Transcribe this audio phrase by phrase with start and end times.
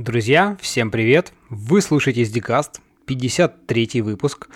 [0.00, 1.34] Друзья, всем привет!
[1.50, 4.48] Вы слушаете SDCast, 53 выпуск.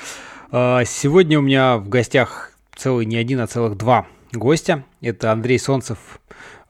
[0.50, 4.87] А, сегодня у меня в гостях целый не один, а целых два гостя.
[5.03, 5.99] Это Андрей Солнцев,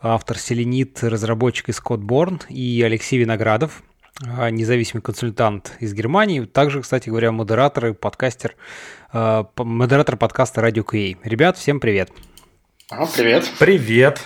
[0.01, 3.85] автор Селенит, разработчик из Codeborn, и Алексей Виноградов,
[4.27, 6.41] а, независимый консультант из Германии.
[6.45, 8.57] Также, кстати говоря, модератор и подкастер,
[9.13, 11.17] а, модератор подкаста Radio QA.
[11.23, 12.11] Ребят, всем привет!
[13.17, 13.49] Привет!
[13.61, 14.21] Привет!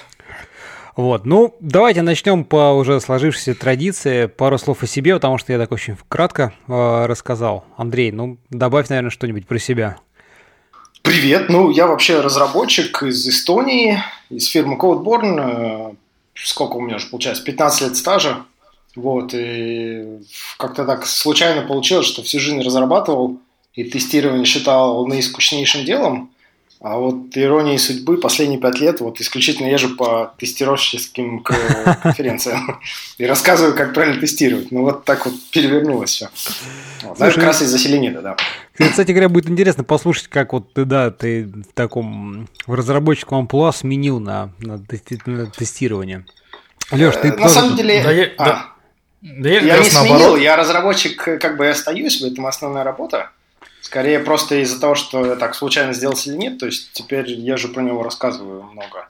[0.98, 4.26] Вот, ну, давайте начнем по уже сложившейся традиции.
[4.26, 7.64] Пару слов о себе, потому что я так очень кратко э, рассказал.
[7.76, 9.98] Андрей, ну, добавь, наверное, что-нибудь про себя.
[11.02, 15.92] Привет, ну, я вообще разработчик из Эстонии, из фирмы Codeborn.
[15.92, 15.94] Э,
[16.34, 17.44] сколько у меня уже получается?
[17.44, 18.38] 15 лет стажа.
[18.96, 20.18] Вот, и
[20.56, 23.38] как-то так случайно получилось, что всю жизнь разрабатывал
[23.72, 26.32] и тестирование считал наискучнейшим делом.
[26.80, 32.80] А вот ирония судьбы последние пять лет вот исключительно езжу по тестировщическим конференциям
[33.18, 34.70] и рассказываю, как правильно тестировать.
[34.70, 36.28] Ну вот так вот перевернулось все.
[37.02, 37.18] Вот.
[37.18, 38.36] Слушай, как раз из-за селенида, да.
[38.78, 43.72] Кстати говоря, будет интересно послушать, как вот ты, да, ты в таком в разработчиком амплуа
[43.72, 44.80] сменил на, на,
[45.26, 46.26] на тестирование.
[46.92, 48.04] Леш, ты На самом деле...
[48.04, 48.66] Да, я, а, да.
[49.20, 53.30] Да я, я не сменил, я разработчик, как бы и остаюсь, в этом основная работа.
[53.80, 57.56] Скорее просто из-за того, что я так случайно сделал или нет, то есть теперь я
[57.56, 59.08] же про него рассказываю много.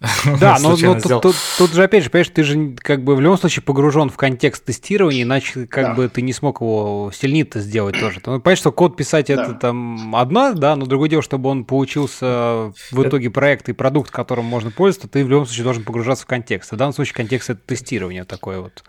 [0.40, 3.20] Да, но, но тут, тут, тут же опять же, понимаешь, ты же как бы в
[3.20, 5.94] любом случае погружен в контекст тестирования, иначе как да.
[5.94, 8.20] бы ты не смог его сильнее-то сделать тоже.
[8.24, 9.34] Ну, понимаешь, что код писать да.
[9.34, 14.10] это там одна, да, но другое дело, чтобы он получился в итоге проект и продукт,
[14.10, 16.70] которым можно пользоваться, ты в любом случае должен погружаться в контекст.
[16.72, 18.84] В данном случае контекст это тестирование такое вот.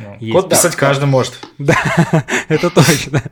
[0.00, 0.32] Ну, есть.
[0.32, 1.38] Код писать да, каждый может.
[1.58, 1.76] Да,
[2.48, 3.22] это точно.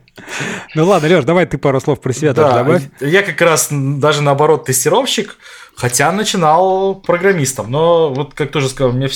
[0.75, 2.83] Ну ладно, Леш, давай ты пару слов про себя да, добавь.
[2.99, 5.37] Я как раз даже наоборот тестировщик,
[5.75, 7.71] хотя начинал программистом.
[7.71, 9.09] Но вот как тоже сказал, мне,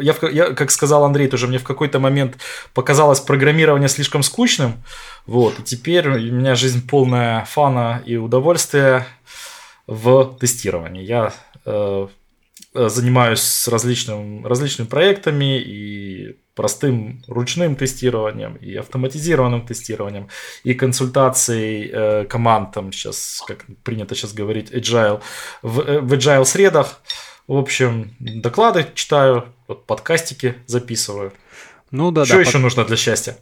[0.00, 2.36] я, я, как сказал Андрей, тоже мне в какой-то момент
[2.74, 4.82] показалось программирование слишком скучным.
[5.26, 9.06] Вот, и теперь у меня жизнь полная фана и удовольствия
[9.86, 11.04] в тестировании.
[11.04, 11.32] Я
[11.66, 12.08] э,
[12.74, 20.28] занимаюсь различным, различными проектами и простым ручным тестированием и автоматизированным тестированием
[20.64, 25.22] и консультацией э, команд, там сейчас, как принято сейчас говорить, agile,
[25.62, 27.00] в, э, в agile средах.
[27.46, 29.46] В общем, доклады читаю,
[29.86, 31.32] подкастики записываю.
[31.92, 32.40] Ну да, Что да.
[32.40, 32.62] еще под...
[32.62, 33.36] нужно для счастья?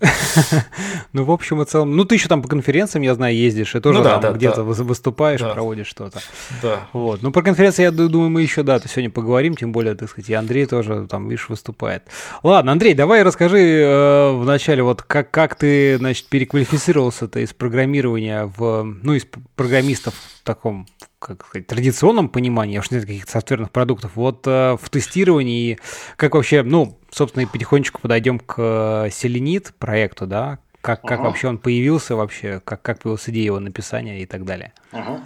[1.12, 1.96] ну, в общем и целом.
[1.96, 4.32] Ну, ты еще там по конференциям, я знаю, ездишь, и тоже ну, да, там да,
[4.32, 4.62] где-то да.
[4.64, 6.20] выступаешь, проводишь что-то.
[6.60, 6.88] Да.
[6.92, 7.22] Вот.
[7.22, 10.34] Ну, про конференции, я думаю, мы еще, да, сегодня поговорим, тем более, так сказать, и
[10.34, 12.02] Андрей тоже там, видишь, выступает.
[12.42, 18.82] Ладно, Андрей, давай расскажи э, вначале, вот как, как ты, значит, переквалифицировался-то из программирования в,
[18.82, 20.88] ну, из программистов в таком
[21.20, 25.78] как сказать, традиционном понимании, а уж нет каких-то софтверных продуктов, вот э, в тестировании,
[26.16, 31.24] как вообще, ну, собственно, и потихонечку подойдем к э, Селенит проекту, да, как, как uh
[31.24, 34.72] вообще он появился вообще, как, как появилась идея его написания и так далее.
[34.92, 35.20] uh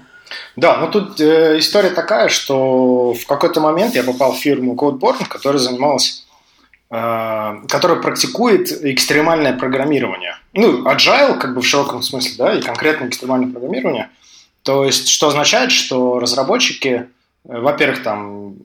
[0.56, 5.28] Да, ну тут э, история такая, что в какой-то момент я попал в фирму Codeborn,
[5.28, 6.26] которая занималась,
[6.90, 10.36] э, которая практикует экстремальное программирование.
[10.54, 14.08] Ну, agile, как бы в широком смысле, да, и конкретно экстремальное программирование–
[14.64, 17.04] то есть, что означает, что разработчики, э,
[17.44, 18.56] во-первых, там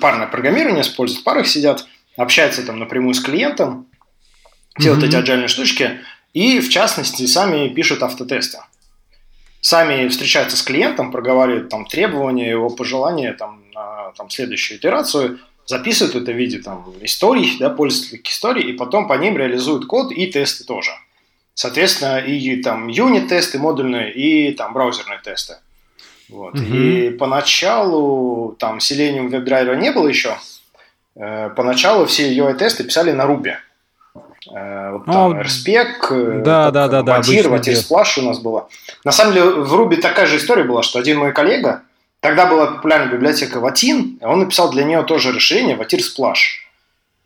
[0.00, 1.86] парное программирование используют, в парах сидят,
[2.16, 3.86] общаются там напрямую с клиентом,
[4.78, 5.08] делают mm-hmm.
[5.08, 6.00] эти agile штучки,
[6.32, 8.58] и, в частности, сами пишут автотесты.
[9.60, 16.14] Сами встречаются с клиентом, проговаривают там требования, его пожелания там, на там, следующую итерацию, записывают
[16.14, 20.28] это в виде там, историй, да, пользовательских историй, и потом по ним реализуют код и
[20.28, 20.92] тесты тоже–
[21.58, 25.56] Соответственно, и там юнит-тесты модульные, и там браузерные тесты.
[26.28, 26.54] Вот.
[26.54, 26.62] Угу.
[26.62, 30.36] И поначалу там Selenium WebDriver не было еще.
[31.16, 33.56] Э, поначалу все UI-тесты писали на Ruby.
[34.54, 37.18] Э, вот там oh, RSpec, э, да, да, да, да,
[37.74, 38.68] Splash у нас было.
[39.02, 41.82] На самом деле в Ruby такая же история была, что один мой коллега,
[42.20, 46.62] тогда была популярная библиотека Vatin, он написал для нее тоже решение Vatir Splash.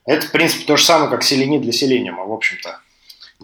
[0.07, 2.79] Это, в принципе, то же самое, как Selenium для Selenium, в общем-то.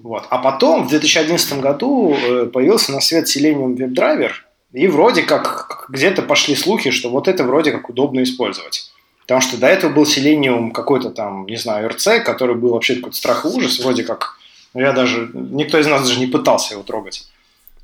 [0.02, 0.26] Вот.
[0.30, 4.30] А потом, в 2011 году, э, появился на свет Selenium WebDriver,
[4.72, 8.90] и вроде как где-то пошли слухи, что вот это вроде как удобно использовать.
[9.22, 13.16] Потому что до этого был Selenium какой-то там, не знаю, RC, который был вообще какой-то
[13.16, 14.36] страх и ужас, вроде как,
[14.74, 17.28] ну, я даже, никто из нас даже не пытался его трогать.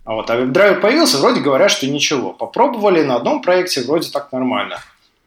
[0.05, 2.33] А вот, а WebDriver появился, вроде говорят, что ничего.
[2.33, 4.79] Попробовали на одном проекте, вроде так нормально.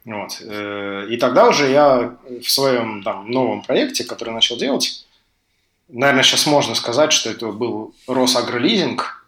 [0.06, 0.42] Вот.
[0.42, 5.06] Э, и тогда уже я в своем там, новом проекте, который начал делать,
[5.89, 9.25] наверное, сейчас можно сказать, что это был Росагролизинг,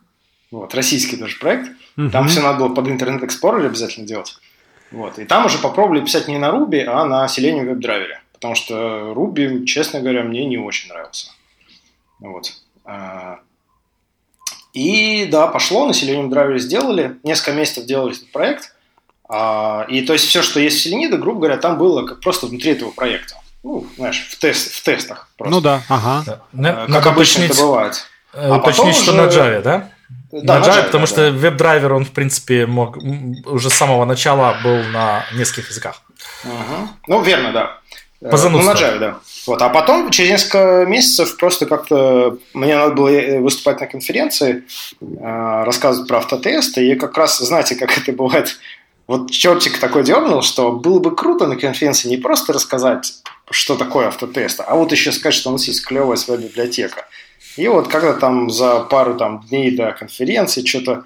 [0.52, 1.72] вот, российский даже проект.
[1.98, 2.10] Угу.
[2.10, 4.38] Там все надо было под интернет Explorer обязательно делать.
[4.92, 5.20] Вот.
[5.20, 8.18] И там уже попробовали писать не на Ruby, а на Selenium WebDriver.
[8.34, 11.32] потому что Ruby, честно говоря, мне не очень нравился.
[12.20, 12.54] Вот.
[12.86, 13.40] А,
[14.74, 18.76] и да, пошло, на Selenium Driver сделали, несколько месяцев делали этот проект,
[19.28, 22.48] а, и то есть все, что есть в Selenium, грубо говоря, там было как просто
[22.48, 23.36] внутри этого проекта.
[23.64, 25.56] Ну, знаешь, в, тест, в тестах просто.
[25.56, 26.42] Ну да, ага.
[26.54, 26.88] Да.
[26.88, 28.06] Как обычно это бывает.
[28.34, 29.22] Э, а уточнить, что уже...
[29.22, 29.90] на Java, да?
[30.32, 31.38] Да, на, Java, потому да, что да.
[31.38, 32.98] веб-драйвер, он, в принципе, мог
[33.46, 36.02] уже с самого начала был на нескольких языках.
[36.44, 36.90] Угу.
[37.08, 37.80] Ну, верно, да.
[38.22, 39.20] По э, ну, на Java, да.
[39.48, 39.62] Вот.
[39.62, 44.64] А потом, через несколько месяцев, просто как-то мне надо было э, выступать на конференции,
[45.02, 48.58] рассказывать про автотесты, и как раз, знаете, как это бывает,
[49.08, 53.16] вот чертик такой дернул, что было бы круто на конференции не просто рассказать,
[53.52, 57.08] что такое автотест, а вот еще сказать, что у нас есть клевая своя библиотека.
[57.58, 61.06] И вот когда там за пару там, дней до конференции что-то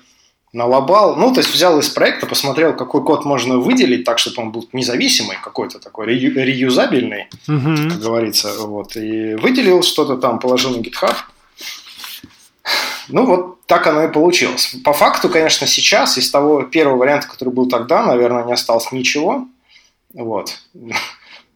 [0.51, 4.51] налобал, ну, то есть взял из проекта, посмотрел, какой код можно выделить так, чтобы он
[4.51, 7.89] был независимый, какой-то такой ре- реюзабельный, uh-huh.
[7.89, 11.15] как говорится, вот, и выделил что-то там, положил на GitHub.
[13.09, 14.75] Ну, вот так оно и получилось.
[14.83, 19.47] По факту, конечно, сейчас из того первого варианта, который был тогда, наверное, не осталось ничего.
[20.13, 20.59] Вот.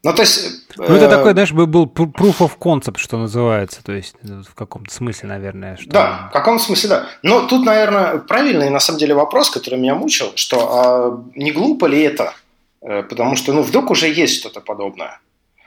[0.07, 0.63] Ну, то есть...
[0.77, 1.09] Ну, это э...
[1.09, 5.75] такой, знаешь, был proof of concept, что называется, то есть ну, в каком-то смысле, наверное.
[5.75, 5.89] Что...
[5.89, 7.09] Да, в каком смысле, да.
[7.23, 11.87] Но тут, наверное, правильный, на самом деле, вопрос, который меня мучил, что а не глупо
[11.87, 12.33] ли это?
[12.81, 15.19] Э, потому что, ну, вдруг уже есть что-то подобное.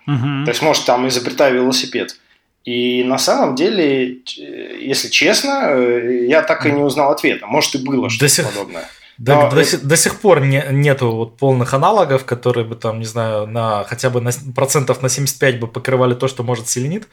[0.07, 0.45] Угу.
[0.45, 2.17] То есть, может, там изобретаю велосипед.
[2.65, 7.47] И на самом деле, если честно, э, я так и не узнал ответа.
[7.47, 8.47] Может, и было что-то сих...
[8.47, 8.89] подобное.
[9.20, 13.46] До, до, до сих пор не, нету вот полных аналогов, которые бы там, не знаю,
[13.46, 17.06] на хотя бы на процентов на 75 бы покрывали то, что может селенит.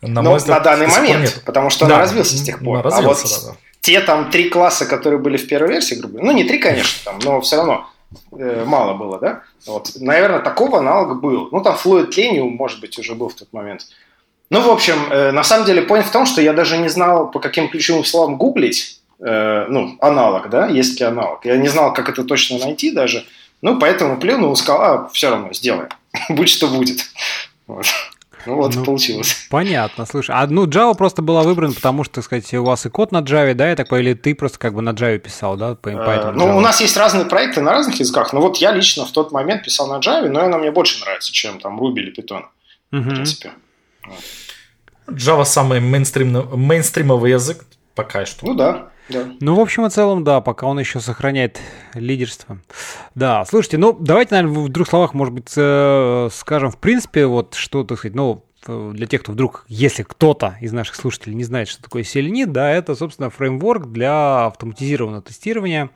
[0.00, 1.42] На, ну, взгляд, на данный момент, нет.
[1.46, 2.82] потому что да, он развился с тех пор.
[2.82, 6.32] Развился, а вот да, те там три класса, которые были в первой версии, грубо говоря,
[6.32, 7.86] ну не три, конечно, там, но все равно
[8.32, 9.42] э, мало было, да?
[9.64, 11.50] Вот, наверное, такого аналога был.
[11.52, 13.86] Ну там Fluid Lenium, может быть, уже был в тот момент.
[14.50, 17.30] Ну, в общем, э, на самом деле, point в том, что я даже не знал,
[17.30, 21.44] по каким ключевым словам гуглить, Э, ну, аналог, да, есть ли аналог.
[21.44, 23.24] Я не знал, как это точно найти даже,
[23.62, 25.88] ну, поэтому плюнул и сказал, а, все равно, сделаем,
[26.28, 27.06] будь что будет.
[27.66, 27.86] Вот.
[28.46, 29.46] Ну вот, ну, получилось.
[29.48, 30.34] Понятно, слушай.
[30.34, 33.22] А ну, Java просто была выбрана, потому что, так сказать, у вас и код на
[33.22, 35.76] Java, да, я так или ты просто как бы на Java писал, да?
[35.80, 36.56] Поэтому ну, Java.
[36.56, 39.64] у нас есть разные проекты на разных языках, но вот я лично в тот момент
[39.64, 42.42] писал на Java, но она мне больше нравится, чем там Ruby или Python,
[42.92, 43.00] угу.
[43.00, 43.52] в принципе.
[45.08, 47.64] Java самый мейнстримовый язык
[47.94, 48.46] пока что.
[48.46, 48.90] Ну да.
[49.08, 51.60] Ну, в общем и целом, да, пока он еще сохраняет
[51.94, 52.58] лидерство.
[53.14, 57.54] Да, слушайте, ну, давайте, наверное, в двух словах, может быть, э, скажем, в принципе, вот
[57.54, 61.68] что, так сказать, ну, для тех, кто вдруг, если кто-то из наших слушателей не знает,
[61.68, 65.90] что такое Selenit, да, это, собственно, фреймворк для автоматизированного тестирования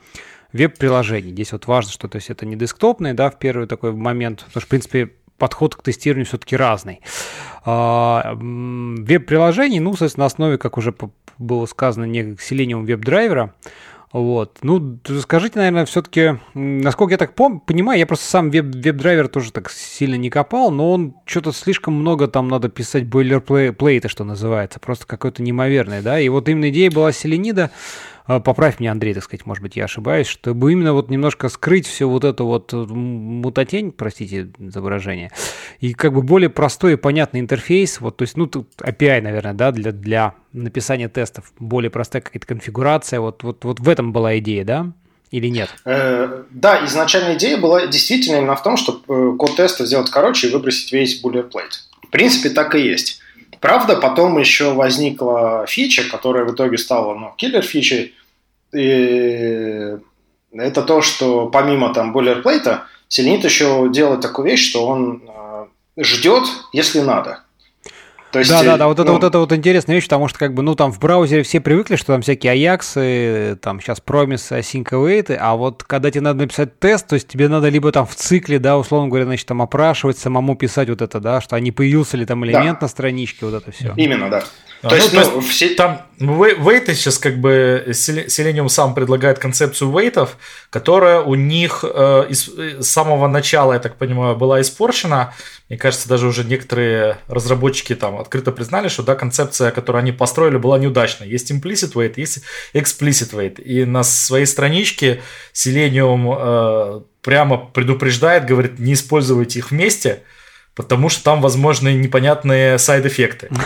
[0.52, 1.31] веб-приложений.
[1.32, 4.50] Здесь вот важно, что то есть это не десктопный, да, в первый такой момент, потому
[4.50, 7.00] что, в принципе, подход к тестированию все-таки разный.
[7.64, 10.93] А, веб-приложений, ну, соответственно, на основе, как уже
[11.38, 13.55] было сказано, не Selenium веб-драйвера.
[14.11, 14.58] Вот.
[14.62, 19.52] Ну, скажите, наверное, все-таки, насколько я так пом- понимаю, я просто сам веб- веб-драйвер тоже
[19.52, 24.81] так сильно не копал, но он что-то слишком много там надо писать бойлерплейта, что называется,
[24.81, 27.70] просто какое-то неимоверное, да, и вот именно идея была Селенида,
[28.29, 32.11] поправь меня, Андрей, так сказать, может быть, я ошибаюсь, чтобы именно вот немножко скрыть всю
[32.11, 35.33] вот эту вот мутатень, простите за выражение,
[35.81, 39.55] и как бы более простой и понятный интерфейс, вот, то есть, ну, тут API, наверное,
[39.55, 44.39] да, для, для написания тестов, более простая какая-то конфигурация, вот, вот, вот в этом была
[44.39, 44.93] идея, да?
[45.31, 45.69] Или нет?
[45.85, 50.49] Э, да, изначальная идея была действительно именно в том, чтобы э, код теста сделать короче
[50.49, 51.89] и выбросить весь boilerplate.
[52.03, 53.20] В принципе, так и есть.
[53.60, 58.15] Правда, потом еще возникла фича, которая в итоге стала ну, киллер-фичей,
[58.72, 59.96] и
[60.53, 66.44] это то, что помимо там бойлерплейта, Селенит еще делает такую вещь, что он э, ждет,
[66.72, 67.43] если надо.
[68.31, 70.39] То есть, да, да, да, вот, ну, это, вот это вот интересная вещь, потому что
[70.39, 74.58] как бы, ну, там в браузере все привыкли, что там всякие Аяксы, там сейчас промисы,
[74.58, 78.06] async await, а вот когда тебе надо написать тест, то есть тебе надо либо там
[78.06, 81.61] в цикле, да, условно говоря, значит, там опрашивать, самому писать вот это, да, что а
[81.61, 82.85] не появился ли там элемент да.
[82.85, 83.94] на страничке, вот это все.
[83.97, 84.44] Именно, да.
[84.82, 85.69] А, то, ну, есть, ну, то есть, все...
[85.70, 90.37] там вейты сейчас как бы Selenium сам предлагает концепцию вейтов,
[90.70, 95.35] которая у них э, из, э, с самого начала, я так понимаю, была испорчена.
[95.69, 100.58] Мне кажется, даже уже некоторые разработчики там открыто признали, что да, концепция, которую они построили,
[100.58, 101.29] была неудачной.
[101.29, 102.43] Есть implicit weight, есть
[102.73, 103.61] explicit weight.
[103.61, 110.23] И на своей страничке Selenium э, прямо предупреждает, говорит, не используйте их вместе–
[110.79, 113.49] потому что там возможны непонятные сайд-эффекты.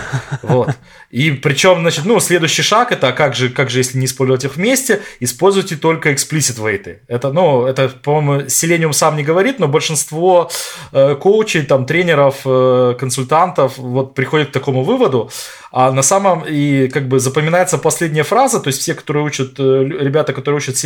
[0.43, 0.71] Вот.
[1.11, 4.45] И причем, значит, ну, следующий шаг это, а как же, как же, если не использовать
[4.45, 7.01] их вместе, используйте только explicit weight.
[7.07, 10.51] Это, ну, это, по-моему, Selenium сам не говорит, но большинство
[10.93, 15.31] э, коучей, там, тренеров, э, консультантов вот приходят к такому выводу.
[15.73, 19.85] А на самом и как бы запоминается последняя фраза, то есть все, которые учат, э,
[20.01, 20.77] ребята, которые учат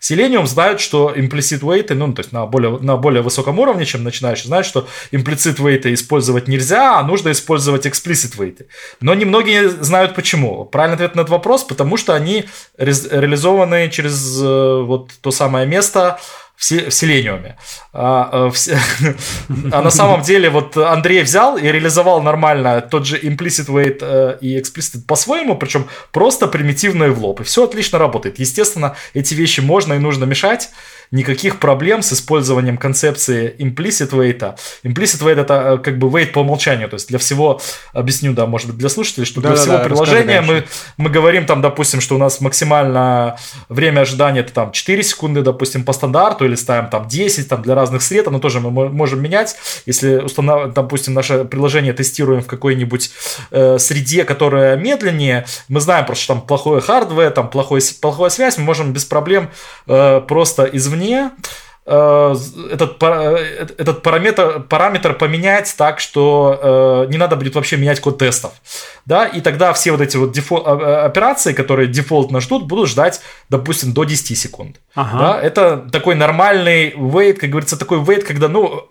[0.00, 4.02] Selenium, знают, что implicit weight, ну, то есть на более, на более высоком уровне, чем
[4.02, 8.66] начинающие, знают, что implicit weight использовать нельзя, а нужно использовать explicit weight.
[9.00, 10.64] Но немногие знают почему.
[10.64, 12.44] Правильный ответ на этот вопрос, потому что они
[12.76, 16.18] реализованы через э, вот то самое место,
[16.62, 17.56] в Селениуме.
[17.92, 18.52] А, а,
[19.72, 24.38] а на самом деле вот Андрей взял и реализовал нормально тот же implicit weight э,
[24.40, 27.40] и explicit по-своему, причем просто примитивно и в лоб.
[27.40, 28.38] И все отлично работает.
[28.38, 30.70] Естественно, эти вещи можно и нужно мешать
[31.12, 34.56] никаких проблем с использованием концепции implicit weight.
[34.82, 37.60] Implicit wait это э, как бы wait по умолчанию, то есть для всего,
[37.92, 40.64] объясню, да, может быть, для слушателей, что да, для да, всего да, приложения мы,
[40.96, 43.36] мы говорим там, допустим, что у нас максимально
[43.68, 47.74] время ожидания это там 4 секунды, допустим, по стандарту, или ставим там 10, там для
[47.74, 49.54] разных сред, но тоже мы можем менять,
[49.84, 50.72] если установ...
[50.72, 53.10] допустим, наше приложение тестируем в какой-нибудь
[53.50, 58.56] э, среде, которая медленнее, мы знаем просто, что там плохое hardware, там плохой, плохая связь,
[58.56, 59.50] мы можем без проблем
[59.86, 61.30] э, просто извне извне
[61.84, 62.34] э,
[62.70, 68.18] этот, э, этот параметр, параметр поменять так, что э, не надо будет вообще менять код
[68.18, 68.52] тестов.
[69.04, 69.26] Да?
[69.26, 70.64] И тогда все вот эти вот дефол-
[71.04, 74.76] операции, которые дефолтно ждут, будут ждать, допустим, до 10 секунд.
[74.94, 75.18] Ага.
[75.18, 75.40] Да?
[75.40, 78.86] Это такой нормальный wait, как говорится, такой wait, когда ну,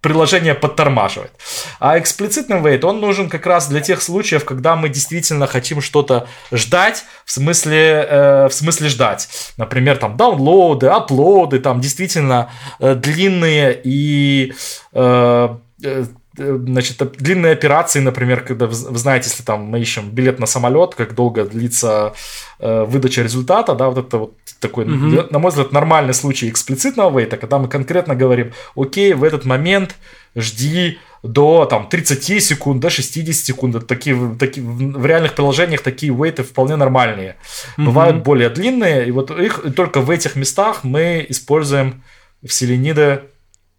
[0.00, 1.32] приложение подтормаживает.
[1.78, 6.28] А эксплицитный wait, он нужен как раз для тех случаев, когда мы действительно хотим что-то
[6.52, 9.28] ждать, в смысле, э, в смысле ждать.
[9.56, 14.54] Например, там даунлоды, аплоды, там действительно э, длинные и
[14.92, 15.48] э,
[15.82, 16.04] э
[16.36, 21.14] значит, длинные операции, например, когда вы, знаете, если там мы ищем билет на самолет, как
[21.14, 22.14] долго длится
[22.58, 25.26] э, выдача результата, да, вот это вот такой, угу.
[25.30, 29.96] на мой взгляд, нормальный случай эксплицитного вейта, когда мы конкретно говорим, окей, в этот момент
[30.36, 33.86] жди до там 30 секунд, до 60 секунд.
[33.86, 37.36] Такие, такие, в реальных приложениях такие вейты вполне нормальные.
[37.76, 37.84] Mm-hmm.
[37.84, 42.02] Бывают более длинные, и вот их и только в этих местах мы используем
[42.42, 43.24] в Селениде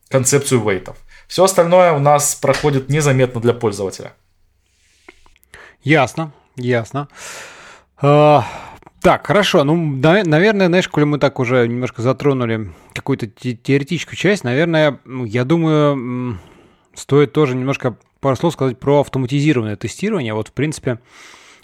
[0.10, 0.98] концепцию вейтов.
[1.32, 4.12] Все остальное у нас проходит незаметно для пользователя.
[5.82, 7.08] Ясно, ясно.
[8.02, 8.44] А,
[9.02, 9.64] так, хорошо.
[9.64, 16.38] Ну, наверное, знаешь, коли мы так уже немножко затронули какую-то теоретическую часть, наверное, я думаю,
[16.96, 20.34] стоит тоже немножко пару слов сказать про автоматизированное тестирование.
[20.34, 21.00] Вот, в принципе,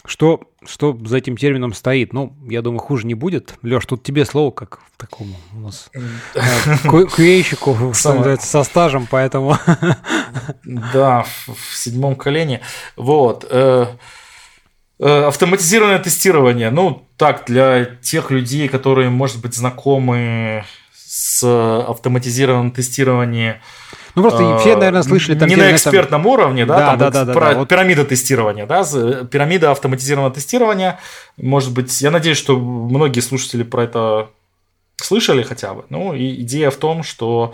[0.07, 2.13] что, что за этим термином стоит?
[2.13, 3.55] Ну, я думаю, хуже не будет.
[3.61, 5.91] Леш, тут тебе слово, как в таком у нас
[6.33, 9.57] QA-щику, со стажем, поэтому...
[10.63, 12.61] Да, в седьмом колене.
[12.95, 13.45] Вот.
[13.49, 13.87] Э,
[14.99, 16.69] э, автоматизированное тестирование.
[16.69, 23.57] Ну, так, для тех людей, которые, может быть, знакомы с автоматизированным тестированием,
[24.17, 25.47] ну, просто все, наверное, слышали там...
[25.47, 30.33] Не на экспертном уровне, да, да, там, да, да, про пирамида тестирования, да, пирамида автоматизированного
[30.33, 30.99] тестирования.
[31.37, 34.29] Может быть, я надеюсь, что многие слушатели про это
[34.95, 35.85] слышали хотя бы.
[35.89, 37.53] Ну, и идея в том, что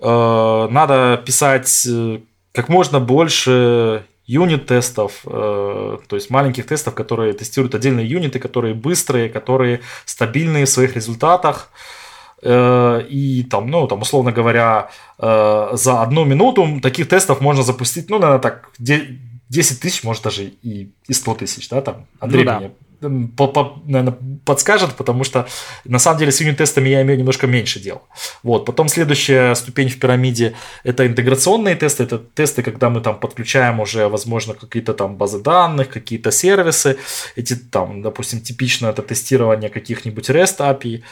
[0.00, 2.20] э, надо писать э,
[2.52, 9.28] как можно больше юнит-тестов, э, то есть маленьких тестов, которые тестируют отдельные юниты, которые быстрые,
[9.28, 11.68] которые стабильные в своих результатах.
[11.70, 12.03] Э,
[12.44, 18.18] и там, ну, там, условно говоря, э, за одну минуту таких тестов можно запустить, ну,
[18.18, 22.58] наверное, так, 10 тысяч, может, даже и, и 100 тысяч, да, там, Андрей ну, да.
[22.58, 22.70] мне
[23.36, 25.46] по, по, наверное, подскажет, потому что
[25.84, 28.02] на самом деле с юнит-тестами я имею немножко меньше дел.
[28.42, 28.66] Вот.
[28.66, 32.04] Потом следующая ступень в пирамиде– это интеграционные тесты.
[32.04, 36.96] Это тесты, когда мы там подключаем уже, возможно, какие-то там базы данных, какие-то сервисы.
[37.36, 41.02] Эти там, допустим, типично это тестирование каких-нибудь REST API.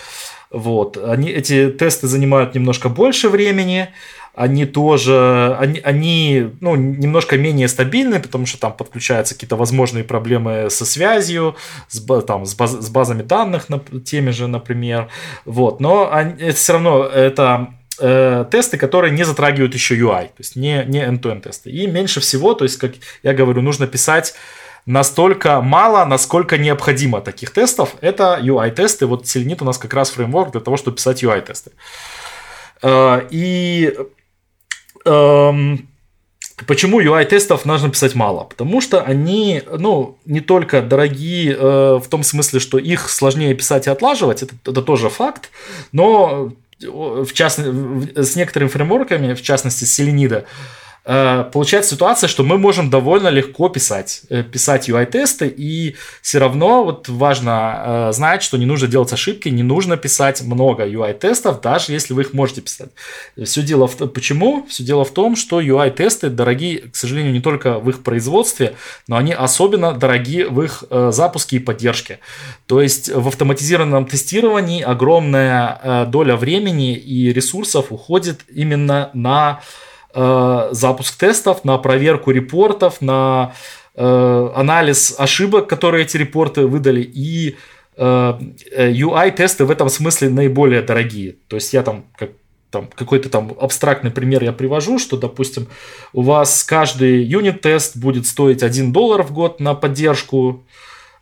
[0.52, 0.96] Вот.
[0.96, 3.88] Они, эти тесты занимают немножко больше времени,
[4.34, 10.68] они тоже, они, они ну, немножко менее стабильны, потому что там подключаются какие-то возможные проблемы
[10.70, 11.56] со связью,
[11.88, 15.08] с, там, с, баз, с базами данных, на, теми же, например.
[15.44, 15.80] Вот.
[15.80, 20.56] Но они, это все равно это э, тесты, которые не затрагивают еще UI, то есть
[20.56, 21.70] не, не end-to-end тесты.
[21.70, 22.92] И меньше всего, то есть, как
[23.22, 24.34] я говорю, нужно писать
[24.86, 27.94] настолько мало, насколько необходимо таких тестов.
[28.00, 29.06] Это UI-тесты.
[29.06, 31.72] Вот Selenit у нас как раз фреймворк для того, чтобы писать UI-тесты.
[32.82, 33.94] Э, и
[35.04, 35.88] эм,
[36.66, 38.44] Почему UI-тестов нужно писать мало?
[38.44, 43.86] Потому что они, ну, не только дорогие э, в том смысле, что их сложнее писать
[43.86, 45.50] и отлаживать, это, это тоже факт,
[45.92, 50.46] но в частности, с некоторыми фреймворками, в частности, с Selenida, Э,
[51.04, 57.08] получается ситуация, что мы можем довольно легко писать, э, писать UI-тесты, и все равно вот
[57.08, 62.14] важно э, знать, что не нужно делать ошибки, не нужно писать много UI-тестов, даже если
[62.14, 62.90] вы их можете писать.
[63.42, 64.64] Все дело в почему?
[64.68, 68.76] Все дело в том, что UI-тесты дорогие, к сожалению, не только в их производстве,
[69.08, 72.20] но они особенно дорогие в их запуске и поддержке.
[72.66, 79.60] То есть в автоматизированном тестировании огромная доля времени и ресурсов уходит именно на
[80.14, 83.54] э, запуск тестов, на проверку репортов, на
[83.94, 87.56] э, анализ ошибок, которые эти репорты выдали, и
[87.96, 91.36] э, UI-тесты в этом смысле наиболее дорогие.
[91.48, 92.30] То есть я там как
[92.70, 95.68] там какой-то там абстрактный пример я привожу, что, допустим,
[96.14, 100.66] у вас каждый юнит-тест будет стоить 1 доллар в год на поддержку, Э,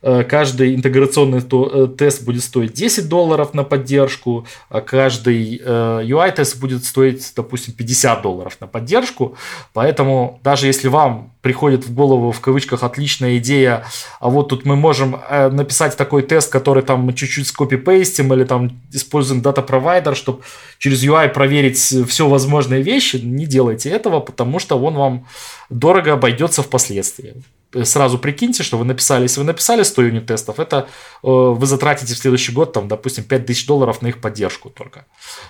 [0.01, 6.83] каждый интеграционный э, тест будет стоить 10 долларов на поддержку, а каждый UI-тест э, будет
[6.85, 9.35] стоить, допустим, 50 долларов на поддержку.
[9.73, 13.83] Поэтому даже если вам приходит в голову в кавычках отличная идея,
[14.19, 18.79] а вот тут мы можем написать такой тест, который там мы чуть-чуть скопи-пейстим или там
[18.91, 20.41] используем дата-провайдер, чтобы
[20.77, 25.27] через UI проверить все возможные вещи, не делайте этого, потому что он вам
[25.69, 27.35] дорого обойдется впоследствии
[27.83, 30.87] сразу прикиньте, что вы написали, если вы написали 100 юнит-тестов, это
[31.23, 35.05] э, вы затратите в следующий год, там, допустим, 5000 долларов на их поддержку только.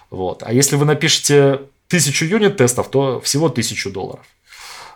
[0.10, 0.44] Вот.
[0.44, 4.26] А если вы напишете 1000 юнит-тестов, то всего 1000 долларов.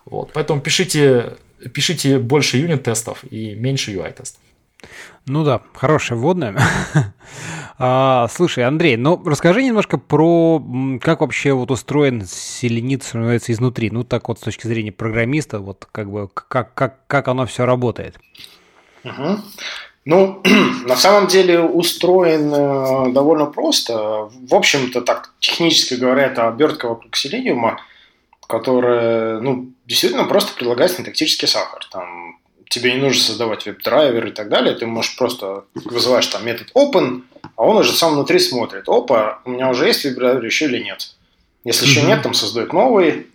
[0.05, 0.31] Вот.
[0.33, 1.37] Поэтому пишите,
[1.73, 4.39] пишите больше юнит-тестов и меньше UI-тестов.
[5.27, 6.55] Ну да, хорошая вводная.
[7.79, 10.63] а, слушай, Андрей, ну расскажи немножко про
[11.01, 13.89] как вообще вот устроен селенит, становится изнутри.
[13.89, 17.65] Ну так вот с точки зрения программиста, вот как бы как, как, как оно все
[17.65, 18.17] работает.
[19.03, 19.39] Угу.
[20.05, 20.41] Ну,
[20.85, 24.29] на самом деле устроен э, довольно просто.
[24.31, 27.81] В общем-то, так технически говоря, это обертка вокруг селениума,
[28.47, 31.83] которая, ну, действительно просто предлагает синтактический сахар.
[31.91, 32.37] Там
[32.69, 37.23] тебе не нужно создавать веб-драйвер и так далее, ты можешь просто вызываешь там метод open,
[37.55, 41.15] а он уже сам внутри смотрит, опа, у меня уже есть веб-драйвер еще или нет.
[41.63, 41.89] Если mm-hmm.
[41.89, 43.27] еще нет, там создает новый,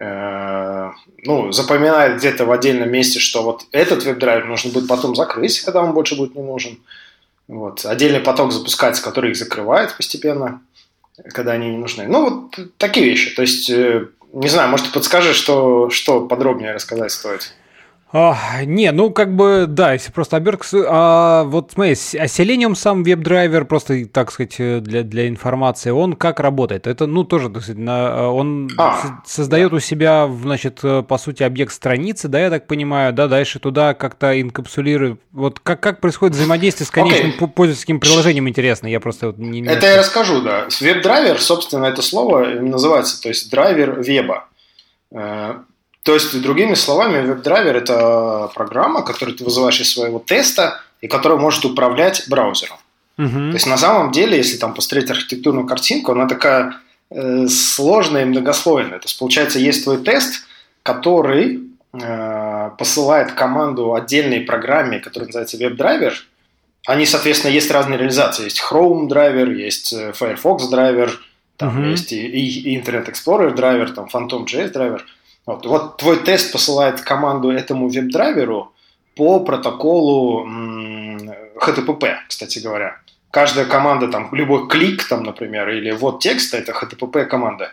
[0.00, 0.90] э,
[1.24, 5.82] ну, запоминает где-то в отдельном месте, что вот этот веб-драйвер нужно будет потом закрыть, когда
[5.82, 6.78] он больше будет не нужен.
[7.48, 7.84] Вот.
[7.84, 10.62] Отдельный поток запускается, который их закрывает постепенно,
[11.32, 12.06] когда они не нужны.
[12.06, 13.34] Ну, вот такие вещи.
[13.34, 17.52] То есть, э, не знаю, может, ты подскажешь, что, что подробнее рассказать стоит.
[18.14, 20.66] А, не, ну как бы, да, если просто обертка...
[20.86, 26.14] А вот смотри, а Selenium сам веб-драйвер, просто, так сказать, э, для, для информации, он
[26.14, 26.86] как работает?
[26.86, 29.76] Это, ну, тоже, так сказать, на, он а, создает да.
[29.76, 33.94] у себя, значит, э, по сути, объект страницы, да, я так понимаю, да, дальше туда
[33.94, 35.18] как-то инкапсулирует.
[35.32, 37.48] Вот как, как происходит взаимодействие с конечным okay.
[37.48, 39.64] пользовательским приложением, интересно, я просто вот не...
[39.64, 40.66] Это я расскажу, да.
[40.82, 44.44] Веб-драйвер, собственно, это слово называется, то есть драйвер веба.
[46.02, 51.38] То есть, другими словами, веб-драйвер– это программа, которую ты вызываешь из своего теста и которая
[51.38, 52.76] может управлять браузером.
[53.18, 53.28] Угу.
[53.28, 56.74] То есть, на самом деле, если там посмотреть архитектурную картинку, она такая
[57.10, 58.98] э, сложная и многослойная.
[58.98, 60.44] То есть, получается, есть твой тест,
[60.82, 61.60] который
[61.92, 66.14] э, посылает команду отдельной программе, которая называется веб-драйвер.
[66.88, 68.44] Они, соответственно, есть разные реализации.
[68.44, 71.20] Есть Chrome драйвер, есть э, Firefox драйвер,
[71.58, 71.90] там угу.
[71.90, 75.06] есть и, и Internet Explorer драйвер, там Phantom.js драйвер–
[75.46, 78.72] вот, вот твой тест посылает команду этому веб-драйверу
[79.16, 82.96] по протоколу HTTP, кстати говоря.
[83.30, 87.72] Каждая команда, там, любой клик, там, например, или ввод текста, это HTTP команда.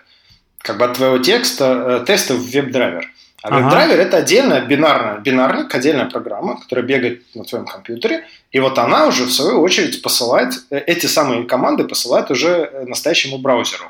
[0.60, 3.10] Как бы от твоего текста, э, теста в веб-драйвер.
[3.44, 3.58] А ага.
[3.60, 8.26] веб-драйвер это отдельная бинарная, бинарник, отдельная программа, которая бегает на твоем компьютере.
[8.52, 12.86] И вот она уже, в свою очередь, посылает, э, эти самые команды посылает уже э,
[12.86, 13.86] настоящему браузеру.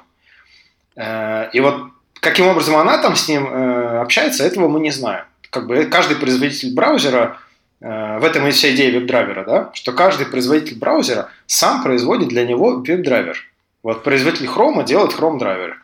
[1.54, 5.26] И вот Каким образом она там с ним э, общается, этого мы не знаем.
[5.50, 7.38] Как бы каждый производитель браузера,
[7.82, 12.46] э, в этом и вся идея веб-драйвера, да, что каждый производитель браузера сам производит для
[12.46, 13.38] него веб-драйвер.
[13.84, 15.76] Вот производитель Chrome делает Chrome-драйвер.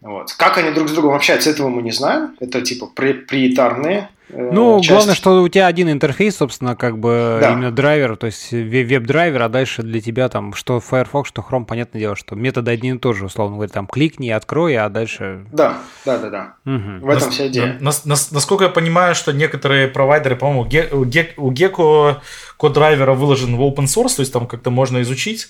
[0.00, 0.32] Вот.
[0.32, 2.36] Как они друг с другом общаются, этого мы не знаем.
[2.40, 4.90] Это типа приоритарные Э, ну, часть.
[4.90, 7.52] главное, что у тебя один интерфейс, собственно, как бы да.
[7.52, 12.00] именно драйвер, то есть веб-драйвер, а дальше для тебя там что Firefox, что Chrome, понятное
[12.00, 15.46] дело, что методы одни и тоже, условно говоря, там кликни, открой, а дальше...
[15.52, 16.54] Да, да, да, да.
[16.64, 17.06] Угу.
[17.06, 17.76] В этом Нас, вся идея.
[17.80, 22.16] Нас, нас, насколько я понимаю, что некоторые провайдеры, по-моему, у Gecko
[22.56, 25.48] код драйвера выложен в open source, то есть там как-то можно изучить,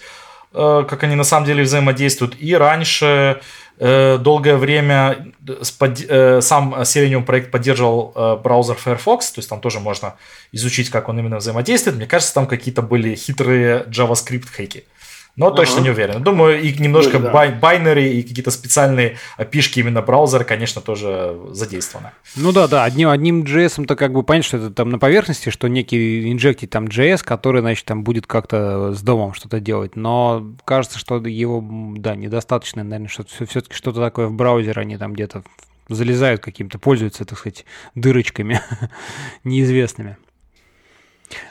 [0.54, 2.36] э, как они на самом деле взаимодействуют.
[2.38, 3.40] И раньше
[3.80, 10.16] долгое время э, сам Selenium проект поддерживал э, браузер Firefox, то есть там тоже можно
[10.52, 11.96] изучить, как он именно взаимодействует.
[11.96, 14.84] Мне кажется, там какие-то были хитрые JavaScript хеки.
[15.36, 15.56] Но ага.
[15.56, 16.22] точно не уверен.
[16.22, 17.30] Думаю, и немножко ну, да.
[17.32, 22.10] бай- байнери и какие-то специальные опишки именно браузера, конечно, тоже задействованы.
[22.36, 25.68] Ну да, да, одним, одним JS-то как бы понять, что это там на поверхности, что
[25.68, 30.98] некий инжектить там JS, который, значит, там будет как-то с домом что-то делать, но кажется,
[30.98, 31.64] что его,
[31.96, 35.42] да, недостаточно, наверное, что все-таки что-то такое в браузере они там где-то
[35.88, 37.64] залезают каким-то, пользуются, так сказать,
[37.94, 38.60] дырочками
[39.44, 40.16] неизвестными.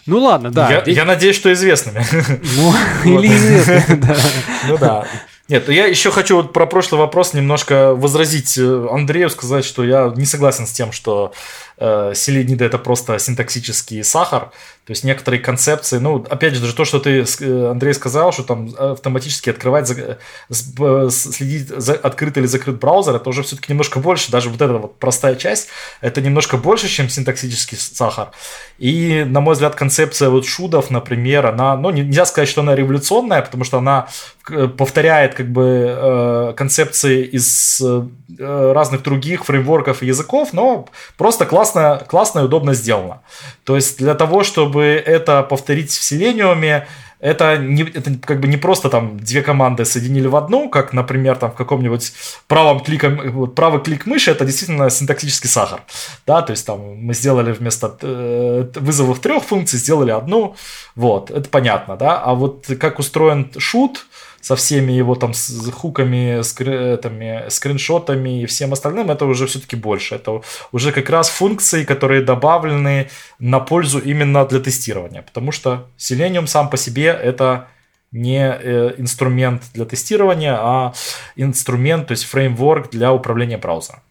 [0.05, 0.71] Ну ладно, да.
[0.71, 0.95] Я, здесь...
[0.95, 2.03] я надеюсь, что известными.
[2.55, 2.73] Ну,
[3.19, 4.15] или известными, да.
[4.67, 5.07] Ну да.
[5.47, 10.13] Нет, я еще хочу вот про прошлый вопрос немножко возразить э, Андрею, сказать, что я
[10.15, 11.33] не согласен с тем, что
[11.79, 14.51] э, селенида это просто синтаксический сахар.
[14.89, 18.41] То есть некоторые концепции, ну, опять же, даже то, что ты, э, Андрей, сказал, что
[18.41, 19.87] там автоматически открывать,
[21.11, 24.97] следить, за, открыт или закрыт браузер, это уже все-таки немножко больше, даже вот эта вот
[24.97, 25.67] простая часть,
[26.01, 28.31] это немножко больше, чем синтаксический сахар.
[28.79, 33.43] И, на мой взгляд, концепция вот шудов, например, она, ну, нельзя сказать, что она революционная,
[33.43, 34.07] потому что она
[34.49, 37.79] э, повторяет как бы концепции из
[38.39, 40.87] разных других фреймворков и языков, но
[41.17, 41.68] просто классно,
[42.07, 43.21] классно и удобно сделано.
[43.63, 46.83] То есть для того, чтобы это повторить в Selenium,
[47.19, 51.35] это, не, это как бы не просто там две команды соединили в одну, как, например,
[51.35, 52.13] там в каком-нибудь
[52.47, 55.81] правом кликом, правый клик мыши, это действительно синтаксический сахар,
[56.25, 60.55] да, то есть там мы сделали вместо э, вызовов трех функций, сделали одну,
[60.95, 64.05] вот, это понятно, да, а вот как устроен шут,
[64.41, 70.15] со всеми его там с хуками, скрытыми, скриншотами и всем остальным, это уже все-таки больше.
[70.15, 75.21] Это уже как раз функции, которые добавлены на пользу именно для тестирования.
[75.21, 77.67] Потому что Selenium сам по себе это
[78.11, 80.93] не э, инструмент для тестирования, а
[81.35, 84.01] инструмент, то есть фреймворк для управления браузером.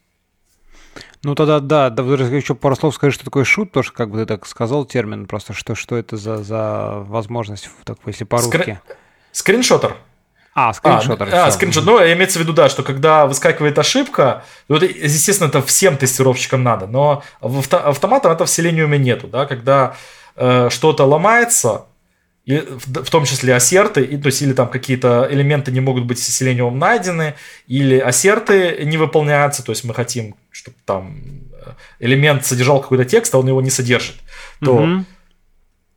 [1.24, 4.26] Ну тогда да, да еще пару слов скажи, что такое шут, тоже как бы ты
[4.26, 8.56] так сказал термин, просто что, что это за, за возможность, так, если по-русски.
[8.56, 8.78] Скри...
[9.32, 9.96] Скриншотер.
[10.60, 11.22] А, скриншот.
[11.22, 11.84] А, а скриншот.
[11.84, 16.64] Ну, имеется в виду, да, что когда выскакивает ошибка, ну, это, естественно, это всем тестировщикам
[16.64, 19.94] надо, но в авто, автоматом это в Selenium нету, да, когда
[20.34, 21.86] э, что-то ломается,
[22.44, 26.04] и в, в том числе ассерты, и, то есть или там какие-то элементы не могут
[26.06, 27.34] быть с Selenium найдены,
[27.68, 31.20] или ассерты не выполняются, то есть мы хотим, чтобы там
[31.52, 34.16] э, элемент содержал какой-то текст, а он его не содержит,
[34.60, 35.04] то угу.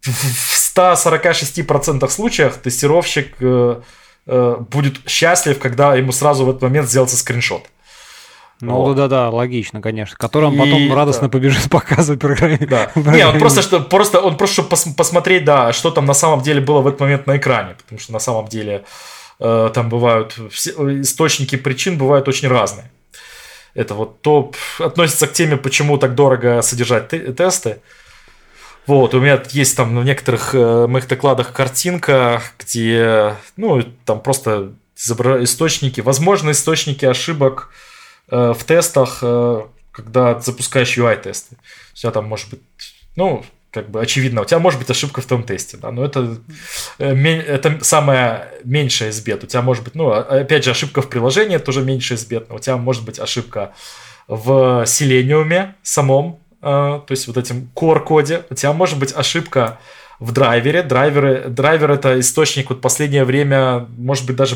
[0.01, 3.81] в 146% случаях тестировщик э,
[4.27, 7.63] Э, будет счастлив, когда ему сразу в этот момент сделается скриншот.
[8.61, 8.95] Ну вот.
[8.95, 10.15] да-да, логично, конечно.
[10.17, 11.31] Которым потом и, радостно да.
[11.31, 12.59] побежит показывать программе.
[12.59, 12.91] Да.
[12.95, 16.41] Не, он просто, что, просто, он просто, чтобы пос, посмотреть, да, что там на самом
[16.41, 17.75] деле было в этот момент на экране.
[17.75, 18.83] Потому что на самом деле
[19.39, 22.91] э, там бывают, все, источники причин бывают очень разные.
[23.73, 27.79] Это вот то относится к теме, почему так дорого содержать тесты.
[28.87, 34.73] Вот, у меня есть там в некоторых э, моих докладах картинка, где, ну, там просто
[34.95, 37.69] источники, возможно, источники ошибок
[38.29, 41.57] э, в тестах, э, когда запускаешь UI-тесты.
[41.93, 42.61] У тебя там может быть,
[43.15, 46.37] ну, как бы очевидно, у тебя может быть ошибка в том тесте, да, но это,
[46.99, 49.43] э, это самая меньшая из бед.
[49.43, 52.55] У тебя может быть, ну, опять же, ошибка в приложении тоже меньшая из бед, но
[52.55, 53.73] у тебя может быть ошибка
[54.27, 59.79] в Selenium самом, а, то есть вот этим core-коде, у тебя может быть ошибка
[60.19, 60.83] в драйвере.
[60.83, 64.55] Драйверы, драйвер это источник вот последнее время, может быть, даже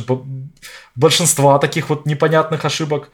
[0.95, 3.09] большинства таких вот непонятных ошибок.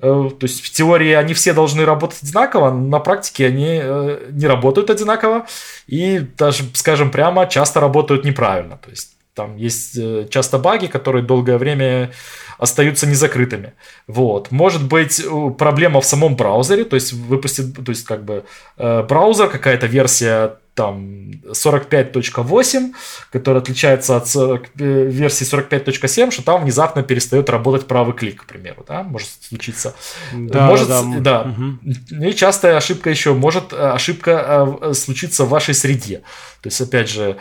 [0.00, 4.46] Э, то есть в теории они все должны работать одинаково, на практике они э, не
[4.46, 5.46] работают одинаково
[5.86, 8.78] и даже, скажем прямо, часто работают неправильно.
[8.78, 12.12] То есть там есть э, часто баги, которые долгое время
[12.58, 13.72] остаются незакрытыми.
[14.06, 14.50] Вот.
[14.50, 15.22] Может быть
[15.56, 18.44] проблема в самом браузере, то есть выпустит, то есть как бы
[18.76, 22.92] э, браузер, какая-то версия там 45.8,
[23.30, 28.46] которая отличается от 40, э, версии 45.7, что там внезапно перестает работать правый клик, к
[28.46, 29.94] примеру, да, может случиться.
[30.32, 31.02] Да, может, да.
[31.18, 31.40] да.
[31.42, 32.24] Угу.
[32.24, 36.22] И частая ошибка еще, может ошибка случиться в вашей среде.
[36.62, 37.36] То есть, опять же,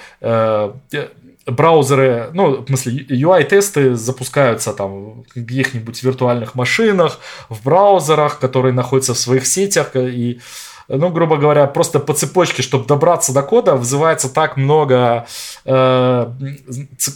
[1.51, 9.13] браузеры, ну, в смысле, UI-тесты запускаются там в каких-нибудь виртуальных машинах, в браузерах, которые находятся
[9.13, 10.39] в своих сетях, и,
[10.87, 15.27] ну, грубо говоря, просто по цепочке, чтобы добраться до кода, вызывается так много
[15.65, 16.31] э,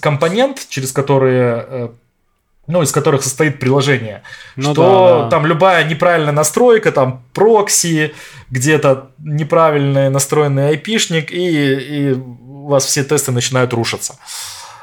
[0.02, 1.89] компонент, через которые э,
[2.67, 4.24] ну, из которых состоит приложение,
[4.56, 5.30] ну, что да, да.
[5.30, 8.13] там любая неправильная настройка, там прокси,
[8.52, 12.13] где-то неправильно настроенный айпишник, и, и
[12.63, 14.15] у вас все тесты начинают рушиться.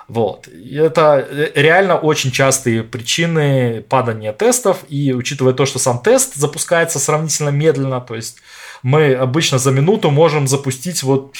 [0.08, 0.48] Вот.
[0.48, 7.50] Это реально очень частые причины падания тестов, и учитывая то, что сам тест запускается сравнительно
[7.50, 8.38] медленно, то есть
[8.82, 11.34] мы обычно за минуту можем запустить вот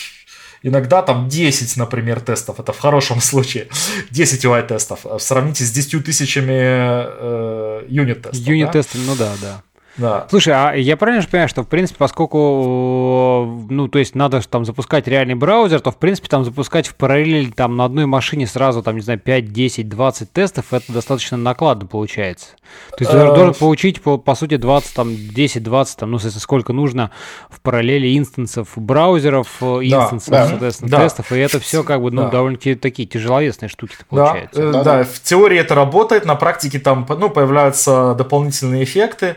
[0.63, 3.69] иногда там 10, например, тестов, это в хорошем случае,
[4.11, 8.47] 10 UI-тестов, сравните с 10 тысячами э, юнит-тестов.
[8.47, 9.05] Юнит-тесты, да?
[9.05, 9.63] ну да, да.
[10.01, 10.27] Да.
[10.31, 14.65] Слушай, а я правильно же понимаю, что, в принципе, поскольку, ну, то есть надо там
[14.65, 18.83] запускать реальный браузер, то, в принципе, там запускать в параллель там на одной машине сразу,
[18.83, 22.49] там, не знаю, 5, 10, 20 тестов, это достаточно накладно получается.
[22.97, 26.19] То есть ты э, должен получить, по, по сути, 20, там, 10, 20, там, ну,
[26.19, 27.11] сколько нужно
[27.51, 30.99] в параллели инстансов браузеров, э, инстансов, да, соответственно, да.
[31.01, 32.31] тестов, и это все как бы, ну, да.
[32.31, 34.63] довольно-таки такие тяжеловесные штуки получаются.
[34.63, 39.37] Да, да, да, в теории это работает, на практике там, ну, появляются дополнительные эффекты,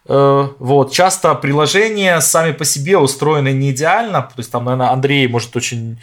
[0.07, 5.55] вот, часто приложения сами по себе устроены не идеально, то есть там, наверное, Андрей может
[5.55, 5.99] очень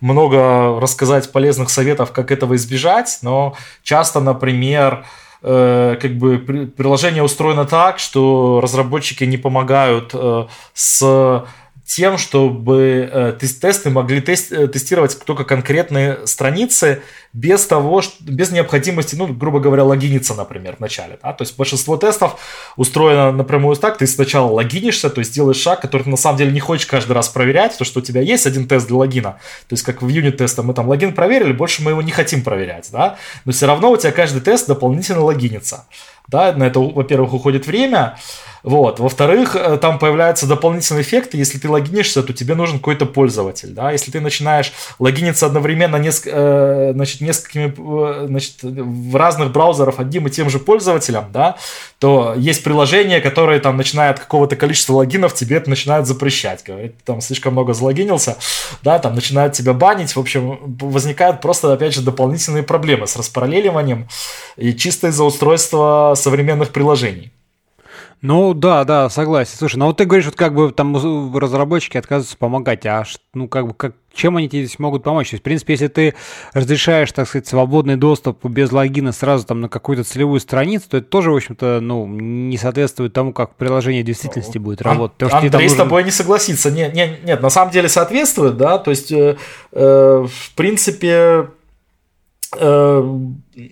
[0.00, 5.04] много рассказать полезных советов, как этого избежать, но часто, например,
[5.42, 11.44] э, как бы приложение устроено так, что разработчики не помогают э, с
[11.90, 18.52] тем, чтобы э, тесты могли тест, э, тестировать только конкретные страницы без того, что, без
[18.52, 21.18] необходимости, ну, грубо говоря, логиниться, например, в начале.
[21.20, 21.32] Да?
[21.32, 22.38] То есть большинство тестов
[22.76, 26.52] устроено напрямую так, ты сначала логинишься, то есть делаешь шаг, который ты на самом деле
[26.52, 29.40] не хочешь каждый раз проверять, то, что у тебя есть один тест для логина.
[29.68, 32.88] То есть как в юнит-тесте мы там логин проверили, больше мы его не хотим проверять,
[32.92, 33.18] да?
[33.44, 35.86] но все равно у тебя каждый тест дополнительно логинится.
[36.28, 36.52] Да?
[36.52, 38.16] На это, во-первых, уходит время,
[38.62, 39.00] вот.
[39.00, 41.36] Во-вторых, э, там появляются дополнительные эффекты.
[41.36, 43.70] Если ты логинишься, то тебе нужен какой-то пользователь.
[43.70, 43.92] Да?
[43.92, 46.26] Если ты начинаешь логиниться одновременно неск...
[46.26, 51.56] э, значит, несколькими э, значит, в разных браузерах одним и тем же пользователем, да,
[51.98, 56.62] то есть приложение, которое там начинает какого-то количества логинов, тебе это начинает запрещать.
[56.64, 58.36] Говорит, ты там слишком много залогинился,
[58.82, 60.14] да, там начинают тебя банить.
[60.14, 64.08] В общем, возникают просто, опять же, дополнительные проблемы с распараллеливанием
[64.56, 67.32] и чисто из-за устройства современных приложений.
[68.22, 69.52] Ну да, да, согласен.
[69.56, 70.94] Слушай, ну вот ты говоришь, вот как бы там
[71.34, 75.30] разработчики отказываются помогать, а ну как бы как, чем они тебе здесь могут помочь?
[75.30, 76.14] То есть, в принципе, если ты
[76.52, 81.06] разрешаешь, так сказать, свободный доступ без логина сразу там на какую-то целевую страницу, то это
[81.06, 85.16] тоже, в общем-то, ну, не соответствует тому, как приложение в действительности будет работать.
[85.16, 85.70] Потому, Андрей нужен...
[85.70, 86.70] с тобой не согласится.
[86.70, 89.36] Нет, нет, нет, на самом деле соответствует, да, то есть, э,
[89.72, 91.48] э, в принципе,
[92.58, 93.18] э,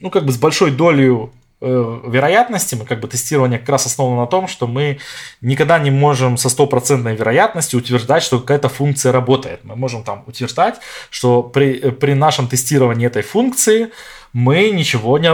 [0.00, 1.28] ну, как бы с большой долей
[1.60, 4.98] Э, вероятности, мы как бы тестирование как раз основано на том, что мы
[5.40, 9.64] никогда не можем со стопроцентной вероятностью утверждать, что какая-то функция работает.
[9.64, 10.76] Мы можем там утверждать,
[11.10, 13.90] что при, при нашем тестировании этой функции
[14.32, 15.30] мы ничего не,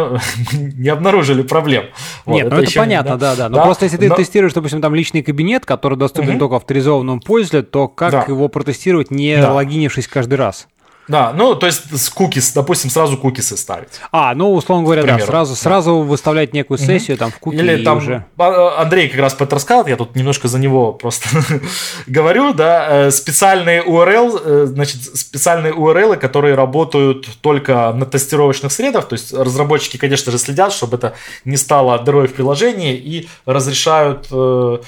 [0.53, 1.87] не обнаружили проблем.
[2.25, 3.37] Вот, Нет, это ну это еще, понятно, да, да.
[3.37, 3.49] да.
[3.51, 4.15] Но да, просто если ты но...
[4.15, 6.39] тестируешь, допустим, там личный кабинет, который доступен угу.
[6.39, 8.25] только авторизованному пользователю, то как да.
[8.27, 9.53] его протестировать, не да.
[9.53, 10.69] логинившись каждый раз?
[11.07, 14.01] Да, ну, то есть с кукис, допустим, сразу кукисы ставить.
[14.11, 15.61] А, ну, условно говоря, да, сразу, да.
[15.61, 17.19] сразу выставлять некую сессию угу.
[17.19, 18.25] там в куки Или там уже...
[18.39, 21.29] А, Андрей как раз это рассказал, я тут немножко за него просто
[22.07, 29.09] говорю, да, э, специальные URL, э, значит, специальные URL, которые работают только на тестировочных средах,
[29.09, 31.15] то есть разработчики, конечно же, следят, чтобы это
[31.45, 34.79] не стало дырой в приложении и разрешают э,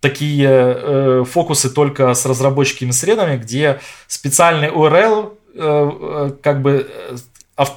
[0.00, 7.16] такие э, фокусы только с разработческими средами, где специальный URL как бы э,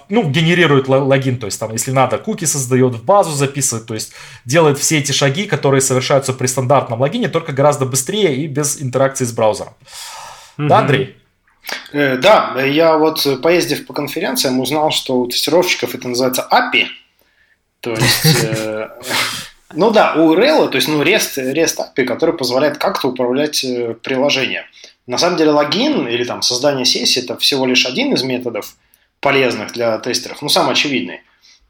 [0.10, 4.13] ну, генерирует логин, то есть там, если надо, куки создает, в базу записывает, то есть
[4.46, 9.26] делает все эти шаги, которые совершаются при стандартном логине, только гораздо быстрее и без интеракции
[9.26, 9.74] с браузером.
[10.58, 10.67] Mm-hmm.
[10.67, 11.17] Да, Андрей?
[11.94, 16.88] Да, я вот поездив по конференциям узнал, что у тестировщиков это называется API,
[17.80, 18.46] то есть,
[19.74, 23.65] ну да, у URL, то есть, ну, REST, REST API, который позволяет как-то управлять
[24.04, 24.63] приложением.
[25.12, 28.78] На самом деле логин или там создание сессии– это всего лишь один из методов
[29.19, 31.19] полезных для тестеров, ну, самый очевидный.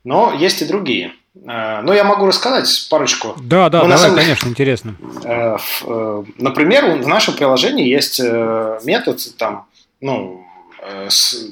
[0.04, 1.13] Но есть и другие.
[1.47, 3.36] Э, но я могу рассказать парочку.
[3.41, 4.17] Да, да, ну, давай, самом...
[4.17, 4.95] конечно, интересно.
[5.23, 9.65] Э, э, например, в нашем приложении есть метод там,
[10.01, 10.45] ну,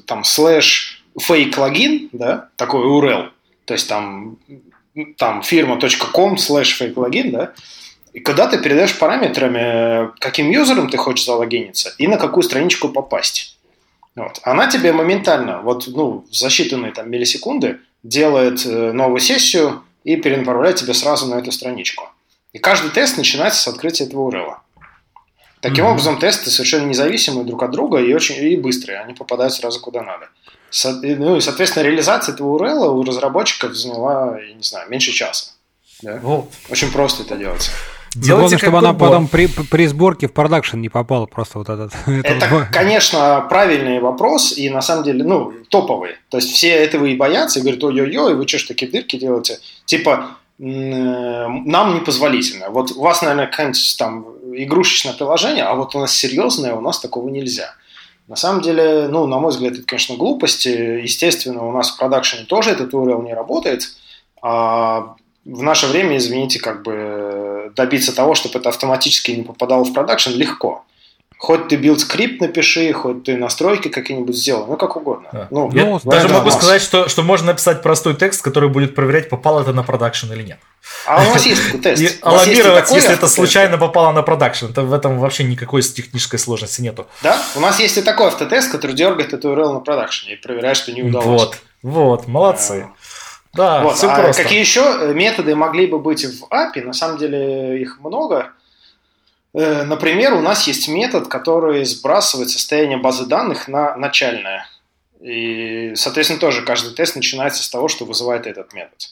[0.06, 3.32] там слэш fake логин, да, такой URL,
[3.65, 4.38] то есть там,
[5.17, 7.54] там firma.com слэш fake логин, да,
[8.19, 13.58] и когда ты передаешь параметрами, каким юзером ты хочешь залогиниться и на какую страничку попасть.
[14.13, 14.41] Вот.
[14.43, 20.75] Она тебе моментально, вот ну, за считанные там, миллисекунды, делает э, новую сессию и перенаправляет
[20.75, 22.10] тебя сразу на эту страничку.
[22.51, 24.55] И каждый тест начинается с открытия этого URL.
[25.62, 25.91] Таким mm-hmm.
[25.91, 28.99] образом, тесты совершенно независимые друг от друга и очень и быстрые.
[28.99, 30.27] Они попадают сразу куда надо.
[30.69, 35.51] Со, ну и, соответственно, реализация этого URL у разработчиков заняла, я не знаю, меньше часа.
[36.01, 36.19] Да?
[36.21, 36.49] Вот.
[36.69, 37.71] Очень просто это делается.
[38.15, 41.93] Делайте Главное, чтобы она потом при, при сборке в продакшн не попала просто вот этот.
[42.08, 46.12] Это, конечно, правильный вопрос и на самом деле, ну, топовый.
[46.30, 49.60] То есть все этого и боятся и говорят, ой-ой-ой, вы что ж такие дырки делаете?
[49.86, 52.69] Типа, э, нам непозволительно.
[52.69, 57.00] Вот у вас, наверное, какое-нибудь там игрушечное приложение, а вот у нас серьезное, у нас
[57.00, 57.76] такого нельзя.
[58.28, 60.65] На самом деле, ну, на мой взгляд, это, конечно, глупость.
[60.65, 63.84] Естественно, у нас в продакшене тоже этот URL не работает.
[64.41, 69.93] А в наше время, извините, как бы добиться того, чтобы это автоматически не попадало в
[69.93, 70.84] продакшн, легко.
[71.39, 75.30] Хоть ты build script напиши, хоть ты настройки какие-нибудь сделай, ну как угодно.
[75.32, 75.48] Да.
[75.52, 79.30] Ну, Я ну, даже могу сказать, что, что можно написать простой тест, который будет проверять,
[79.30, 80.60] попало это на продакшн или нет.
[81.06, 82.02] А у нас есть такой тест.
[82.02, 84.65] И алабировать, если это случайно попало на продакшн.
[84.65, 87.08] Это в этом вообще никакой технической сложности нету.
[87.24, 90.76] Да, у нас есть и такой автотест, который дергает эту URL на продакшне и проверяет,
[90.76, 91.26] что не удалось.
[91.26, 92.89] Вот, вот, молодцы.
[92.89, 92.93] А,
[93.53, 93.95] да, вот.
[93.97, 94.43] все а просто.
[94.43, 96.83] Какие еще методы могли бы быть в API?
[96.83, 98.51] На самом деле их много.
[99.53, 104.67] Э, например, у нас есть метод, который сбрасывает состояние базы данных на начальное.
[105.19, 109.09] И, соответственно, тоже каждый тест начинается с того, что вызывает этот метод.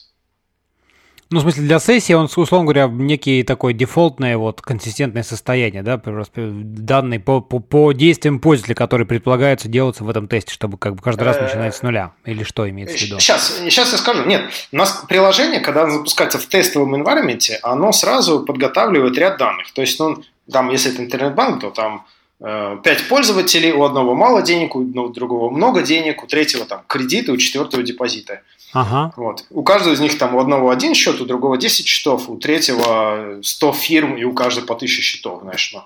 [1.30, 5.98] Ну, в смысле, для сессии он, условно говоря, некий такой дефолтное, вот, консистентное состояние, да,
[5.98, 10.94] просто данные по, по, по действиям пользователя, которые предполагаются делаться в этом тесте, чтобы как
[10.94, 13.20] бы каждый раз начинать с нуля, или что имеется в виду?
[13.20, 14.24] Сейчас, сейчас я скажу.
[14.24, 19.70] Нет, у нас приложение, когда оно запускается в тестовом environment, оно сразу подготавливает ряд данных.
[19.72, 22.06] То есть, ну, там, если это интернет-банк, то там
[22.40, 27.32] 5 э, пользователей, у одного мало денег, у другого много денег, у третьего там кредиты,
[27.32, 28.40] у четвертого депозиты.
[28.72, 29.12] Ага.
[29.16, 29.44] Вот.
[29.50, 33.40] У каждого из них там у одного один счет, у другого 10 счетов, у третьего
[33.42, 35.82] 100 фирм и у каждого по 1000 счетов, знаешь, ну.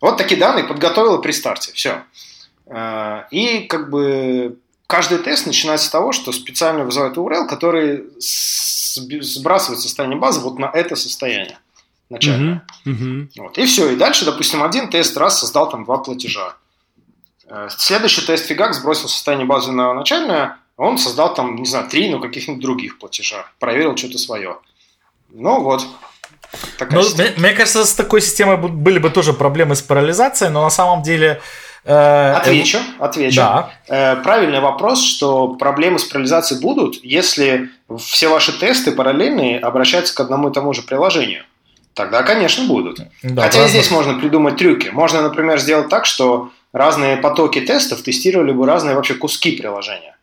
[0.00, 2.02] Вот такие данные подготовила при старте, все.
[2.66, 9.80] Э, и как бы каждый тест начинается с того, что специально вызывает URL, который сбрасывает
[9.80, 11.58] состояние базы вот на это состояние
[12.08, 12.64] начальное.
[12.84, 13.28] Uh-huh, uh-huh.
[13.38, 13.58] Вот.
[13.58, 13.90] И все.
[13.90, 16.56] И дальше, допустим, один тест раз создал там два платежа.
[17.48, 22.08] Э, следующий тест фигак сбросил состояние базы на начальное, он создал там, не знаю, три,
[22.10, 23.46] но каких-нибудь других платежа.
[23.58, 24.58] Проверил что-то свое.
[25.30, 25.86] Ну вот.
[26.90, 30.70] Ну, мне, мне кажется, с такой системой были бы тоже проблемы с парализацией, но на
[30.70, 31.40] самом деле...
[31.84, 33.36] Э, отвечу, отвечу.
[33.36, 33.70] Да.
[33.88, 40.20] Э, правильный вопрос, что проблемы с парализацией будут, если все ваши тесты параллельные обращаются к
[40.20, 41.44] одному и тому же приложению.
[41.94, 43.00] Тогда, конечно, будут.
[43.22, 44.88] Да, Хотя и здесь можно придумать трюки.
[44.92, 50.15] Можно, например, сделать так, что разные потоки тестов тестировали бы разные вообще куски приложения.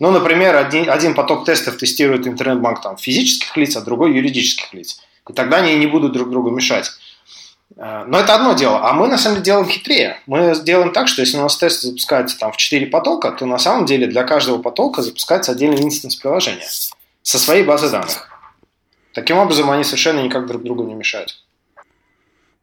[0.00, 5.00] Ну, например, один, один поток тестов тестирует интернет-банк там, физических лиц, а другой юридических лиц.
[5.28, 6.90] И тогда они не будут друг другу мешать.
[7.76, 8.80] Э, но это одно дело.
[8.82, 10.18] А мы, на самом деле, делаем хитрее.
[10.26, 13.58] Мы делаем так, что если у нас тест запускается там, в 4 потока, то на
[13.58, 16.66] самом деле для каждого потока запускается отдельный инстанс приложения
[17.22, 18.26] со своей базой данных.
[19.12, 21.44] Таким образом, они совершенно никак друг другу не мешают.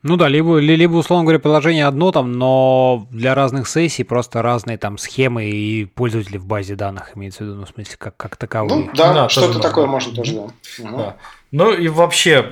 [0.04, 4.78] Ну да, либо, либо, условно говоря, приложение одно там, но для разных сессий просто разные
[4.78, 8.36] там схемы и пользователи в базе данных имеется в виду, ну, в смысле, как, как
[8.36, 8.86] таковые.
[8.86, 10.42] Ну, да, да что-то такое можно тоже, да.
[10.84, 10.98] Угу.
[10.98, 11.16] да.
[11.52, 12.46] Ну и вообще,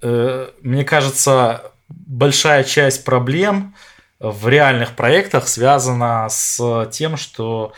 [0.00, 3.74] э, мне кажется, большая часть проблем
[4.18, 7.74] в реальных проектах связана с тем, что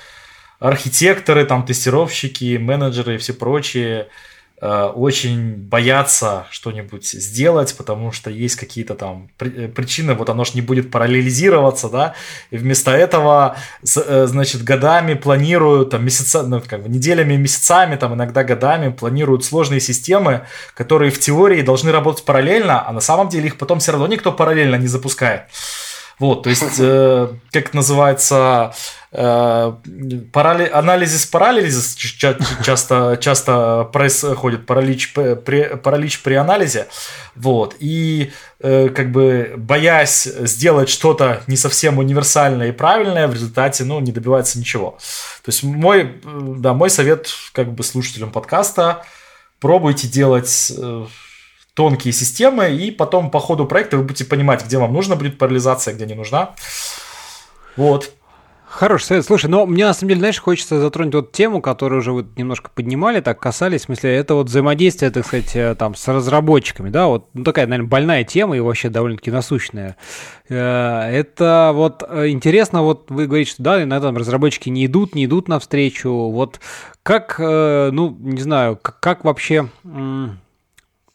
[0.60, 4.28] архитекторы, там, тестировщики, менеджеры и все прочие– Э,
[4.66, 10.60] очень боятся что-нибудь сделать, потому что есть какие-то там э, причины, вот оно же не
[10.60, 12.14] будет параллелизироваться, да,
[12.50, 18.14] и вместо этого, э, значит, годами планируют, там, месяца, ну, как бы неделями, месяцами, там,
[18.14, 23.46] иногда годами планируют сложные системы, которые в теории должны работать параллельно, а на самом деле
[23.46, 25.42] их потом все равно никто параллельно не запускает.
[26.20, 28.74] Вот, то есть, э, как называется,
[29.10, 29.72] э,
[30.32, 30.70] парали...
[30.72, 36.88] анализис парализис часто, часто происходит, паралич при, паралич при анализе,
[37.34, 43.84] вот, и э, как бы боясь сделать что-то не совсем универсальное и правильное, в результате,
[43.84, 44.98] ну, не добивается ничего.
[45.42, 49.06] То есть, мой, да, мой совет, как бы, слушателям подкаста,
[49.58, 51.06] пробуйте делать э,
[51.80, 55.94] тонкие системы, и потом по ходу проекта вы будете понимать, где вам нужна будет парализация,
[55.94, 56.50] где не нужна.
[57.74, 58.12] Вот.
[58.68, 59.22] Хороший.
[59.22, 62.70] Слушай, но мне на самом деле, знаешь, хочется затронуть вот тему, которую уже вот немножко
[62.74, 67.06] поднимали, так касались, в смысле, это вот взаимодействие, так сказать, э, там, с разработчиками, да,
[67.06, 69.96] вот ну, такая, наверное, больная тема и вообще довольно-таки насущная.
[70.50, 75.14] Э, это вот э, интересно, вот вы говорите, что да, иногда там разработчики не идут,
[75.14, 76.60] не идут навстречу, вот
[77.02, 79.70] как, ну, не знаю, как вообще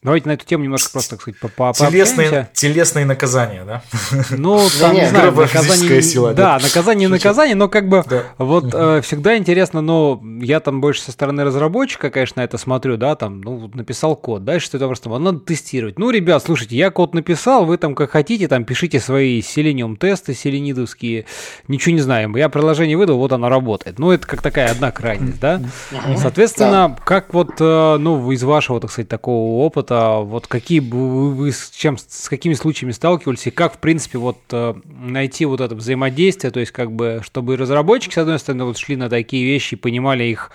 [0.06, 3.82] Давайте на эту тему немножко просто, так сказать, по телесные, телесные наказания, да?
[4.30, 6.00] Ну, там, не, не знаю, наказание...
[6.00, 8.22] Сила, да, наказание наказание, но как бы да.
[8.38, 12.96] вот э, всегда интересно, но я там больше со стороны разработчика, конечно, на это смотрю,
[12.96, 15.98] да, там, ну, написал код, дальше что-то просто надо тестировать.
[15.98, 20.34] Ну, ребят, слушайте, я код написал, вы там как хотите, там пишите свои селениум тесты
[20.34, 21.26] селенидовские,
[21.66, 22.36] ничего не знаем.
[22.36, 23.98] Я приложение выдал, вот оно работает.
[23.98, 25.60] Ну, это как такая одна крайность, да?
[26.16, 31.52] Соответственно, как вот, э, ну, из вашего, так сказать, такого опыта вот какие бы вы
[31.52, 35.74] с чем с какими случаями сталкивались и как в принципе вот а, найти вот это
[35.74, 39.76] взаимодействие, то есть как бы чтобы разработчики с одной стороны вот шли на такие вещи,
[39.76, 40.50] понимали их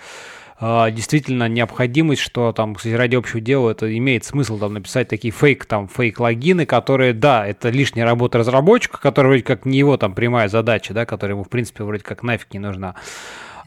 [0.64, 5.32] а, действительно необходимость, что там, кстати, ради общего дела это имеет смысл там написать такие
[5.32, 10.14] фейк, там, фейк-логины, которые, да, это лишняя работа разработчика, которая вроде как не его там
[10.14, 12.94] прямая задача, да, которая ему, в принципе, вроде как нафиг не нужна.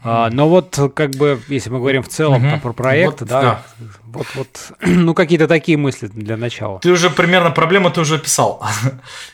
[0.02, 2.50] А, но вот как бы, если мы говорим в целом угу.
[2.50, 3.62] там, про проект, вот, да, да,
[4.06, 4.48] вот, вот,
[4.80, 6.78] ну какие-то такие мысли для начала.
[6.80, 8.62] Ты уже примерно проблему ты уже писал.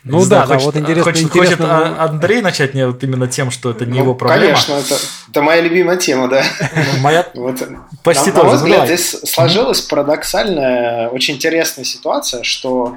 [0.04, 1.04] Ну не да, знаю, да, хочет, вот интересно.
[1.04, 4.46] Хочет, интересно, хочет Андрей начать мне вот именно тем, что это не ну, его проблема.
[4.46, 4.96] Конечно, это,
[5.30, 6.42] это моя любимая тема, да.
[6.74, 7.62] Ну, моя вот,
[8.02, 8.44] почти на, тоже.
[8.44, 12.96] На мой взгляд, здесь сложилась парадоксальная, очень интересная ситуация, что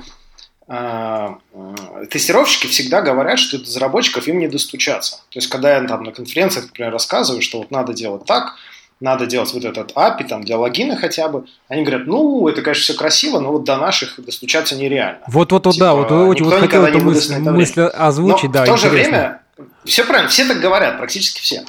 [0.67, 5.17] тестировщики всегда говорят, что до разработчиков им не достучаться.
[5.29, 8.55] То есть, когда я там на конференциях, например, рассказываю, что вот надо делать так,
[8.99, 12.81] надо делать вот этот API там, для логина хотя бы, они говорят, ну, это, конечно,
[12.81, 15.19] все красиво, но вот до наших достучаться нереально.
[15.27, 18.77] Вот-вот, типа, да, вот очень вот хотел эту мысль, мысль озвучить, но да, в то
[18.77, 19.41] же время,
[19.83, 21.65] все правильно, все так говорят, практически все.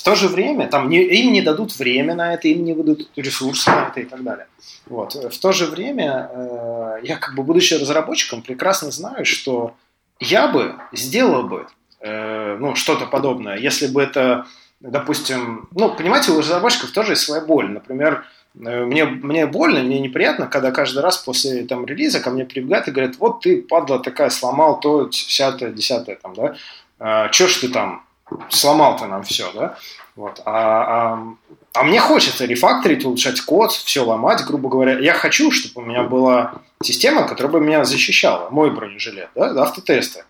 [0.00, 3.10] В то же время там не, им не дадут время на это, им не выдадут
[3.16, 4.46] ресурсы на это и так далее.
[4.86, 5.12] Вот.
[5.14, 9.74] В то же время э, я, как бы будучи разработчиком, прекрасно знаю, что
[10.18, 11.66] я бы сделал бы
[12.00, 14.46] э, ну, что-то подобное, если бы это,
[14.80, 17.70] допустим, ну, понимаете, у разработчиков тоже есть своя боль.
[17.70, 18.24] Например,
[18.54, 22.88] э, мне, мне больно, мне неприятно, когда каждый раз после там, релиза ко мне прибегают
[22.88, 26.56] и говорят, вот ты, падла такая, сломал то, десятое, десятое, там, да,
[26.98, 28.02] а, чё ж ты там,
[28.48, 29.76] сломал-то нам все, да?
[30.16, 30.42] Вот.
[30.44, 31.34] А, а,
[31.72, 34.98] а мне хочется рефакторить, улучшать код, все ломать, грубо говоря.
[34.98, 40.24] Я хочу, чтобы у меня была система, которая бы меня защищала, мой бронежилет, да, автотесты.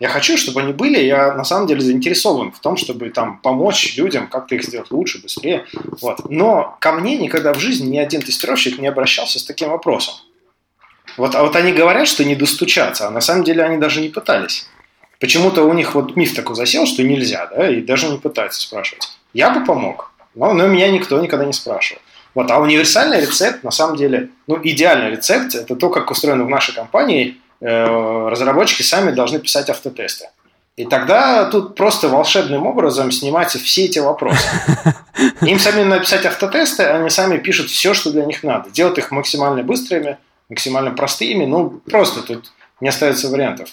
[0.00, 3.96] Я хочу, чтобы они были, я на самом деле заинтересован в том, чтобы там помочь
[3.96, 5.66] людям как-то их сделать лучше, быстрее.
[6.00, 6.30] Вот.
[6.30, 10.14] Но ко мне никогда в жизни ни один тестировщик не обращался с таким вопросом.
[11.16, 14.08] Вот, а вот они говорят, что не достучаться, а на самом деле они даже не
[14.08, 14.68] пытались.
[15.20, 19.08] Почему-то у них вот миф такой засел, что нельзя, да, и даже не пытаются спрашивать.
[19.32, 22.00] Я бы помог, но, но меня никто никогда не спрашивал.
[22.34, 26.48] Вот, а универсальный рецепт, на самом деле, ну, идеальный рецепт, это то, как устроено в
[26.48, 27.38] нашей компании.
[27.60, 30.28] Э, разработчики сами должны писать автотесты.
[30.76, 34.46] И тогда тут просто волшебным образом снимать все эти вопросы.
[35.40, 38.70] Им самим написать автотесты, они сами пишут все, что для них надо.
[38.70, 41.46] Делают их максимально быстрыми, максимально простыми.
[41.46, 43.70] Ну, просто тут не остается вариантов.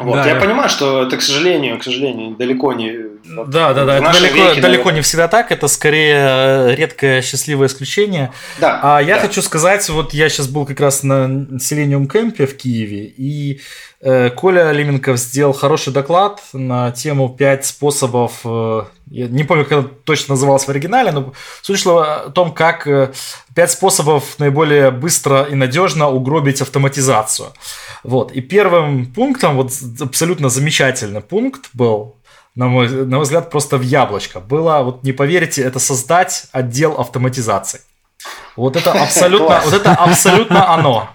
[0.00, 0.14] Вот.
[0.14, 0.40] Да, я да.
[0.40, 2.90] понимаю, что это, к сожалению, к сожалению, далеко не...
[3.24, 7.66] Да, да, да, это далеко, веке, далеко не всегда так, это скорее э, редкое счастливое
[7.66, 8.32] исключение.
[8.58, 9.22] Да, а я да.
[9.22, 11.26] хочу сказать, вот я сейчас был как раз на
[11.58, 13.60] Selenium Кемпе в Киеве, и
[14.02, 19.88] Коля Лименков сделал хороший доклад на тему 5 способов, э, я не помню, как это
[20.04, 23.12] точно называлось в оригинале, но суть шла о том, как э,
[23.54, 27.48] 5 способов наиболее быстро и надежно угробить автоматизацию.
[28.02, 28.32] Вот.
[28.32, 29.70] И первым пунктом, вот
[30.00, 32.16] абсолютно замечательный пункт был,
[32.54, 34.40] на мой, на мой взгляд, просто в яблочко.
[34.40, 37.80] Было, вот не поверите, это создать отдел автоматизации.
[38.56, 41.08] Вот это абсолютно, вот это абсолютно оно.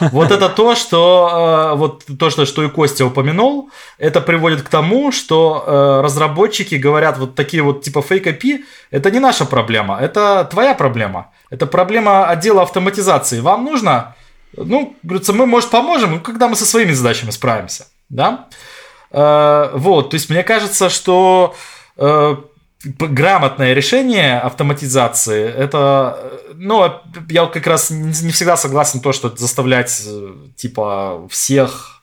[0.00, 4.68] Вот это то, что э, вот то, что, что и Костя упомянул, это приводит к
[4.68, 9.98] тому, что э, разработчики говорят вот такие вот типа фейк API, это не наша проблема,
[10.00, 13.40] это твоя проблема, это проблема отдела автоматизации.
[13.40, 14.14] Вам нужно
[14.56, 18.46] ну, говорится, мы, может, поможем, когда мы со своими задачами справимся, да?
[19.10, 21.54] Э, вот, то есть мне кажется, что
[22.84, 26.92] грамотное решение автоматизации, это, ну,
[27.28, 31.96] я как раз не всегда согласен то, что заставлять, э, типа, всех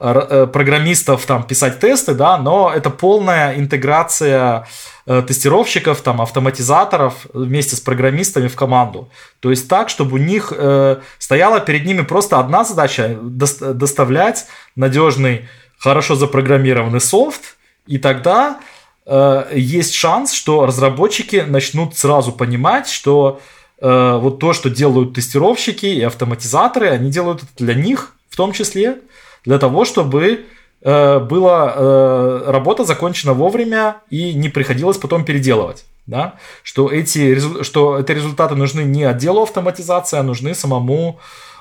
[0.00, 4.64] Э, программистов там писать тесты, да, но это полная интеграция
[5.06, 9.10] э, тестировщиков, там, автоматизаторов вместе с программистами в команду.
[9.40, 14.46] То есть так, чтобы у них э, стояла перед ними просто одна задача до, доставлять
[14.76, 15.48] надежный,
[15.78, 17.56] хорошо запрограммированный софт,
[17.88, 18.60] и тогда
[19.08, 23.40] э, есть шанс, что разработчики начнут сразу понимать, что
[23.80, 28.52] э, вот то, что делают тестировщики и автоматизаторы, они делают это для них в том
[28.52, 28.98] числе,
[29.44, 30.44] для того, чтобы
[30.82, 35.84] э, была э, работа закончена вовремя и не приходилось потом переделывать.
[36.06, 36.34] Да?
[36.62, 41.18] Что, эти, что эти результаты нужны не отделу автоматизации, а нужны самому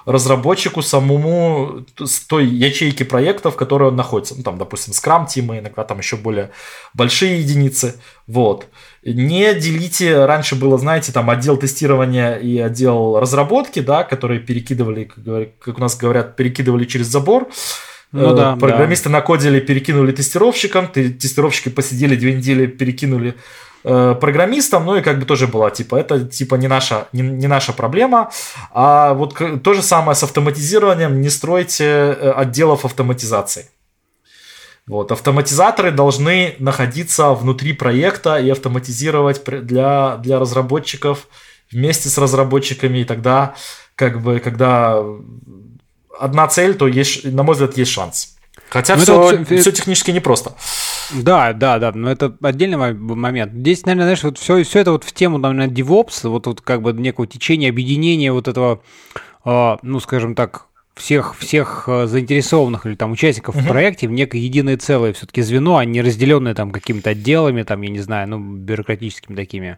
[0.07, 4.35] разработчику, самому с той ячейки проектов, в которой он находится.
[4.37, 6.51] Ну, там, допустим, Scrum Team, иногда там еще более
[6.93, 7.95] большие единицы.
[8.25, 8.67] Вот.
[9.03, 15.11] Не делите, раньше было, знаете, там отдел тестирования и отдел разработки, да, которые перекидывали,
[15.59, 17.49] как у нас говорят, перекидывали через забор.
[18.13, 19.17] Ну, да, программисты да.
[19.17, 23.35] накодили, перекинули тестировщикам, тестировщики посидели две недели, перекинули
[23.83, 27.47] Э, программистам, ну и как бы тоже была, типа, это типа не наша, не, не
[27.47, 28.31] наша проблема.
[28.71, 33.69] А вот то же самое с автоматизированием, не стройте э, отделов автоматизации.
[34.87, 41.27] Вот, автоматизаторы должны находиться внутри проекта и автоматизировать для, для разработчиков
[41.71, 43.55] вместе с разработчиками, и тогда,
[43.95, 45.03] как бы, когда
[46.19, 48.37] одна цель, то есть, на мой взгляд, есть шанс.
[48.69, 50.53] Хотя все, ну, это, все технически непросто.
[51.13, 53.53] Да, да, да, но это отдельный момент.
[53.53, 56.81] Здесь, наверное, знаешь, вот все, все это вот в тему, наверное, DevOps, вот, вот как
[56.81, 58.81] бы некого течения, объединения вот этого,
[59.45, 63.61] э, ну, скажем так, всех, всех э, заинтересованных или там участников uh-huh.
[63.61, 67.81] в проекте в некое единое целое все-таки звено, а не разделенное там какими-то отделами, там,
[67.81, 69.77] я не знаю, ну, бюрократическими такими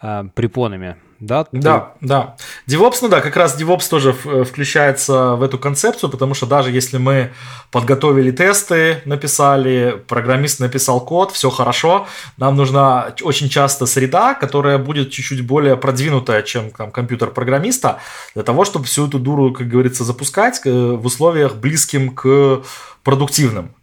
[0.00, 0.96] э, препонами
[1.26, 1.46] да?
[1.52, 2.36] Да, да.
[2.68, 6.70] DevOps, ну да, как раз DevOps тоже э, включается в эту концепцию, потому что даже
[6.70, 7.32] если мы
[7.70, 12.06] подготовили тесты, написали, программист написал код, все хорошо,
[12.36, 18.00] нам нужна очень часто среда, которая будет чуть-чуть более продвинутая, чем там, компьютер программиста,
[18.34, 22.62] для того, чтобы всю эту дуру, как говорится, запускать э, в условиях близким к
[23.02, 23.74] продуктивным.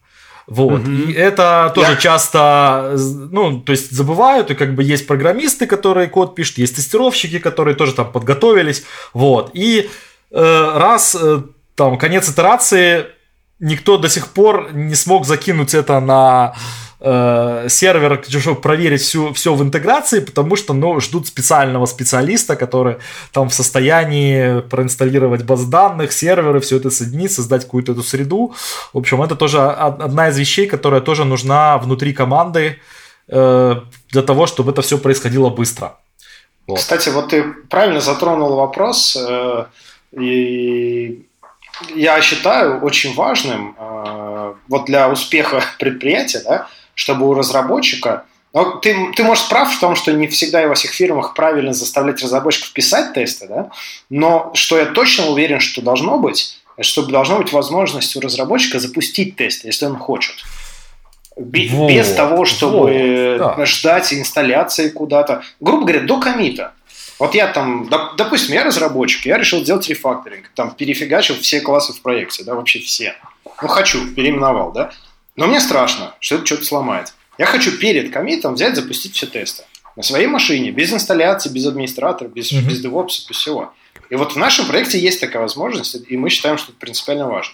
[0.52, 0.82] Вот.
[0.82, 1.12] Mm-hmm.
[1.12, 1.98] И это тоже yeah.
[1.98, 2.98] часто,
[3.32, 7.74] ну, то есть забывают, и как бы есть программисты, которые код пишут, есть тестировщики, которые
[7.74, 8.84] тоже там подготовились.
[9.14, 9.52] Вот.
[9.54, 9.90] И
[10.32, 11.44] э, раз э,
[11.76, 13.06] там конец итерации,
[13.60, 16.54] никто до сих пор не смог закинуть это на
[17.02, 22.98] э, сервер, чтобы проверить всю, все в интеграции, потому что ну, ждут специального специалиста, который
[23.34, 28.54] там в состоянии проинсталлировать базы данных, серверы, все это соединить, создать какую-то эту среду.
[28.94, 32.78] В общем, это тоже одна из вещей, которая тоже нужна внутри команды
[33.28, 35.98] э, для того, чтобы это все происходило быстро.
[36.68, 36.80] Вот.
[36.80, 39.66] Кстати, вот ты правильно затронул вопрос, э,
[40.12, 41.26] и
[41.96, 46.68] я считаю очень важным э, вот для успеха предприятия, да,
[47.02, 50.76] чтобы у разработчика но ты, ты, может, прав в том, что не всегда и во
[50.76, 53.70] всех фирмах правильно заставлять разработчиков писать тесты, да?
[54.10, 59.38] но что я точно уверен, что должно быть, чтобы должна быть возможность у разработчика запустить
[59.38, 60.36] тесты, если он хочет.
[61.38, 63.66] Без вот, того, чтобы вот, да.
[63.66, 65.44] ждать инсталляции куда-то.
[65.62, 66.74] Грубо говоря, до комита.
[67.20, 72.02] Вот я там, допустим, я разработчик, я решил сделать рефакторинг, там перефигачил все классы в
[72.02, 73.16] проекте, да, вообще все.
[73.62, 74.92] Ну, хочу, переименовал, да.
[75.36, 77.14] Но мне страшно, что это что-то сломает.
[77.38, 79.64] Я хочу перед комитом взять, запустить все тесты.
[79.96, 82.68] На своей машине, без инсталляции, без администратора, без, mm-hmm.
[82.68, 83.74] без DevOps, без всего.
[84.10, 87.54] И вот в нашем проекте есть такая возможность, и мы считаем, что это принципиально важно.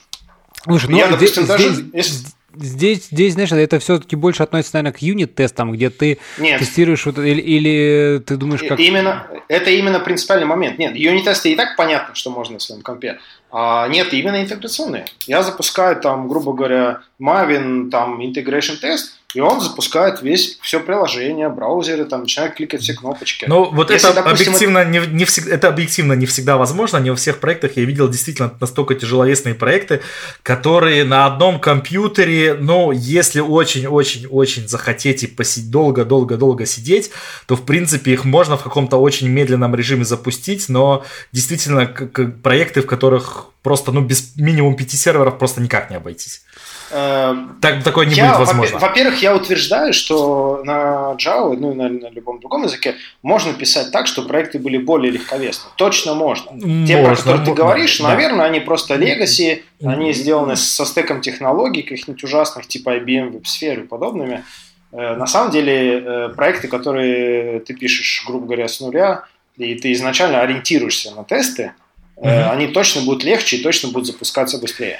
[0.63, 1.73] Слушай, ну, я, допустим, здесь, даже...
[1.73, 1.93] Здесь...
[1.93, 2.28] Если
[2.59, 6.59] здесь, здесь, знаешь, это все-таки больше относится, наверное, к юнит-тестам, где ты Нет.
[6.59, 8.80] тестируешь вот, или, или ты думаешь, как...
[8.80, 10.78] Именно, это именно принципиальный момент.
[10.78, 13.19] Нет, юнит-тесты и так понятно, что можно на своем компе.
[13.52, 15.06] А нет, именно интеграционные.
[15.26, 21.47] Я запускаю там, грубо говоря, Maven, там, integration тест, и он запускает весь все приложение,
[21.47, 23.45] браузеры, там начинает кликать все кнопочки.
[23.47, 24.89] Ну, вот Если, это допустим, объективно это...
[24.89, 26.97] Не, не всегда, это объективно не всегда возможно.
[26.97, 30.01] Не во всех проектах я видел действительно настолько тяжеловесные проекты,
[30.41, 37.11] которые на одном компьютере, ну, если очень-очень-очень захотеть и посидеть долго-долго-долго сидеть,
[37.45, 42.88] то в принципе их можно в каком-то очень медленном режиме запустить, но действительно проекты, в
[42.88, 46.41] которых просто, ну, без минимум пяти серверов просто никак не обойтись.
[46.89, 48.79] Э, так, такое не я, будет возможно.
[48.79, 53.91] Во-первых, я утверждаю, что на Java, ну и на, на любом другом языке, можно писать
[53.91, 55.69] так, что проекты были более легковесны.
[55.75, 56.51] Точно можно.
[56.51, 58.09] можно Те, про которые ты говоришь, да.
[58.09, 63.88] наверное, они просто legacy, они сделаны со стеком технологий каких-нибудь ужасных, типа IBM, WebSphere и
[63.88, 64.43] подобными.
[64.91, 69.25] Э, на самом деле, э, проекты, которые ты пишешь, грубо говоря, с нуля,
[69.57, 71.73] и ты изначально ориентируешься на тесты,
[72.15, 72.29] угу.
[72.29, 74.99] они точно будут легче и точно будут запускаться быстрее.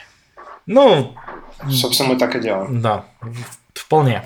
[0.66, 1.16] Ну,
[1.70, 2.82] Собственно, мы так и делаем.
[2.82, 3.06] Да,
[3.74, 4.26] вполне.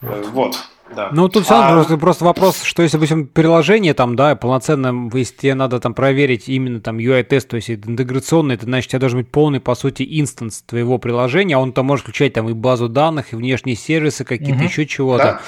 [0.00, 0.26] Вот.
[0.28, 0.56] вот.
[0.94, 1.08] Да.
[1.12, 1.74] Ну, тут все равно а...
[1.76, 6.48] просто, просто вопрос, что если, допустим, приложение там, да, полноценно, если тебе надо там проверить
[6.48, 9.74] именно там UI-тест, то есть это интеграционный, это значит, у тебя должен быть полный, по
[9.74, 13.76] сути, инстанс твоего приложения, а он там может включать там и базу данных, и внешние
[13.76, 14.64] сервисы, какие-то угу.
[14.64, 15.24] еще чего-то.
[15.24, 15.40] Да.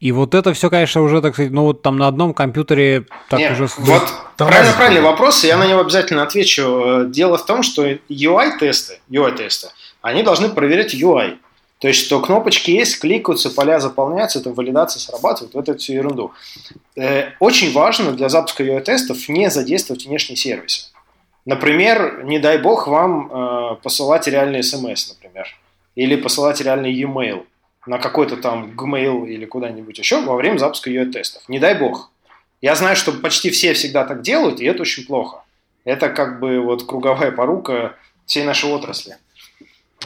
[0.00, 3.38] И вот это все, конечно, уже, так сказать, ну вот там на одном компьютере так
[3.38, 3.68] Нет, уже...
[3.78, 4.02] Вот
[4.36, 7.04] правильно, правильный вопрос, я на него обязательно отвечу.
[7.06, 9.68] Дело в том, что UI-тесты, UI-тесты,
[10.02, 11.38] они должны проверять UI.
[11.78, 16.32] То есть, что кнопочки есть, кликаются, поля заполняются, там валидация срабатывает, вот эту всю ерунду.
[16.94, 20.88] Э, очень важно для запуска UI-тестов не задействовать внешние сервисы.
[21.46, 25.48] Например, не дай бог вам э, посылать реальный смс, например,
[25.94, 27.44] или посылать реальный e-mail
[27.86, 31.42] на какой-то там Gmail или куда-нибудь еще во время запуска UI-тестов.
[31.48, 32.10] Не дай бог.
[32.60, 35.44] Я знаю, что почти все всегда так делают, и это очень плохо.
[35.84, 37.94] Это как бы вот круговая порука
[38.26, 39.16] всей нашей отрасли.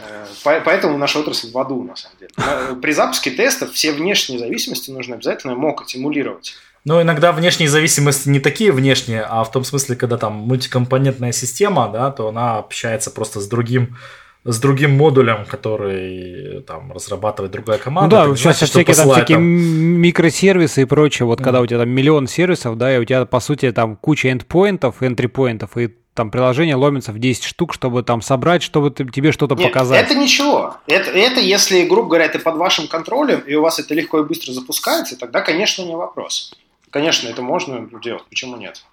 [0.00, 2.32] Э, поэтому наша отрасль в аду, на самом деле.
[2.80, 6.54] При запуске тестов все внешние зависимости нужно обязательно мокать, эмулировать.
[6.84, 11.88] Но иногда внешние зависимости не такие внешние, а в том смысле, когда там мультикомпонентная система,
[11.88, 13.96] да, то она общается просто с другим
[14.44, 18.24] с другим модулем, который там разрабатывает другая команда.
[18.24, 19.44] Ну да, сейчас значит, всякие, там, всякие там...
[19.44, 21.26] микросервисы и прочее.
[21.26, 21.44] Вот mm.
[21.44, 25.02] когда у тебя там миллион сервисов, да, и у тебя по сути там куча эндпоинтов,
[25.02, 29.72] энтрипоинтов, и там приложение ломится в 10 штук, чтобы там собрать, чтобы тебе что-то Нет,
[29.72, 30.04] показать.
[30.04, 30.76] Это ничего.
[30.86, 34.24] Это, это если, грубо говоря, это под вашим контролем, и у вас это легко и
[34.24, 36.54] быстро запускается, тогда, конечно, не вопрос.
[36.90, 38.84] Конечно, это можно делать, почему нет?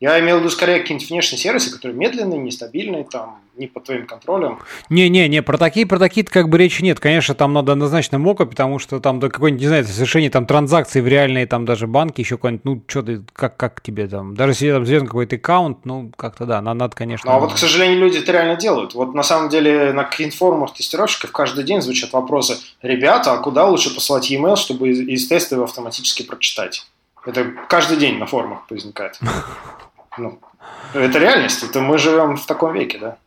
[0.00, 4.06] Я имел в виду скорее какие-нибудь внешние сервисы, которые медленные, нестабильные, там, не под твоим
[4.06, 4.58] контролем.
[4.90, 7.00] Не-не-не, про такие, про такие как бы речи нет.
[7.00, 11.02] Конечно, там надо однозначно мока, потому что там до какой-нибудь, не знаю, совершения там транзакций
[11.02, 14.52] в реальные там даже банки, еще какой-нибудь, ну, что ты, как, как тебе там, даже
[14.52, 17.30] если там заведен какой-то аккаунт, ну, как-то да, надо, надо конечно.
[17.30, 18.94] Ну, а вот, к сожалению, люди это реально делают.
[18.94, 23.94] Вот на самом деле на форумах тестировщиков каждый день звучат вопросы, ребята, а куда лучше
[23.94, 26.86] посылать e-mail, чтобы из, из теста его автоматически прочитать?
[27.24, 29.18] Это каждый день на форумах возникает.
[30.18, 30.38] Ну,
[30.94, 33.18] это реальность, это мы живем в таком веке, да.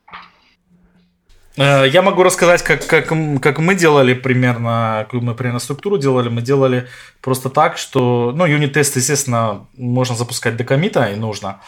[1.60, 3.08] Э, я могу рассказать, как, как,
[3.42, 6.30] как мы делали примерно, как мы примерно структуру делали.
[6.30, 6.88] Мы делали
[7.22, 11.60] просто так, что, ну, юнит-тест, естественно, можно запускать до комита и нужно.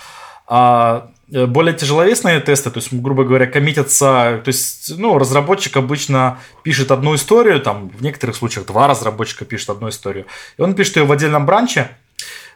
[0.47, 6.39] А э, более тяжеловесные тесты, то есть, грубо говоря, коммитятся, то есть, ну, разработчик обычно
[6.63, 10.25] пишет одну историю, там, в некоторых случаях два разработчика пишут одну историю,
[10.57, 11.91] и он пишет ее в отдельном бранче,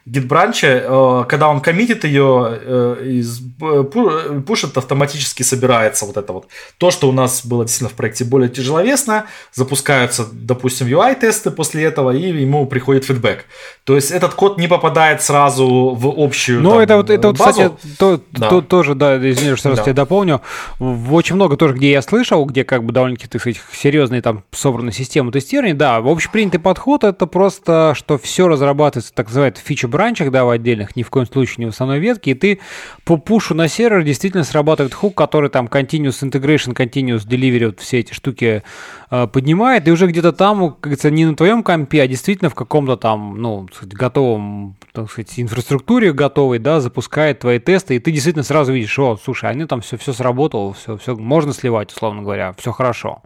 [0.06, 3.22] гитбранче, э, когда он коммитит ее, э,
[3.60, 6.46] э, пушит, автоматически собирается вот это вот.
[6.78, 12.12] То, что у нас было действительно в проекте более тяжеловесно, запускаются, допустим, UI-тесты после этого,
[12.12, 13.46] и ему приходит фидбэк.
[13.82, 17.72] То есть этот код не попадает сразу в общую Ну, это вот, это вот, кстати,
[17.98, 18.48] то, да.
[18.48, 19.84] то, тоже, да, извини, что раз да.
[19.84, 20.40] тебя дополню,
[20.78, 24.92] очень много тоже, где я слышал, где как бы довольно-таки, так сказать, серьезные там собраны
[24.92, 30.44] системы тестирования, да, общепринятый подход это просто, что все разрабатывается, так называемый фича бранчах, да,
[30.44, 32.60] в отдельных, ни в коем случае не в основной ветке, и ты
[33.04, 38.00] по пушу на сервер действительно срабатывает хук, который там continuous integration, continuous delivery, вот все
[38.00, 38.62] эти штуки
[39.10, 42.54] э, поднимает, и уже где-то там, как говорится, не на твоем компе, а действительно в
[42.54, 48.44] каком-то там, ну, готовом, так сказать, инфраструктуре готовой, да, запускает твои тесты, и ты действительно
[48.44, 52.54] сразу видишь, о, слушай, они там все, все сработало, все, все можно сливать, условно говоря,
[52.58, 53.22] все хорошо.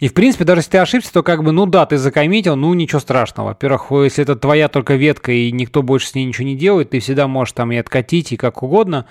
[0.00, 2.74] И, в принципе, даже если ты ошибся, то как бы, ну да, ты закоммитил, ну
[2.74, 3.48] ничего страшного.
[3.48, 6.98] Во-первых, если это твоя только ветка, и никто больше с ней ничего не делает, ты
[6.98, 9.06] всегда можешь там и откатить, и как угодно.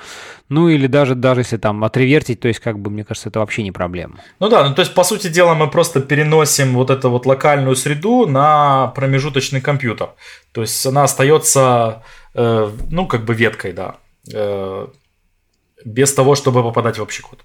[0.50, 3.64] Ну или даже, даже если там отревертить, то есть как бы, мне кажется, это вообще
[3.64, 4.20] не проблема.
[4.40, 7.78] Ну да, ну то есть, по сути дела, мы просто переносим вот эту вот локальную
[7.78, 10.10] среду на промежуточный компьютер.
[10.52, 12.04] То есть она остается,
[12.34, 13.96] э, ну, как бы веткой, да,
[14.34, 14.88] э,
[15.86, 17.40] без того, чтобы попадать в общий код.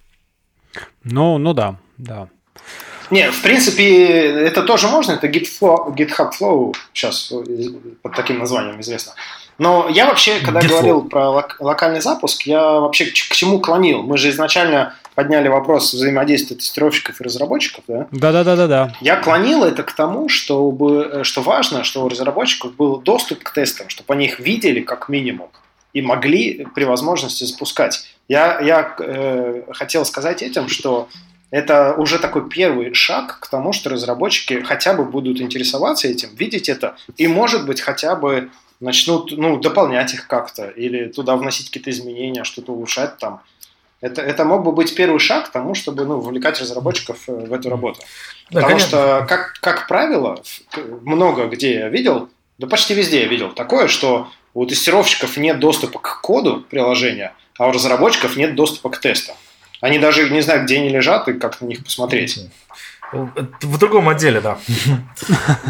[1.04, 2.28] Ну, ну да, да.
[3.10, 7.32] Не, в принципе, это тоже можно, это GitFlow, GitHub Flow сейчас
[8.02, 9.14] под таким названием известно.
[9.58, 10.68] Но я вообще, когда GitFlow.
[10.68, 14.02] говорил про лок- локальный запуск, я вообще к, к чему клонил?
[14.02, 18.06] Мы же изначально подняли вопрос взаимодействия тестировщиков и разработчиков, да?
[18.12, 18.94] Да-да-да-да.
[19.00, 23.88] Я клонил это к тому, чтобы, что важно, что у разработчиков был доступ к тестам,
[23.88, 25.48] чтобы они их видели как минимум
[25.92, 28.06] и могли при возможности запускать.
[28.28, 31.08] Я, я э, хотел сказать этим, что
[31.50, 36.68] это уже такой первый шаг к тому, что разработчики хотя бы будут интересоваться этим, видеть
[36.68, 41.90] это, и, может быть, хотя бы начнут ну, дополнять их как-то, или туда вносить какие-то
[41.90, 43.40] изменения, что-то улучшать там.
[44.00, 47.52] Это, это мог бы быть первый шаг к тому, чтобы ну, вовлекать разработчиков э, в
[47.52, 47.98] эту работу.
[48.50, 48.88] Да, Потому конечно.
[48.88, 50.40] что, как, как правило,
[51.02, 52.28] много где я видел,
[52.58, 57.66] да почти везде я видел такое, что у тестировщиков нет доступа к коду приложения, а
[57.66, 59.34] у разработчиков нет доступа к тестам.
[59.80, 62.48] Они даже не знают, где они лежат и как на них посмотреть.
[63.10, 64.58] В другом отделе, да.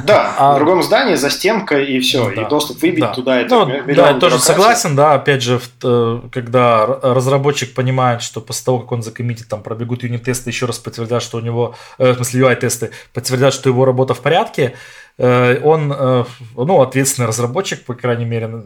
[0.05, 0.55] Да, а...
[0.55, 2.43] в другом здании, за стенкой и все, да.
[2.43, 3.15] и доступ выбить да.
[3.15, 3.41] туда.
[3.41, 8.65] Это ну, да, я тоже согласен, да, опять же, э, когда разработчик понимает, что после
[8.65, 12.17] того, как он закоммитит, там пробегут юнит-тесты, еще раз подтвердят, что у него, э, в
[12.17, 14.77] смысле UI-тесты, подтвердят, что его работа в порядке, Э,
[15.19, 18.63] он, э, ну, ответственный разработчик, по крайней мере,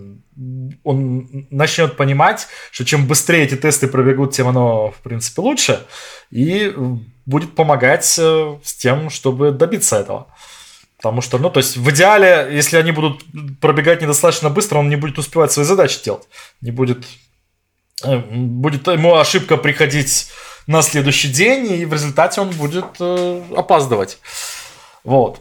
[0.84, 5.86] он начнет понимать, что чем быстрее эти тесты пробегут, тем оно, в принципе, лучше,
[6.30, 6.74] и
[7.24, 10.26] будет помогать э, с тем, чтобы добиться этого.
[10.98, 13.24] Потому что, ну, то есть в идеале, если они будут
[13.61, 16.28] пробегать недостаточно быстро, он не будет успевать свои задачи делать.
[16.61, 17.07] Не будет,
[18.05, 20.28] будет ему ошибка приходить
[20.66, 24.18] на следующий день, и в результате он будет опаздывать.
[25.03, 25.40] Вот.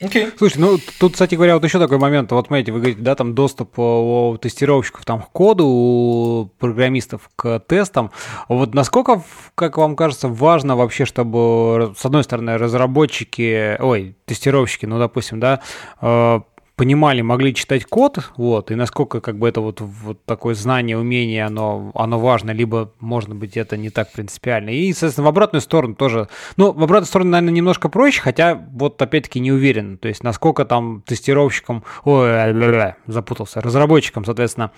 [0.00, 0.32] Okay.
[0.36, 2.32] Слушай, ну тут, кстати говоря, вот еще такой момент.
[2.32, 7.60] Вот смотрите, вы говорите, да, там доступ у тестировщиков там, к коду, у программистов к
[7.60, 8.10] тестам.
[8.48, 9.22] Вот насколько,
[9.54, 15.60] как вам кажется, важно вообще, чтобы, с одной стороны, разработчики, ой, тестировщики, ну, допустим, да,
[16.00, 16.40] э,
[16.76, 21.44] понимали, могли читать код, вот, и насколько как бы это вот, вот такое знание, умение,
[21.44, 24.70] оно, оно важно, либо, может быть, это не так принципиально.
[24.70, 29.00] И, соответственно, в обратную сторону тоже, ну, в обратную сторону, наверное, немножко проще, хотя вот
[29.00, 34.72] опять-таки не уверен, то есть насколько там тестировщикам, ой, запутался, разработчикам, соответственно,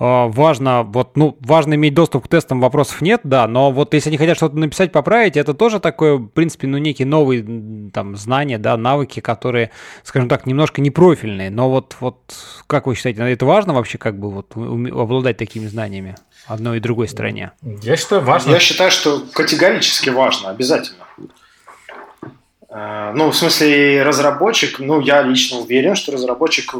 [0.00, 4.10] э, важно, вот, ну, важно иметь доступ к тестам, вопросов нет, да, но вот если
[4.10, 8.58] они хотят что-то написать, поправить, это тоже такое, в принципе, ну, некие новые там знания,
[8.58, 9.70] да, навыки, которые,
[10.02, 12.16] скажем так, немножко не профиль профильные, но вот, вот
[12.66, 16.16] как вы считаете, это важно вообще как бы вот обладать такими знаниями
[16.46, 17.52] одной и другой стране?
[17.82, 18.52] Я считаю, важно.
[18.52, 21.04] Я считаю, что категорически важно, обязательно.
[22.70, 26.74] Э, ну, в смысле, разработчик, ну, я лично уверен, что разработчик,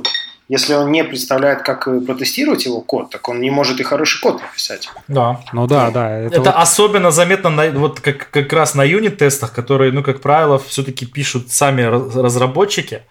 [0.48, 4.40] если он не представляет, как протестировать его код, так он не может и хороший код
[4.40, 4.88] написать.
[5.08, 5.40] Да.
[5.52, 6.18] Ну да, да.
[6.18, 6.54] Это, это вот...
[6.56, 11.50] особенно заметно на, вот как, как раз на юнит-тестах, которые, ну, как правило, все-таки пишут
[11.50, 13.02] сами разработчики.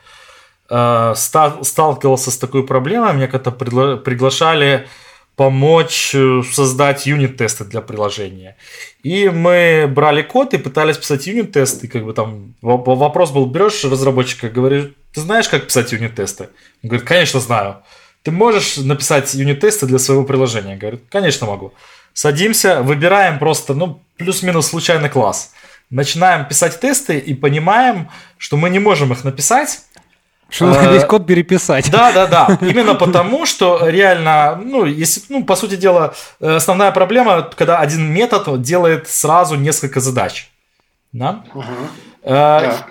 [0.70, 3.13] Э, сталкивался с такой проблемой.
[3.13, 4.88] Меня когда-то приглашали
[5.38, 8.57] помочь э, создать юнит-тесты для приложения.
[9.01, 11.88] И мы брали код и пытались писать юнит-тесты.
[11.88, 16.49] Как бы там вопрос был, берешь разработчика, говоришь, ты знаешь, как писать юнит-тесты?
[16.84, 17.78] Он говорит, конечно, знаю.
[18.24, 20.76] Ты можешь написать юнит-тесты для своего приложения?
[20.76, 21.74] Говорит, конечно, могу.
[22.13, 25.53] Садимся, выбираем просто, ну, плюс-минус случайный класс.
[25.89, 29.80] Начинаем писать тесты и понимаем, что мы не можем их написать,
[30.49, 31.91] что надо весь код переписать.
[31.91, 32.57] Да, да, да.
[32.61, 38.11] Именно потому, что реально, ну, если, ну, по сути дела, э, основная проблема, когда один
[38.11, 40.49] метод делает сразу несколько задач.
[41.11, 41.43] Да?
[41.53, 41.65] Угу.
[42.23, 42.85] да.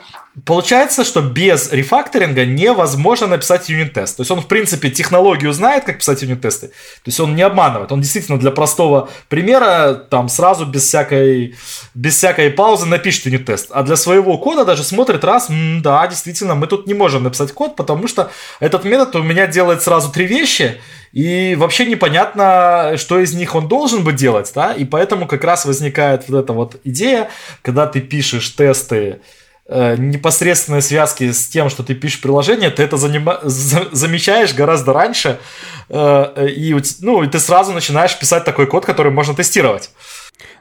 [0.45, 4.19] Получается, что без рефакторинга невозможно написать юнит-тест.
[4.19, 6.69] То есть он, в принципе, технологию знает, как писать юнит-тесты.
[6.69, 7.91] То есть он не обманывает.
[7.91, 11.55] Он действительно для простого примера там сразу без всякой,
[11.95, 13.69] без всякой паузы напишет юнит-тест.
[13.71, 17.75] А для своего кода даже смотрит раз, да, действительно, мы тут не можем написать код,
[17.75, 18.31] потому что
[18.61, 20.79] этот метод у меня делает сразу три вещи,
[21.13, 25.65] и вообще непонятно, что из них он должен бы делать, да, и поэтому как раз
[25.65, 27.31] возникает вот эта вот идея,
[27.63, 29.21] когда ты пишешь тесты,
[29.69, 34.93] Э, непосредственные связки с тем, что ты пишешь приложение, ты это занима- за- замечаешь гораздо
[34.93, 35.41] раньше,
[35.89, 39.91] э, и, ну, и ты сразу начинаешь писать такой код, который можно тестировать.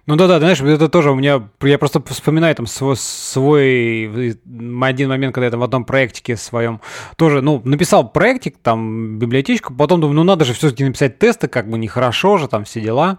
[0.07, 4.37] Ну да, да, знаешь, это тоже у меня, я просто вспоминаю там свой, свой
[4.81, 6.79] один момент, когда я там в одном проектике своем
[7.15, 11.67] тоже, ну, написал проектик, там, библиотечку, потом думаю, ну надо же все-таки написать тесты, как
[11.67, 13.17] бы нехорошо же, там все дела.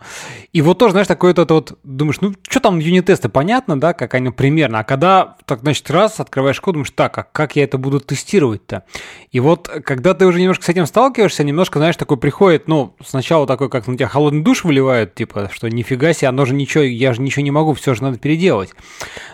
[0.53, 4.15] И вот тоже, знаешь, такое вот, вот думаешь, ну, что там юнит-тесты, понятно, да, как
[4.15, 7.79] они примерно, а когда, так, значит, раз открываешь код, думаешь, так, а как я это
[7.79, 8.85] буду тестировать-то?
[9.33, 13.45] И вот, когда ты уже немножко с этим сталкиваешься, немножко, знаешь, такой приходит, ну, сначала
[13.49, 16.83] такой, как на тебя холодный душ выливают, типа, что нифига себе, оно же ничего ничего,
[16.85, 18.71] я же ничего не могу, все же надо переделать.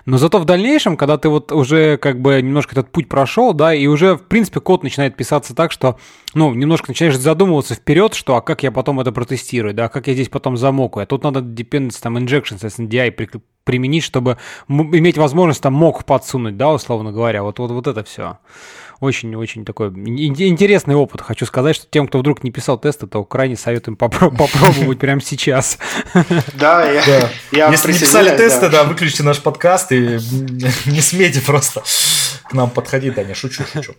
[0.06, 3.74] Но зато в дальнейшем, когда ты вот уже как бы немножко этот путь прошел, да,
[3.74, 5.98] и уже, в принципе, код начинает писаться так, что,
[6.34, 10.06] ну, немножко начинаешь задумываться вперед, что, а как я потом это протестирую, да, а как
[10.06, 11.04] я здесь потом замокаю.
[11.04, 16.72] А тут надо dependency, там, injection, SNDI применить, чтобы иметь возможность там мог подсунуть, да,
[16.72, 18.38] условно говоря, вот, вот, вот это все
[19.02, 21.22] очень-очень такой интересный опыт.
[21.22, 25.76] Хочу сказать, что тем, кто вдруг не писал тесты, то крайне советуем попробовать прямо сейчас.
[26.54, 26.88] Да,
[27.50, 29.96] я Если не писали тесты, да, выключите наш подкаст и
[30.86, 31.82] не смейте просто
[32.44, 33.94] к нам подходить, да, не шучу, шучу.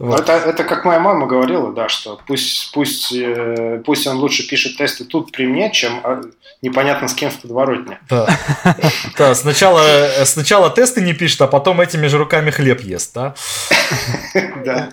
[0.00, 4.76] Это, это как моя мама говорила, да, что пусть, пусть, э, пусть он лучше пишет
[4.76, 6.22] тесты тут при мне, чем а,
[6.62, 7.98] непонятно с кем в подворотне.
[8.08, 8.28] Да,
[9.18, 9.82] да сначала,
[10.24, 13.34] сначала тесты не пишет, а потом этими же руками хлеб ест, да?
[14.64, 14.88] Да.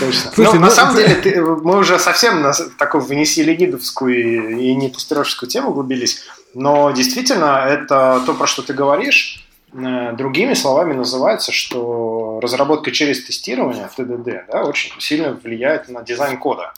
[0.00, 0.32] Точно.
[0.36, 5.48] Но ну, на самом деле мы уже совсем на такую в неселенидовскую и не тестировщическую
[5.48, 6.22] тему углубились,
[6.54, 9.45] но действительно это то, про что ты говоришь,
[10.16, 16.72] другими словами называется, что разработка через тестирование, ТДД, да, очень сильно влияет на дизайн кода.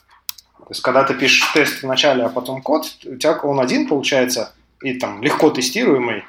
[0.59, 4.53] То есть, когда ты пишешь тест вначале, а потом код, у тебя он один получается,
[4.83, 6.25] и там легко тестируемый,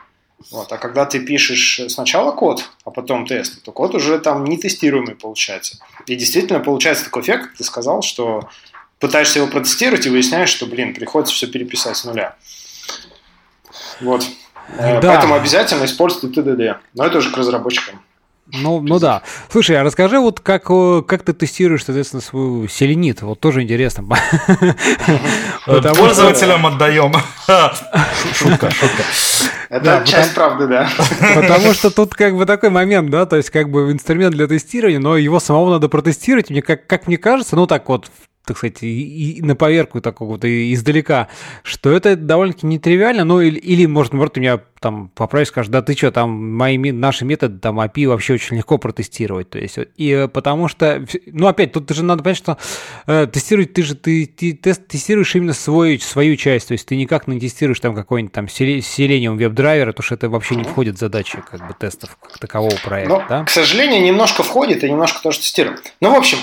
[0.51, 0.72] вот.
[0.72, 5.15] А когда ты пишешь сначала код, а потом тест, то код уже там не тестируемый
[5.15, 5.78] получается.
[6.05, 8.49] И действительно получается такой эффект, ты сказал, что
[8.99, 12.36] пытаешься его протестировать и выясняешь, что, блин, приходится все переписать с нуля.
[13.99, 14.26] Вот.
[14.78, 15.13] Э, да.
[15.13, 16.76] Поэтому обязательно используйте TDD.
[16.93, 18.01] Но это уже к разработчикам.
[18.51, 19.22] Ну, ну да.
[19.51, 23.22] Слушай, а расскажи, вот как, как ты тестируешь, соответственно, свой селенит?
[23.22, 24.05] Вот тоже интересно.
[25.65, 27.13] Пользователям отдаем.
[28.34, 29.03] Шутка, шутка.
[29.70, 30.89] Это часть правды, да.
[31.36, 34.99] Потому что тут как бы такой момент, да, то есть как бы инструмент для тестирования,
[34.99, 36.49] но его самого надо протестировать.
[36.49, 38.09] Мне как, как мне кажется, ну так вот
[38.50, 41.28] так сказать, и, и на поверку такого вот издалека,
[41.64, 45.82] что это довольно-таки нетривиально, ну или, или может, может, у меня там поправишь, скажешь, да
[45.82, 49.50] ты что, там мои, наши методы, там API вообще очень легко протестировать.
[49.50, 52.58] То есть, и э, потому что, ну опять, тут же надо понять, что
[53.06, 56.95] э, тестировать, ты же ты, ты тест, тестируешь именно свой, свою часть, то есть ты
[56.95, 61.00] никак не тестируешь там какой-нибудь там Selenium веб-драйвера, потому что это вообще не входит в
[61.00, 63.14] задачи как бы тестов как такового проекта.
[63.14, 63.43] Но, да?
[63.43, 65.78] К сожалению, немножко входит и немножко тоже тестируем.
[66.00, 66.38] Ну, в общем,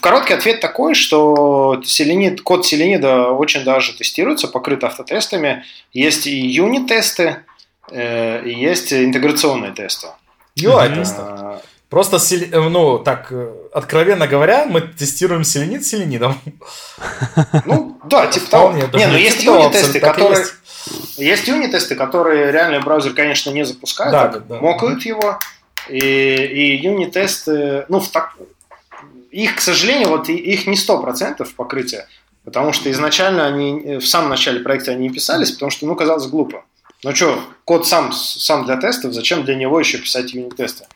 [0.00, 1.45] короткий ответ такой, что
[1.84, 5.64] селенид, код селенида очень даже тестируется, покрыт автотестами.
[5.92, 7.44] Есть и юнит-тесты,
[7.90, 10.08] Э, и есть интеграционные тесты.
[10.58, 11.20] UI-тесты.
[11.20, 16.40] А, Просто, э, ну, так, э, откровенно говоря, мы тестируем селенит селенидом.
[17.64, 18.72] Ну, да, типа того.
[18.72, 20.46] Не, ну есть юнит-тесты, которые...
[21.16, 24.60] Есть юнит-тесты, которые реальный браузер, конечно, не запускает, да, так, да.
[24.60, 25.38] мокают его.
[25.88, 28.34] И, и юнит-тесты, ну, в так...
[29.42, 32.08] их, к сожалению, вот их не 100% покрытия,
[32.44, 36.26] потому что изначально они, в самом начале проекта они не писались, потому что, ну, казалось
[36.26, 36.64] глупо.
[37.04, 40.86] Ну что, код сам, сам для тестов, зачем для него еще писать юнит-тесты?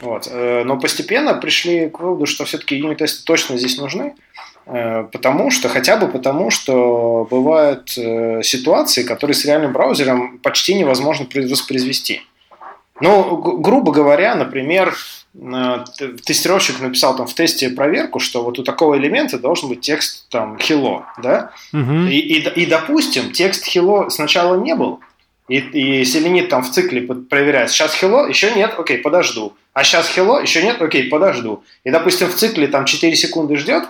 [0.00, 0.28] Вот.
[0.30, 4.14] Э, но постепенно пришли к выводу, что все-таки юнит-тесты точно здесь нужны,
[4.66, 10.74] э, потому что, хотя бы потому, что бывают э, ситуации, которые с реальным браузером почти
[10.74, 12.22] невозможно воспроизвести.
[13.00, 14.94] Ну, грубо говоря, например,
[15.34, 20.56] тестировщик написал там в тесте проверку, что вот у такого элемента должен быть текст там
[20.56, 21.52] hello, да?
[21.72, 22.08] Угу.
[22.08, 25.00] И, и, и, допустим, текст hello сначала не был,
[25.48, 29.54] и, и селенит там в цикле проверяет, сейчас hello, еще нет, окей, подожду.
[29.72, 31.62] А сейчас hello, еще нет, окей, подожду.
[31.84, 33.84] И, допустим, в цикле там 4 секунды ждет,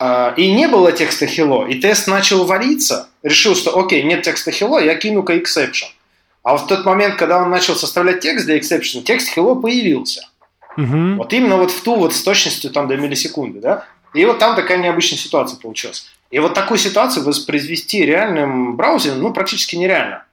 [0.00, 4.50] э, и не было текста hello, и тест начал вариться, решил, что окей, нет текста
[4.50, 5.88] hello, я кину-ка exception.
[6.42, 10.27] А вот в тот момент, когда он начал составлять текст для exception, текст hello появился.
[10.78, 11.16] Угу.
[11.16, 13.84] Вот именно вот в ту вот с точностью там до миллисекунды, да?
[14.14, 16.06] И вот там такая необычная ситуация получилась.
[16.30, 20.24] И вот такую ситуацию воспроизвести реальным браузером, ну, практически нереально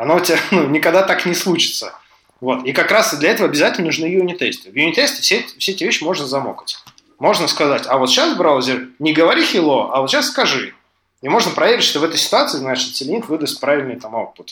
[0.00, 1.94] оно у тебя ну, никогда так не случится.
[2.40, 2.64] Вот.
[2.64, 4.70] И как раз для этого обязательно нужны юнит-тесты.
[4.70, 6.78] В юнит-тесте все, все эти вещи можно замокать.
[7.18, 10.74] Можно сказать, а вот сейчас браузер не говори hello, а вот сейчас скажи.
[11.20, 14.48] И можно проверить, что в этой ситуации, значит, Selenium выдаст правильный там output.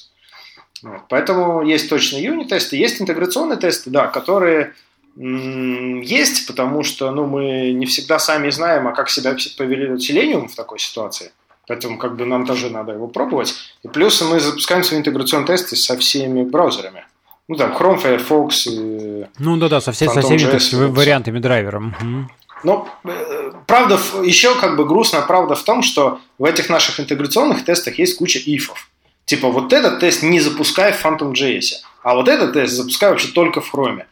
[0.82, 1.00] Вот.
[1.08, 4.74] Поэтому есть точно юнит-тесты, есть интеграционные тесты, да, которые
[5.18, 10.54] есть, потому что ну, мы не всегда сами знаем, а как себя повели Selenium в
[10.54, 11.32] такой ситуации.
[11.66, 13.54] Поэтому как бы нам тоже надо его пробовать.
[13.82, 17.04] И плюс мы запускаем свои интеграционные тесты со всеми браузерами.
[17.48, 18.66] Ну там Chrome, Firefox.
[18.68, 21.94] И ну да-да, со, всей, со всеми JS, вариантами драйвером.
[22.00, 22.30] Угу.
[22.64, 27.64] Но э, правда, еще как бы грустная правда в том, что в этих наших интеграционных
[27.64, 28.88] тестах есть куча ифов.
[29.24, 33.60] Типа вот этот тест не запускай в Phantom.js, а вот этот тест запускай вообще только
[33.60, 34.04] в Chrome.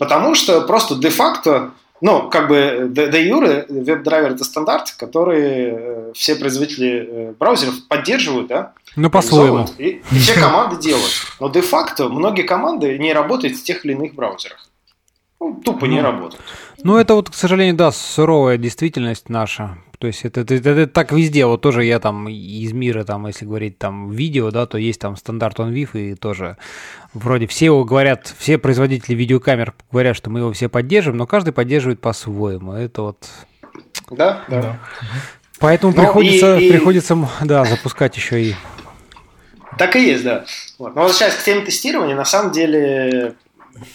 [0.00, 6.36] Потому что просто де-факто ну, как бы де юре веб-драйвер это стандарт, который э, все
[6.36, 8.72] производители э, браузеров поддерживают, да?
[8.96, 9.68] Ну, по-своему.
[9.76, 11.10] И, и все команды делают.
[11.38, 14.66] Но де-факто многие команды не работают в тех или иных браузерах.
[15.38, 16.42] Ну, тупо ну, не работают.
[16.82, 19.76] Ну, это вот, к сожалению, да, суровая действительность наша.
[20.00, 21.44] То есть это, это, это, это так везде.
[21.44, 25.14] Вот тоже я там из мира, там, если говорить там видео, да, то есть там
[25.14, 26.56] стандарт OnVIF и тоже
[27.12, 31.52] вроде все его говорят, все производители видеокамер говорят, что мы его все поддерживаем, но каждый
[31.52, 32.72] поддерживает по-своему.
[32.72, 33.28] Это вот...
[34.10, 34.78] Да, да.
[35.58, 36.72] Поэтому ну, приходится, и, и...
[36.72, 38.54] приходится, да, запускать еще и...
[39.76, 40.46] Так и есть, да.
[40.78, 40.96] Вот.
[40.96, 43.34] Но вот сейчас к теме тестирования, на самом деле,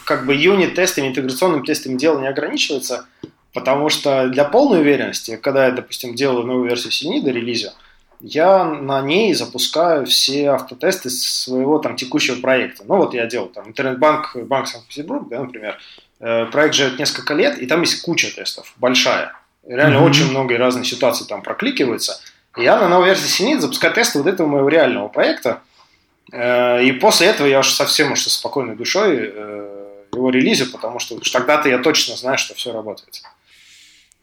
[0.03, 3.07] как бы юнит-тестами, интеграционным тестами дело не ограничивается–
[3.55, 7.73] Потому что для полной уверенности, когда я, допустим, делаю новую версию Синида, релиза,
[8.19, 12.83] я на ней запускаю все автотесты своего там текущего проекта.
[12.85, 15.77] Ну вот я делал там интернет-банк, банк Санкт-Петербург, да, например.
[16.19, 19.31] Э, проект живет несколько лет, и там есть куча тестов, большая.
[19.65, 20.09] Реально mm-hmm.
[20.09, 22.19] очень много и разных ситуаций там прокликивается.
[22.57, 25.61] И я на новой версии Синит запускаю тесты вот этого моего реального проекта.
[26.33, 29.75] Э, и после этого я уже совсем уж со спокойной душой э,
[30.13, 33.21] его релизю, потому что тогда-то я точно знаю, что все работает.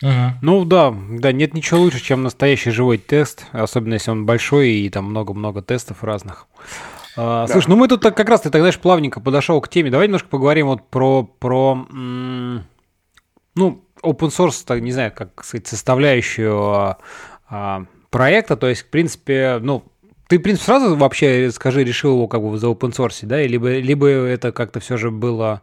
[0.03, 0.39] Ага.
[0.43, 4.91] Ну да, да, нет ничего лучше, чем настоящий живой тест, особенно если он большой и
[4.91, 6.47] там много-много тестов разных.
[7.17, 7.53] А, да.
[7.53, 9.91] Слушай, ну мы тут как раз ты тогда знаешь, плавненько подошел к теме.
[9.91, 11.87] Давай немножко поговорим вот про, про
[13.55, 16.97] ну, open source, так, не знаю, как сказать, составляющую
[17.49, 18.57] а, проекта.
[18.57, 19.85] То есть, в принципе, ну,
[20.27, 23.79] ты, в принципе, сразу вообще, скажи, решил его как бы за open source, да, либо,
[23.79, 25.63] либо это как-то все же было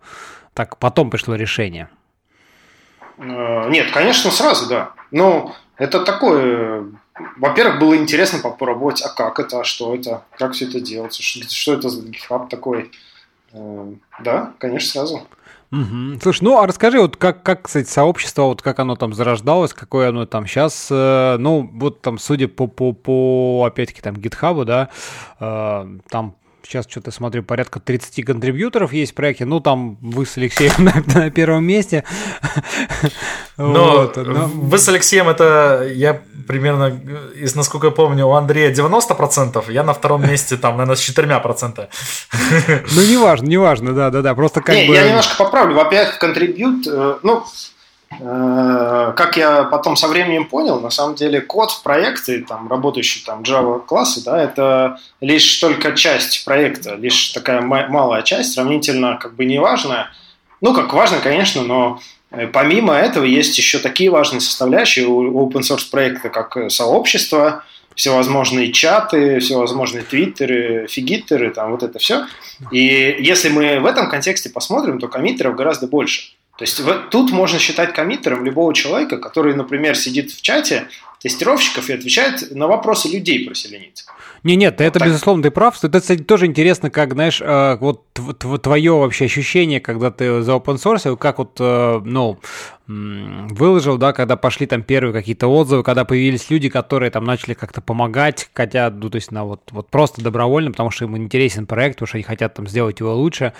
[0.53, 1.89] так потом пришло решение?
[3.19, 4.91] Э, нет, конечно, сразу, да.
[5.11, 6.85] Но это такое...
[7.37, 11.73] Во-первых, было интересно попробовать, а как это, а что это, как все это делается, что
[11.73, 12.91] это за GitHub такой.
[13.51, 13.91] Э,
[14.21, 15.27] да, конечно, сразу.
[15.71, 16.19] Угу.
[16.21, 20.09] Слушай, ну а расскажи, вот как, как, кстати, сообщество, вот как оно там зарождалось, какое
[20.09, 24.89] оно там сейчас, э, ну, вот там, судя по, по, по опять-таки, там, гитхабу, да,
[25.39, 29.45] э, там сейчас что-то смотрю, порядка 30 контрибьюторов есть в проекте.
[29.45, 32.03] Ну, там вы с Алексеем на, на первом месте.
[33.57, 36.99] Но, вот, но вы с Алексеем это я примерно,
[37.35, 41.87] из насколько я помню, у Андрея 90%, я на втором месте там, наверное, с 4%.
[42.95, 44.95] Ну, неважно, неважно, да-да-да, просто как Не, бы...
[44.95, 45.75] я немножко поправлю.
[45.75, 47.78] Во-первых, контрибьют, э, ну, Э,
[48.09, 53.43] как я потом со временем понял, на самом деле код в проекте, там, работающий там
[53.43, 59.45] Java классы, да, это лишь только часть проекта, лишь такая малая часть, сравнительно как бы
[59.45, 60.11] неважная.
[60.59, 62.01] Ну, как важно, конечно, но
[62.31, 67.63] э, помимо этого есть еще такие важные составляющие у open source проекта, как сообщество,
[67.95, 72.25] всевозможные чаты, всевозможные твиттеры, фигиттеры, там вот это все.
[72.71, 76.33] И если мы в этом контексте посмотрим, то коммитеров гораздо больше.
[76.59, 80.89] То есть вот тут можно считать коммитером любого человека, который, например, сидит в чате
[81.21, 84.03] тестировщиков и отвечает на вопросы людей про селенит.
[84.43, 85.07] Не, нет, вот это так.
[85.07, 85.81] безусловно ты прав.
[85.81, 88.03] Это, кстати, тоже интересно, как, знаешь, э, вот
[88.61, 92.39] твое вообще ощущение, когда ты за open source, как вот, э, ну,
[92.87, 97.79] выложил, да, когда пошли там первые какие-то отзывы, когда появились люди, которые там начали как-то
[97.79, 101.95] помогать, хотя, ну, то есть, на вот, вот просто добровольно, потому что им интересен проект,
[101.95, 103.53] потому что они хотят там сделать его лучше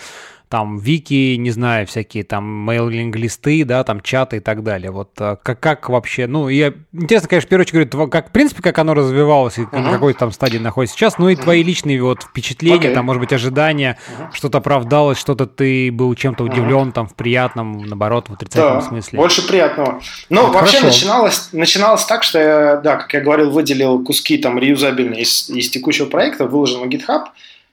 [0.50, 4.89] там вики, не знаю, всякие там мейлинг-листы, да, там чаты и так далее.
[4.89, 8.32] Вот э, как, как вообще, ну, я, интересно, конечно, в первую очередь, говорю, как, в
[8.32, 9.80] принципе, как оно развивалось и uh-huh.
[9.80, 11.43] на какой там стадии находится сейчас, ну и uh-huh.
[11.43, 12.93] твои личные вот впечатления, okay.
[12.95, 14.34] там, может быть, ожидания, uh-huh.
[14.34, 16.93] что-то оправдалось, что-то ты был чем-то удивлен, uh-huh.
[16.93, 19.18] там, в приятном, наоборот, в отрицательном да, смысле.
[19.18, 20.02] больше приятного.
[20.30, 24.58] Ну, вот вообще начиналось, начиналось так, что я, да, как я говорил, выделил куски там
[24.58, 27.26] реюзабельные из, из текущего проекта, выложил на GitHub,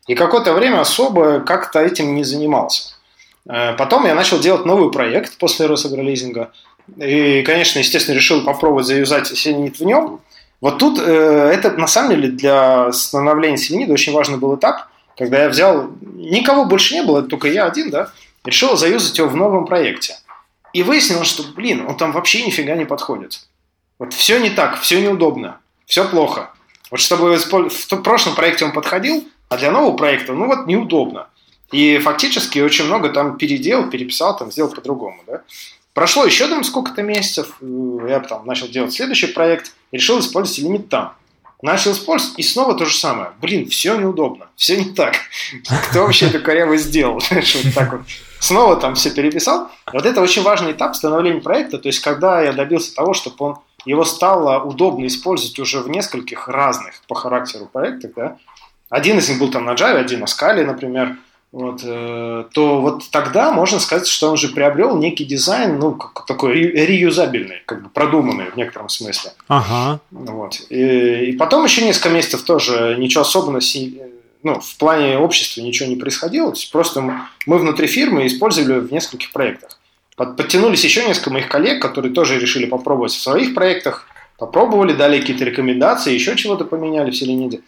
[0.06, 2.94] и какое-то время особо как-то этим не занимался.
[3.48, 6.52] Э, потом я начал делать новый проект после росагролизинга.
[6.96, 10.20] И, конечно, естественно, решил попробовать заюзать селенит в нем.
[10.60, 14.86] Вот тут э, это, на самом деле, для становления селенида очень важный был этап,
[15.16, 15.90] когда я взял...
[16.00, 18.10] Никого больше не было, только я один, да,
[18.44, 20.16] решил заюзать его в новом проекте.
[20.72, 23.40] И выяснилось, что, блин, он там вообще нифига не подходит.
[23.98, 26.50] Вот все не так, все неудобно, все плохо.
[26.90, 31.28] Вот чтобы в прошлом проекте он подходил, а для нового проекта, ну вот неудобно.
[31.72, 35.22] И фактически очень много там переделал, переписал, там сделал по-другому.
[35.26, 35.42] Да?
[35.94, 40.88] Прошло еще там сколько-то месяцев, э, я там начал делать следующий проект, решил использовать лимит
[40.88, 41.14] там.
[41.62, 43.32] Начал использовать, и снова то же самое.
[43.40, 45.14] Блин, все неудобно, все не так.
[45.88, 47.20] Кто вообще это коряво сделал?
[47.74, 48.02] так вот.
[48.40, 49.70] Снова там все переписал.
[49.90, 53.56] Вот это очень важный этап становления проекта, то есть когда я добился того, чтобы он
[53.86, 58.36] его стало удобно использовать уже в нескольких разных по характеру проектах, да,
[58.88, 61.16] один из них был там на Java, один на Scala, например,
[61.52, 66.26] вот, э, то вот тогда можно сказать, что он уже приобрел некий дизайн, ну, как,
[66.26, 69.32] такой реюзабельный, как бы продуманный в некотором смысле.
[69.48, 70.00] Ага.
[70.10, 70.60] Вот.
[70.68, 73.62] И, и потом еще несколько месяцев тоже ничего особенного
[74.42, 76.54] ну, в плане общества ничего не происходило.
[76.70, 77.00] Просто
[77.46, 79.78] мы внутри фирмы использовали в нескольких проектах.
[80.16, 84.06] Подтянулись еще несколько моих коллег, которые тоже решили попробовать в своих проектах,
[84.38, 87.60] попробовали, дали какие-то рекомендации, еще чего-то поменяли в Селениде.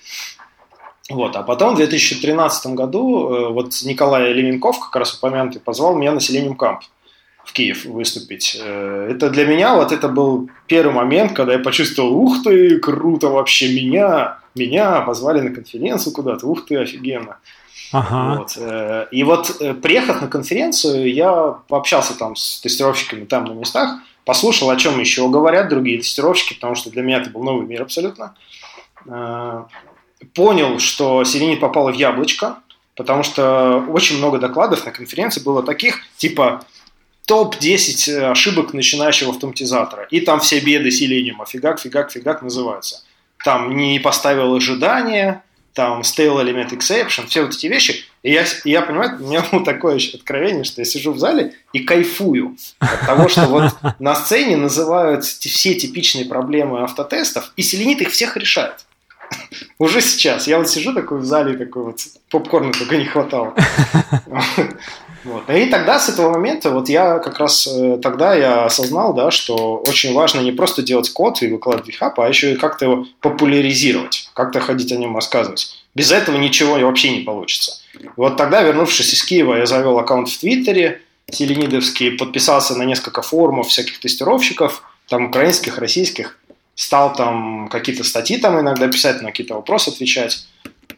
[1.08, 1.36] Вот.
[1.36, 6.20] А потом в 2013 году э, вот Николай Леменков, как раз упомянутый, позвал меня на
[6.20, 6.82] Селениум Камп
[7.44, 8.58] в Киев выступить.
[8.60, 13.28] Э, это для меня вот это был первый момент, когда я почувствовал, ух ты, круто
[13.28, 17.38] вообще, меня, меня позвали на конференцию куда-то, ух ты, офигенно.
[17.90, 18.40] Ага.
[18.40, 18.58] Вот.
[18.58, 24.68] Э, и вот приехав на конференцию, я пообщался там с тестировщиками там на местах, послушал,
[24.68, 28.34] о чем еще говорят другие тестировщики, потому что для меня это был новый мир абсолютно
[30.34, 32.58] понял, что Селенит попала в яблочко,
[32.96, 36.64] потому что очень много докладов на конференции было таких, типа
[37.26, 40.06] топ-10 ошибок начинающего автоматизатора.
[40.10, 43.02] И там все беды Selenium, фигак, фигак, фигак называются.
[43.44, 45.44] Там не поставил ожидания,
[45.74, 48.04] там stale element exception, все вот эти вещи.
[48.24, 51.54] И я, и я понимаю, у меня было такое откровение, что я сижу в зале
[51.72, 58.00] и кайфую от того, что вот на сцене называют все типичные проблемы автотестов, и Селенит
[58.00, 58.86] их всех решает.
[59.78, 60.46] Уже сейчас.
[60.46, 62.00] Я вот сижу такой в зале, такой вот
[62.30, 63.54] попкорна только не хватало.
[65.24, 65.50] Вот.
[65.50, 69.82] И тогда, с этого момента, вот я как раз э, тогда я осознал, да, что
[69.86, 74.30] очень важно не просто делать код и выкладывать в а еще и как-то его популяризировать,
[74.32, 75.84] как-то ходить о нем рассказывать.
[75.94, 77.80] Без этого ничего вообще не получится.
[78.16, 83.68] Вот тогда, вернувшись из Киева, я завел аккаунт в Твиттере, селенидовский, подписался на несколько форумов
[83.68, 86.38] всяких тестировщиков, там украинских, российских,
[86.78, 90.46] стал там какие-то статьи там иногда писать, на какие-то вопросы отвечать.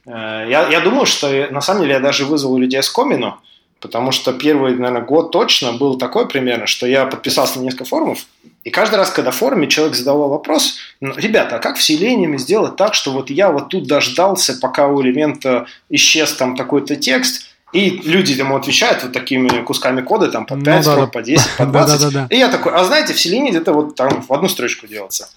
[0.04, 3.38] Э, я, я думаю, что на самом деле я даже вызвал людей скомину,
[3.80, 8.26] потому что первый, наверное, год точно был такой примерно, что я подписался на несколько форумов,
[8.62, 12.36] и каждый раз, когда в форуме человек задавал вопрос, «Ну, ребята, а как в селениями
[12.36, 17.46] сделать так, что вот я вот тут дождался, пока у элемента исчез там такой-то текст,
[17.72, 21.56] и люди ему отвечают вот такими кусками кода, там, по 5 ну, да, по 10,
[21.56, 22.00] по 20.
[22.00, 24.48] Да, да, да, И я такой, а знаете, в Селине где-то вот там в одну
[24.48, 25.30] строчку делается.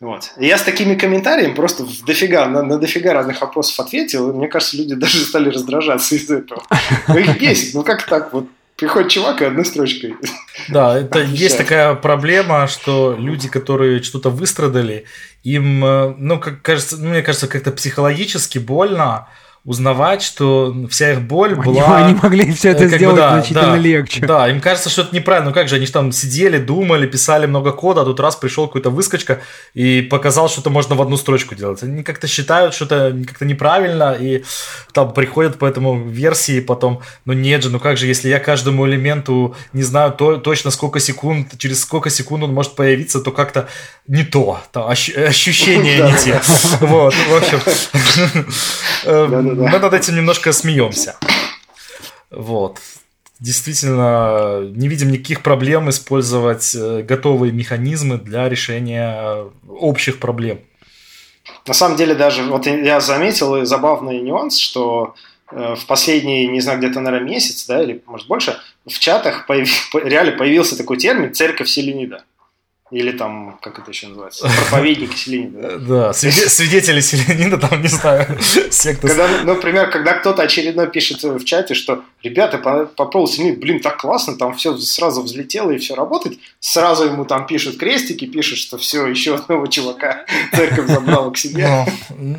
[0.00, 0.32] Вот.
[0.38, 4.34] И я с такими комментариями просто в дофига, на, на дофига разных вопросов ответил, и
[4.34, 6.62] мне кажется, люди даже стали раздражаться из-за этого.
[7.08, 8.46] Ну, их бесит, ну как так вот?
[8.76, 10.16] Приходит чувак и одной строчкой.
[10.68, 15.04] Да, это есть такая проблема, что люди, которые что-то выстрадали,
[15.44, 19.28] им, э, ну, как кажется, ну, мне кажется, как-то психологически больно,
[19.66, 22.06] узнавать, что вся их боль они, была...
[22.06, 24.20] Они могли все это сделать бы, да, значительно да, легче.
[24.24, 25.50] Да, им кажется, что это неправильно.
[25.50, 28.68] Ну как же, они же там сидели, думали, писали много кода, а тут раз пришел
[28.68, 29.40] какой-то выскочка
[29.74, 31.82] и показал, что это можно в одну строчку делать.
[31.82, 34.44] Они как-то считают, что это как-то неправильно, и
[34.92, 38.86] там приходят по этому версии потом, ну нет же, ну как же, если я каждому
[38.86, 43.68] элементу не знаю то, точно сколько секунд, через сколько секунд он может появиться, то как-то
[44.06, 46.40] не то, там, ощущения не те.
[46.80, 47.58] Вот, в общем
[49.56, 51.16] мы над этим немножко смеемся.
[52.30, 52.78] Вот.
[53.38, 60.60] Действительно, не видим никаких проблем использовать э, готовые механизмы для решения общих проблем.
[61.66, 65.14] На самом деле даже, вот я заметил забавный нюанс, что
[65.50, 69.68] э, в последний, не знаю, где-то, наверное, месяц, да, или, может, больше, в чатах появ...
[69.94, 72.24] реально появился такой термин «церковь Селенида».
[72.92, 74.48] Или там, как это еще называется?
[74.70, 75.78] Проповедники Селенида.
[75.78, 78.38] Да, свидетели Селенида, там, не знаю,
[78.70, 79.08] секта.
[79.08, 83.80] Когда, например, когда кто-то очередной пишет в чате, что ребята, по, по поводу Селенида, блин,
[83.80, 88.58] так классно, там все сразу взлетело и все работает, сразу ему там пишут крестики, пишут,
[88.58, 90.24] что все, еще одного чувака
[90.54, 91.68] церковь забрала к себе.
[92.10, 92.36] Ну,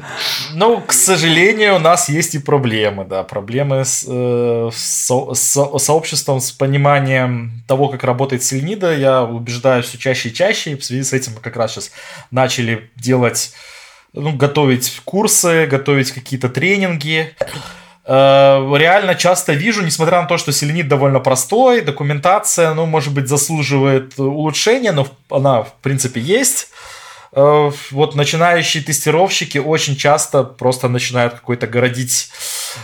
[0.53, 6.39] ну, к сожалению, у нас есть и проблемы, да, проблемы с, э, со, со, сообществом,
[6.39, 11.03] с пониманием того, как работает Селенида, я убеждаюсь все чаще и чаще, и в связи
[11.03, 11.91] с этим мы как раз сейчас
[12.31, 13.53] начали делать,
[14.13, 17.35] ну, готовить курсы, готовить какие-то тренинги.
[18.05, 23.27] Э, реально часто вижу, несмотря на то, что селенит довольно простой, документация, ну, может быть,
[23.27, 26.69] заслуживает улучшения, но она, в принципе, есть.
[27.37, 32.31] Э, вот начинающие тестировщики очень часто просто начинают какой-то городить,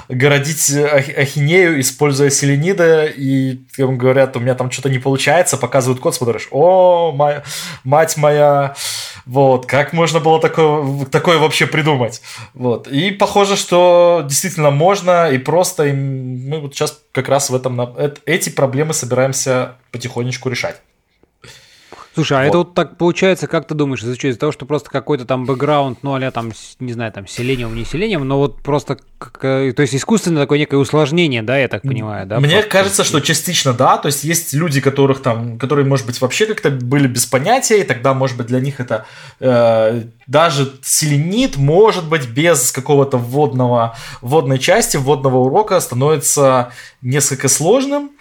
[0.10, 6.14] городить ахинею, используя селенида, и им говорят, у меня там что-то не получается, показывают код,
[6.14, 7.42] смотришь, о, моя,
[7.84, 8.76] мать моя,
[9.26, 12.22] вот, как можно было такое, такое вообще придумать?
[12.54, 17.56] Вот, и похоже, что действительно можно, и просто и мы вот сейчас как раз в
[17.56, 17.82] этом,
[18.28, 20.80] эти проблемы собираемся потихонечку решать.
[22.14, 22.48] Слушай, а вот.
[22.48, 26.04] это вот так получается, как ты думаешь, из-за Из-за того, что просто какой-то там бэкграунд,
[26.04, 30.42] ну, а там, не знаю, там, селением, не селением, но вот просто, то есть искусственно
[30.42, 32.40] такое некое усложнение, да, я так понимаю, да?
[32.40, 36.22] Мне просто, кажется, что частично да, то есть есть люди, которых там, которые, может быть,
[36.22, 39.06] вообще как-то были без понятия, и тогда, может быть, для них это
[39.40, 48.12] э, даже селенит, может быть, без какого-то вводного, вводной части, вводного урока становится несколько сложным,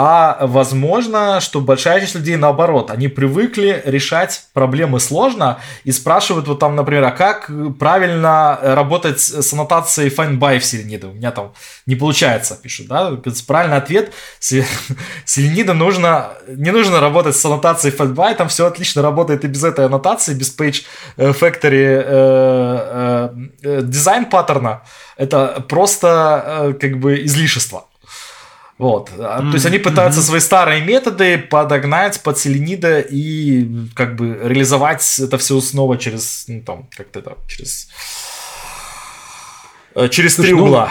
[0.00, 6.60] а возможно, что большая часть людей наоборот, они привыкли решать проблемы сложно и спрашивают вот
[6.60, 11.08] там, например, а как правильно работать с аннотацией find by в селенида?
[11.08, 11.52] У меня там
[11.86, 13.10] не получается, пишут, да?
[13.48, 19.44] Правильный ответ, селенида нужно, не нужно работать с аннотацией find by, там все отлично работает
[19.44, 20.84] и без этой аннотации, без page
[21.16, 23.28] э, factory э,
[23.64, 24.82] э, дизайн паттерна.
[25.16, 27.88] Это просто как бы излишество.
[28.78, 29.10] Вот.
[29.10, 29.50] Mm-hmm.
[29.50, 30.24] То есть они пытаются mm-hmm.
[30.24, 36.62] свои старые методы подогнать под селенида и как бы реализовать это все снова через, ну
[36.62, 37.88] там, как-то это, через,
[39.96, 40.90] э, через Слушай, три ну, угла.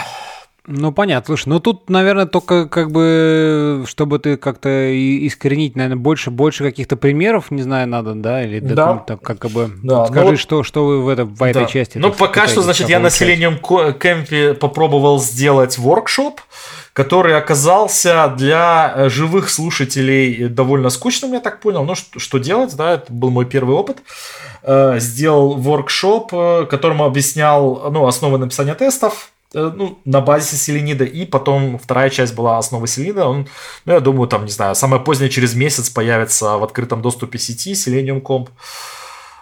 [0.67, 1.27] Ну, ну, понятно.
[1.27, 4.69] Слушай, ну тут, наверное, только как бы, чтобы ты как-то
[5.25, 8.97] искоренить, наверное, больше, больше каких-то примеров, не знаю, надо, да, или да.
[8.97, 10.07] Так, как бы, да.
[10.07, 11.65] скажи, ну, что, что вы в, это, в этой да.
[11.67, 11.97] части.
[11.97, 16.41] Ну, пока что, значит, я населением кемпе попробовал сделать воркшоп,
[16.97, 21.83] который оказался для э, живых слушателей довольно скучным, я так понял.
[21.83, 23.97] Ну, что, что делать, да, это был мой первый опыт.
[24.63, 31.27] Э, сделал воркшоп, э, которому объяснял, ну, основы написания тестов, ну, на базе селенида, и
[31.27, 33.27] потом вторая часть была основа селенида.
[33.27, 33.47] Он,
[33.85, 37.73] ну, я думаю, там, не знаю, самое позднее через месяц появится в открытом доступе сети
[37.73, 38.49] Selenium Comp.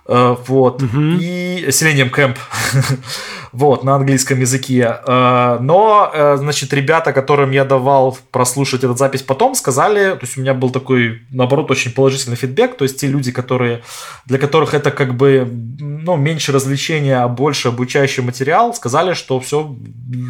[0.07, 0.83] Вот.
[0.83, 1.01] Угу.
[1.19, 2.37] И Selenium Camp.
[3.55, 4.97] вот, на английском языке.
[5.07, 10.37] Э, но, э, значит, ребята, которым я давал прослушать эту запись потом, сказали, то есть
[10.37, 13.81] у меня был такой, наоборот, очень положительный фидбэк, то есть те люди, которые,
[14.25, 15.47] для которых это как бы,
[15.79, 19.73] ну, меньше развлечения, а больше обучающий материал, сказали, что все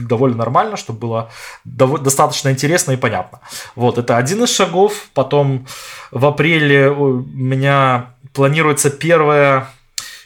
[0.10, 1.30] довольно нормально, что было
[1.66, 3.40] достаточно интересно и понятно.
[3.76, 5.08] Вот, это один из шагов.
[5.14, 5.66] Потом
[6.12, 9.68] в апреле у меня планируется первое,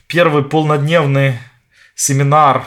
[0.07, 1.39] первый полнодневный
[1.95, 2.65] семинар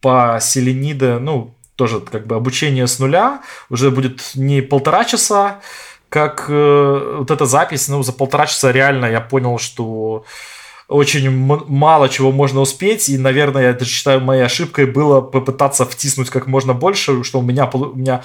[0.00, 5.60] по селениде, ну, тоже как бы обучение с нуля, уже будет не полтора часа,
[6.08, 10.24] как э, вот эта запись, ну, за полтора часа реально я понял, что
[10.88, 16.30] очень мало чего можно успеть, и, наверное, я это считаю моей ошибкой было попытаться втиснуть
[16.30, 18.22] как можно больше, что у меня, у меня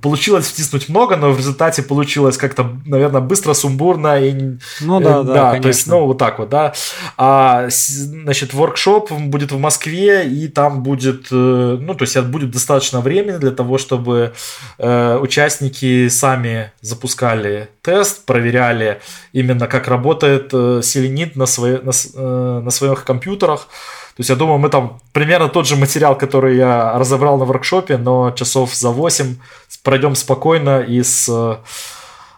[0.00, 4.58] получилось втиснуть много, но в результате получилось как-то, наверное, быстро, сумбурно и...
[4.80, 5.62] Ну да, э, да, да конечно.
[5.62, 6.74] то есть, ну, вот так вот, да.
[7.16, 13.00] А, значит, воркшоп будет в Москве, и там будет, э, ну, то есть, будет достаточно
[13.00, 14.32] времени для того, чтобы
[14.78, 19.00] э, участники сами запускали тест, проверяли
[19.32, 23.68] именно, как работает э, селенит на, своей, на, э, на своих компьютерах.
[24.16, 27.96] То есть я думаю, мы там примерно тот же материал, который я разобрал на воркшопе,
[27.96, 29.36] но часов за 8
[29.82, 31.28] пройдем спокойно и с,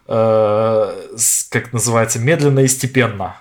[0.09, 3.37] э, с как называется, медленно и степенно.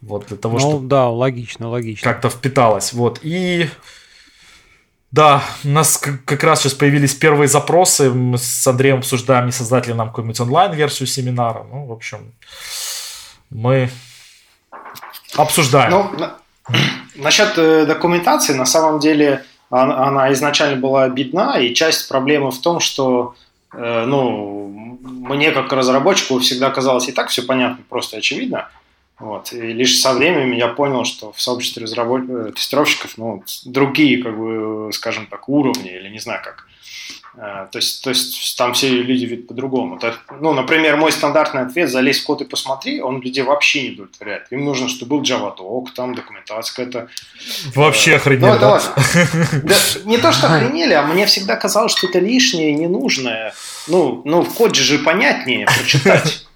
[0.00, 0.88] Вот для того, ну, чтобы...
[0.88, 2.08] да, логично, логично.
[2.08, 2.92] Как-то впиталось.
[2.92, 3.18] Вот.
[3.22, 3.68] И
[5.10, 8.10] да, у нас как раз сейчас появились первые запросы.
[8.10, 11.64] Мы с Андреем обсуждаем, не создать ли нам какую-нибудь онлайн-версию семинара.
[11.64, 12.34] Ну, в общем,
[13.48, 13.90] мы
[15.34, 15.90] обсуждаем.
[15.90, 16.34] Ну, на...
[17.14, 22.60] насчет э, документации, на самом деле, она, она изначально была бедна, и часть проблемы в
[22.60, 23.34] том, что
[23.72, 28.68] э, ну, мне как разработчику всегда казалось и так все понятно, просто очевидно.
[29.18, 29.52] Вот.
[29.52, 32.22] И лишь со временем я понял, что в сообществе разработ...
[32.28, 36.66] Э, тестировщиков ну, другие, как бы, скажем так, уровни, или не знаю как.
[37.36, 39.98] Э, то есть, то есть там все люди видят по-другому.
[40.40, 44.52] Ну, например, мой стандартный ответ «залезь в код и посмотри», он людей вообще не удовлетворяет.
[44.52, 45.52] Им нужно, чтобы был Java
[45.96, 47.08] там документация какая-то.
[47.74, 48.46] Вообще охренели.
[48.46, 48.82] Ну, это
[49.64, 49.74] да,
[50.04, 53.52] не то, что охренели, а мне всегда казалось, что это лишнее, ненужное.
[53.88, 56.47] Ну, ну в коде же понятнее прочитать.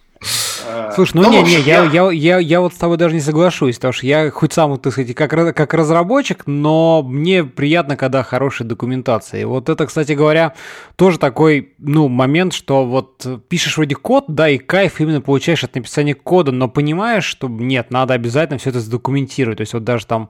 [0.65, 3.21] Э, Слушай, ну, ну не, не, я, я, я, я вот с тобой даже не
[3.21, 8.23] соглашусь, потому что я хоть сам, так сказать, как, как разработчик, но мне приятно, когда
[8.23, 9.41] хорошая документация.
[9.41, 10.55] И вот это, кстати говоря,
[10.97, 15.75] тоже такой, ну, момент, что вот пишешь вроде код, да, и кайф именно получаешь от
[15.75, 19.59] написания кода, но понимаешь, что нет, надо обязательно все это задокументировать.
[19.59, 20.29] То есть вот даже там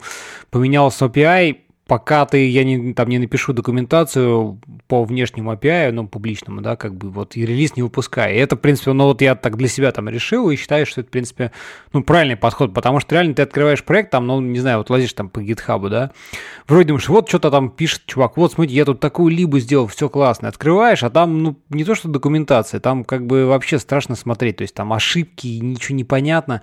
[0.51, 1.57] поменялся API,
[1.87, 6.95] пока ты, я не, там не напишу документацию по внешнему API, ну, публичному, да, как
[6.95, 8.35] бы вот и релиз не выпускай.
[8.35, 11.01] И это, в принципе, ну, вот я так для себя там решил и считаю, что
[11.01, 11.51] это, в принципе,
[11.93, 15.13] ну, правильный подход, потому что реально ты открываешь проект, там, ну, не знаю, вот лазишь
[15.13, 16.13] там по GitHub, да,
[16.69, 20.09] вроде думаешь, вот что-то там пишет чувак, вот, смотрите, я тут такую либу сделал, все
[20.09, 24.57] классно, открываешь, а там, ну, не то, что документация, там как бы вообще страшно смотреть,
[24.59, 26.63] то есть там ошибки, ничего не понятно.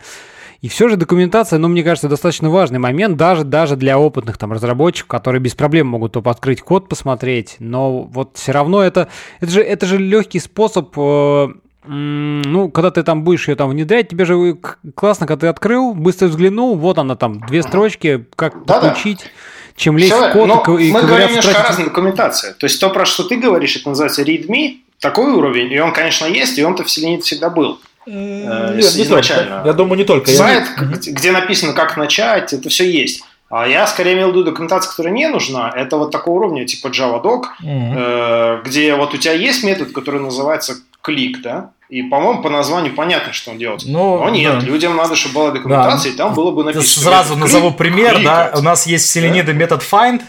[0.61, 4.51] И все же документация, ну, мне кажется, достаточно важный момент, даже, даже для опытных там
[4.51, 9.09] разработчиков, которые без проблем могут топ открыть код, посмотреть, но вот все равно это,
[9.41, 11.47] это же, это же легкий способ э,
[11.85, 14.57] ну, когда ты там будешь ее там внедрять, тебе же
[14.95, 19.29] классно, когда ты открыл, быстро взглянул, вот она там, две строчки, как да, подключить, да.
[19.75, 21.69] чем лезть Все, в код и, и Мы говорим немножко тратить...
[21.69, 22.53] разная документация.
[22.53, 26.25] То есть то, про что ты говоришь, это называется readme, такой уровень, и он, конечно,
[26.25, 27.79] есть, и он-то в Selenium всегда был.
[28.05, 29.55] Э, Нет, изначально.
[29.55, 29.67] Только.
[29.67, 30.31] Я думаю, не только.
[30.31, 31.13] Сайт, я...
[31.13, 33.23] где написано, как начать, это все есть.
[33.49, 35.71] А я скорее имел в виду документацию, которая не нужна.
[35.75, 37.93] Это вот такого уровня, типа JavaDoc, mm-hmm.
[37.95, 41.71] э, где вот у тебя есть метод, который называется клик, да?
[41.89, 43.81] И, по-моему, по названию понятно, что он делает.
[43.85, 44.65] Ну, Но нет, да.
[44.65, 46.13] людям надо, чтобы была документация, да.
[46.13, 47.03] и там было бы написано.
[47.03, 48.51] Сразу клик, назову пример, кликать.
[48.53, 48.59] да.
[48.59, 49.53] У нас есть в Селениде да?
[49.53, 50.21] метод find,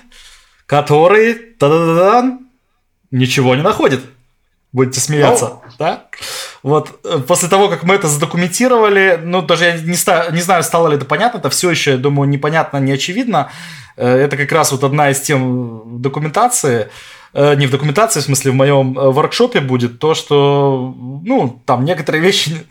[0.67, 2.39] который та -да -да -да,
[3.11, 4.01] ничего не находит.
[4.73, 6.05] Будете смеяться, ну, да?
[6.63, 10.63] Вот э, после того, как мы это задокументировали, ну, даже я не, ста- не знаю,
[10.63, 13.51] стало ли это понятно, это все еще, я думаю, непонятно, не очевидно.
[13.97, 16.91] Э, это как раз вот одна из тем документации,
[17.33, 22.21] э, не в документации, в смысле, в моем воркшопе будет то, что, ну, там некоторые
[22.21, 22.67] вещи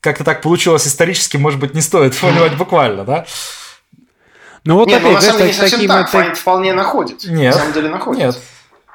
[0.00, 3.26] как-то так получилось исторически, может быть, не стоит понимать буквально, да?
[4.64, 6.34] Ну вот Нет, опять, ну, на самом деле не совсем так, это...
[6.34, 7.24] вполне находит.
[7.24, 7.54] Нет.
[7.54, 8.22] На самом деле находит.
[8.22, 8.40] Нет.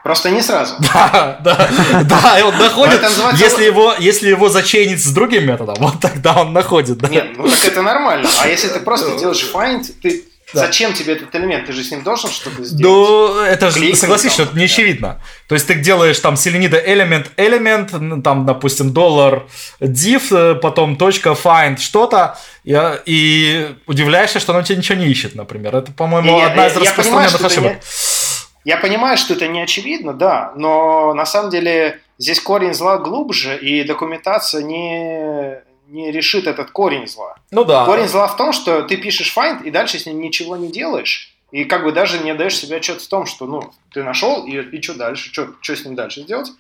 [0.08, 0.76] Просто не сразу.
[0.94, 1.70] Да, да,
[2.06, 3.02] да, и он находит,
[3.34, 6.98] если его, если его зачейнить с другим методом, вот тогда он находит.
[6.98, 7.10] Да.
[7.10, 8.30] Нет, ну так это нормально.
[8.42, 10.24] А если ты просто делаешь find, ты
[10.54, 10.62] Да.
[10.62, 11.66] Зачем тебе этот элемент?
[11.66, 12.82] Ты же с ним должен что-то сделать.
[12.82, 15.22] Ну, это же, согласись, что это не очевидно.
[15.50, 17.92] То есть ты делаешь там селенида элемент, элемент,
[18.24, 19.46] там, допустим, доллар
[19.82, 25.36] div, э, потом точка find что-то, и, и удивляешься, что оно тебе ничего не ищет,
[25.36, 25.76] например.
[25.76, 27.74] Это, по-моему, одна я, из распространенных ошибок.
[27.74, 27.80] Не...
[28.66, 33.58] Я понимаю, что это не очевидно, да, но на самом деле здесь корень зла глубже,
[33.58, 37.38] и документация не не решит этот корень зла.
[37.50, 37.86] Ну да.
[37.86, 41.34] Корень зла в том, что ты пишешь find и дальше с ним ничего не делаешь.
[41.52, 44.52] И как бы даже не даешь себе отчет в том, что ну, ты нашел, и,
[44.52, 46.52] и что дальше, что, что с ним дальше сделать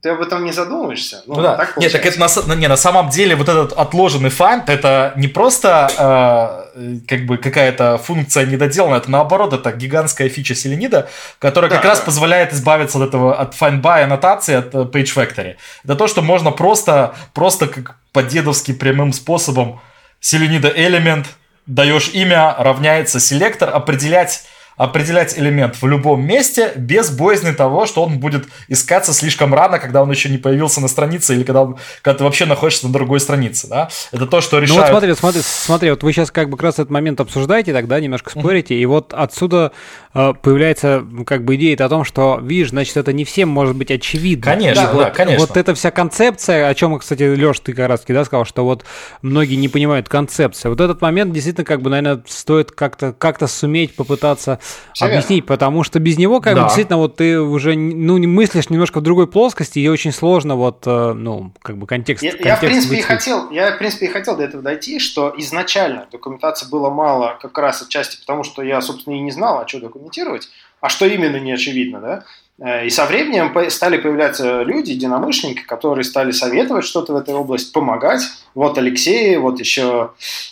[0.00, 1.22] ты об этом не задумываешься.
[1.26, 1.56] Ну, ну да.
[1.56, 5.26] Так Нет, так это на, не, на самом деле вот этот отложенный файнд, это не
[5.26, 11.08] просто э, как бы какая-то функция недоделанная, это наоборот, это гигантская фича Селенида,
[11.40, 11.90] которая да, как да.
[11.90, 15.56] раз позволяет избавиться от этого, от by аннотации, от э, page factory.
[15.84, 19.80] Это то, что можно просто, просто как по-дедовски прямым способом
[20.20, 21.26] Селенида элемент,
[21.66, 24.44] даешь имя, равняется селектор, определять
[24.78, 30.02] определять элемент в любом месте без боязни того, что он будет искаться слишком рано, когда
[30.02, 33.20] он еще не появился на странице или когда, он, когда ты вообще находишься на другой
[33.20, 33.66] странице.
[33.68, 33.88] Да?
[34.12, 34.78] Это то, что решает...
[34.78, 37.72] Ну вот смотри, смотри, смотри, вот вы сейчас как бы как раз этот момент обсуждаете,
[37.72, 38.82] тогда немножко спорите, mm-hmm.
[38.82, 39.72] и вот отсюда
[40.14, 43.90] э, появляется как бы идея о том, что, видишь, значит, это не всем может быть
[43.90, 44.44] очевидно.
[44.44, 45.46] Конечно, да, вот, да, конечно.
[45.46, 48.84] Вот эта вся концепция, о чем, кстати, Леш, ты как раз да, сказал, что вот
[49.22, 50.72] многие не понимают концепцию.
[50.72, 54.58] Вот этот момент действительно, как бы, наверное, стоит как-то как суметь попытаться
[54.92, 55.46] все объяснить, верно.
[55.46, 56.62] потому что без него, как да.
[56.62, 60.82] бы, действительно, вот ты уже, ну, мыслишь немножко в другой плоскости, и очень сложно вот,
[60.86, 62.22] э, ну, как бы контекст.
[62.22, 64.98] Я, контекст я в принципе, и хотел, я, в принципе, и хотел до этого дойти,
[64.98, 69.58] что изначально документации было мало как раз отчасти потому, что я, собственно, и не знал,
[69.58, 70.48] а что документировать,
[70.80, 72.24] а что именно не очевидно, да?
[72.60, 77.72] Э, и со временем стали появляться люди, единомышленники, которые стали советовать что-то в этой области,
[77.72, 78.22] помогать.
[78.54, 80.10] Вот Алексей, вот еще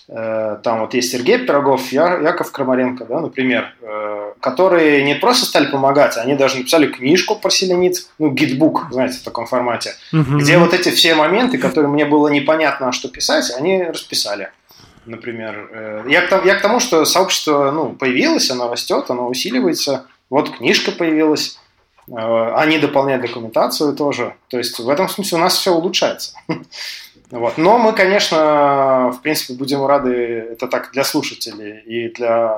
[0.08, 5.46] э, там вот есть Сергей Пирогов, Я, Яков Крамаренко, да, например, э, которые не просто
[5.46, 10.38] стали помогать, они даже написали книжку про селенит, ну, гидбук, знаете, в таком формате, угу.
[10.38, 14.50] где вот эти все моменты, которые мне было непонятно, что писать, они расписали
[15.06, 16.04] например.
[16.08, 20.06] Я к, тому, я к тому, что сообщество ну, появилось, оно растет, оно усиливается.
[20.30, 21.60] Вот книжка появилась.
[22.08, 24.34] Э, они дополняют документацию тоже.
[24.48, 26.32] То есть в этом смысле у нас все улучшается.
[27.28, 27.58] Вот.
[27.58, 30.12] Но мы, конечно, в принципе, будем рады,
[30.52, 32.56] это так для слушателей и для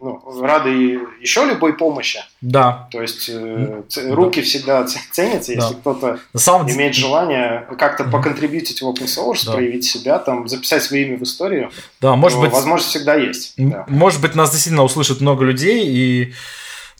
[0.00, 2.20] ну, рады еще любой помощи.
[2.40, 2.88] Да.
[2.92, 4.46] То есть э, руки да.
[4.46, 5.80] всегда ценятся, если да.
[5.80, 6.70] кто-то самом...
[6.70, 9.52] имеет желание как-то поконтрибьютить в open source, да.
[9.52, 11.70] проявить себя, там, записать свое имя в историю.
[12.00, 12.52] Да, может быть.
[12.52, 13.54] Возможность всегда есть.
[13.56, 13.84] Да.
[13.88, 16.32] Может быть, нас действительно услышит много людей и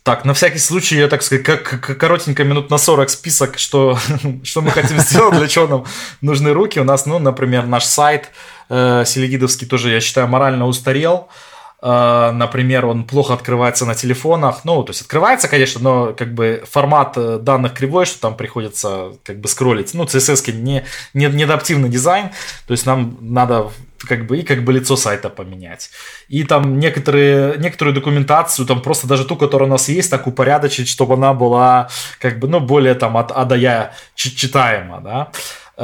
[0.03, 3.99] так, на всякий случай, я так сказать, как, как коротенько минут на 40 список, что,
[4.43, 5.85] что мы хотим сделать, для чего нам
[6.21, 6.81] нужны руки.
[6.81, 8.31] У нас, ну, например, наш сайт
[8.69, 11.29] э, Селегидовский тоже, я считаю, морально устарел.
[11.29, 11.52] Э,
[11.83, 14.61] например, он плохо открывается на телефонах.
[14.65, 19.13] Ну, то есть открывается, конечно, но как бы формат э, данных кривой, что там приходится
[19.25, 19.93] как бы скроллить.
[19.93, 22.31] Ну, CSS не, не, не адаптивный дизайн.
[22.69, 23.71] То есть нам надо
[24.07, 25.91] как бы и как бы лицо сайта поменять.
[26.29, 30.89] И там некоторые, некоторую документацию, там просто даже ту, которая у нас есть, так упорядочить,
[30.89, 31.89] чтобы она была
[32.21, 35.33] как бы, ну, более там от А до Я читаема, да.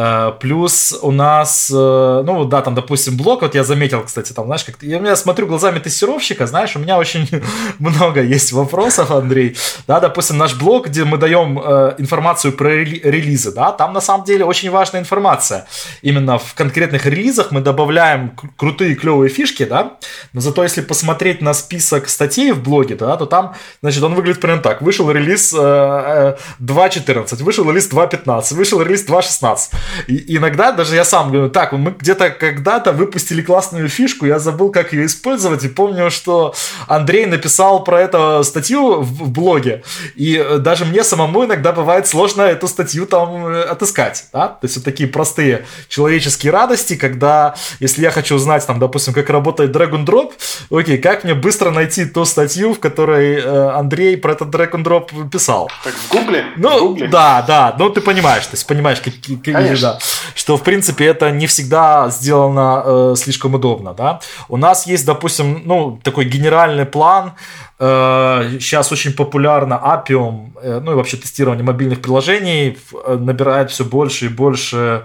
[0.01, 4.47] Э, плюс у нас, э, ну да, там, допустим, блок, вот я заметил, кстати, там,
[4.47, 7.29] знаешь, как я, я смотрю глазами тестировщика, знаешь, у меня очень
[7.81, 9.57] много есть вопросов, Андрей.
[9.89, 14.25] Да, допустим, наш блок, где мы даем э, информацию про релизы, да, там на самом
[14.25, 15.66] деле очень важная информация.
[16.03, 19.95] Именно в конкретных релизах мы добавляем крутые, клевые фишки, да,
[20.33, 24.41] но зато если посмотреть на список статей в блоге, да, то там, значит, он выглядит
[24.41, 24.81] примерно так.
[24.81, 29.59] Вышел релиз э, 2.14, вышел релиз 2.15, вышел релиз 2.16.
[30.06, 34.70] И иногда даже я сам говорю, так, мы где-то когда-то выпустили классную фишку, я забыл,
[34.70, 36.55] как ее использовать, и помню, что
[36.86, 39.82] Андрей написал про это статью в блоге,
[40.15, 44.48] и э, даже мне самому иногда бывает сложно эту статью там э, отыскать, да?
[44.48, 49.31] То есть вот такие простые человеческие радости, когда, если я хочу узнать, там, допустим, как
[49.31, 50.32] работает drag and drop,
[50.70, 54.85] окей, как мне быстро найти ту статью, в которой э, Андрей про этот drag and
[54.85, 55.70] drop писал?
[55.85, 56.44] Так в Гугле?
[56.56, 57.09] Ну, в Гугле.
[57.09, 59.36] да, да, ну ты понимаешь, то есть понимаешь, какие,
[59.69, 59.99] Конечно.
[60.35, 64.20] Что, в принципе, это не всегда сделано э, слишком удобно, да.
[64.49, 67.32] У нас есть, допустим, ну, такой генеральный план,
[67.78, 73.85] э, сейчас очень популярно Appium, э, ну и вообще тестирование мобильных приложений э, набирает все
[73.85, 75.05] больше и больше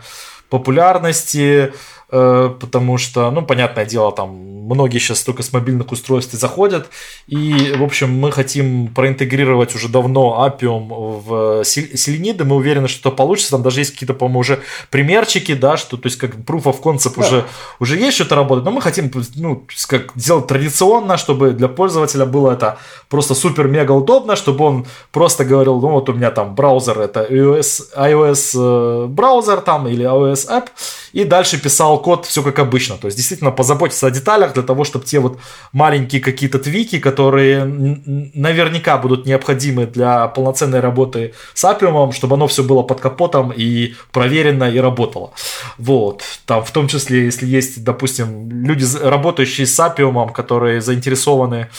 [0.49, 1.71] популярности, э,
[2.13, 6.89] потому что, ну, понятное дело, там многие сейчас только с мобильных устройств заходят.
[7.27, 12.45] И, в общем, мы хотим проинтегрировать уже давно Appium в селениды.
[12.45, 13.51] Мы уверены, что это получится.
[13.51, 14.59] Там даже есть какие-то, по-моему, уже
[14.89, 17.25] примерчики, да, что, то есть, как proof of concept да.
[17.25, 17.45] уже,
[17.79, 18.65] уже есть что-то работает.
[18.65, 22.77] Но мы хотим, ну, как сделать традиционно, чтобы для пользователя было это
[23.09, 27.93] просто супер-мега удобно, чтобы он просто говорил, ну, вот у меня там браузер, это iOS,
[27.95, 30.69] iOS э, браузер там или iOS app,
[31.13, 32.97] и дальше писал код все как обычно.
[32.97, 35.39] То есть действительно позаботиться о деталях для того, чтобы те вот
[35.71, 42.63] маленькие какие-то твики, которые наверняка будут необходимы для полноценной работы с Appium, чтобы оно все
[42.63, 45.31] было под капотом и проверено и работало.
[45.77, 46.21] Вот.
[46.45, 51.69] Там в том числе, если есть, допустим, люди, работающие с Appium, которые заинтересованы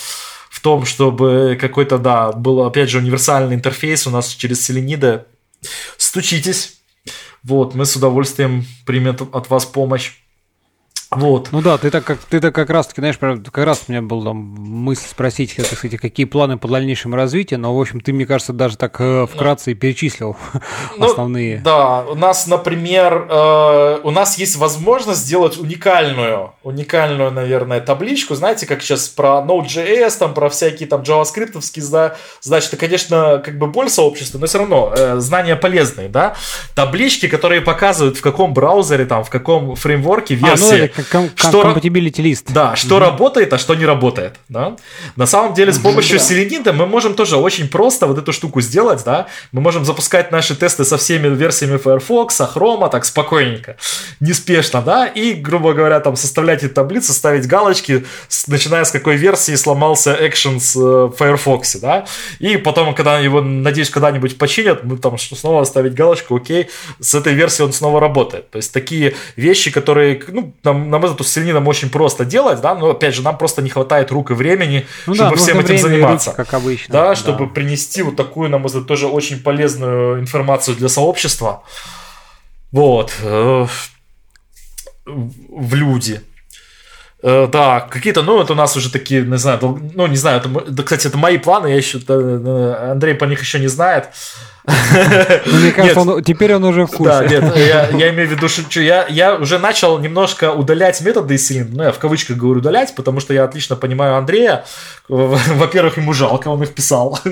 [0.50, 5.26] в том, чтобы какой-то, да, был, опять же, универсальный интерфейс у нас через Селенида,
[5.98, 6.80] стучитесь,
[7.44, 10.12] вот, мы с удовольствием примем от вас помощь.
[11.16, 11.48] Вот.
[11.52, 14.02] Ну да, ты так как ты так как раз таки, знаешь, как раз у меня
[14.02, 18.12] был там мысль спросить, так сказать, какие планы по дальнейшему развитию, но, в общем, ты,
[18.12, 20.36] мне кажется, даже так э, вкратце и перечислил
[20.96, 21.58] ну, основные.
[21.58, 28.66] Да, у нас, например, э, у нас есть возможность сделать уникальную, уникальную, наверное, табличку, знаете,
[28.66, 31.60] как сейчас про Node.js, там, про всякие там JavaScript,
[31.90, 36.34] да, значит, это, конечно, как бы боль сообщества, но все равно э, знания полезные, да,
[36.74, 40.86] таблички, которые показывают, в каком браузере, там, в каком фреймворке, версии.
[40.86, 42.52] А, ну, ком- что compatibility лист.
[42.52, 43.04] Да, что угу.
[43.04, 44.34] работает, а что не работает.
[44.48, 44.76] Да?
[45.16, 46.24] На самом деле, с помощью да.
[46.24, 49.02] Селенида мы можем тоже очень просто вот эту штуку сделать.
[49.04, 49.26] Да?
[49.52, 53.76] Мы можем запускать наши тесты со всеми версиями Firefox, Chrome, так спокойненько,
[54.20, 58.04] неспешно, да, и, грубо говоря, там составлять эти таблицы, ставить галочки,
[58.46, 62.06] начиная с какой версии сломался Actions э, в Firefox, да,
[62.38, 66.68] и потом, когда его, надеюсь, когда-нибудь починят, мы там снова ставить галочку, окей,
[67.00, 68.50] с этой версией он снова работает.
[68.50, 72.60] То есть такие вещи, которые, ну, нам, на мой взгляд, с селенином очень просто делать,
[72.60, 75.58] да, но опять же, нам просто не хватает рук и времени, ну, чтобы да, всем
[75.58, 76.30] этим заниматься.
[76.30, 76.92] Руки, как обычно.
[76.92, 81.64] Да, да, чтобы принести вот такую, на мой взгляд, тоже очень полезную информацию для сообщества.
[82.70, 83.12] Вот.
[83.22, 83.66] Э,
[85.04, 86.20] в люди.
[87.26, 89.58] Э, да, какие-то, ну, это у нас уже такие, не знаю,
[89.94, 93.58] ну, не знаю, это, кстати, это мои планы, я еще, э, Андрей по них еще
[93.58, 94.10] не знает.
[95.46, 97.18] Ну, мне кажется, он, теперь он уже в курсе.
[97.18, 101.34] Да, нет, я, я имею в виду, что я, я уже начал немножко удалять методы
[101.34, 101.68] из Селин.
[101.72, 104.64] Ну, я в кавычках говорю удалять, потому что я отлично понимаю Андрея.
[105.08, 107.18] Во-первых, ему жалко, он их писал.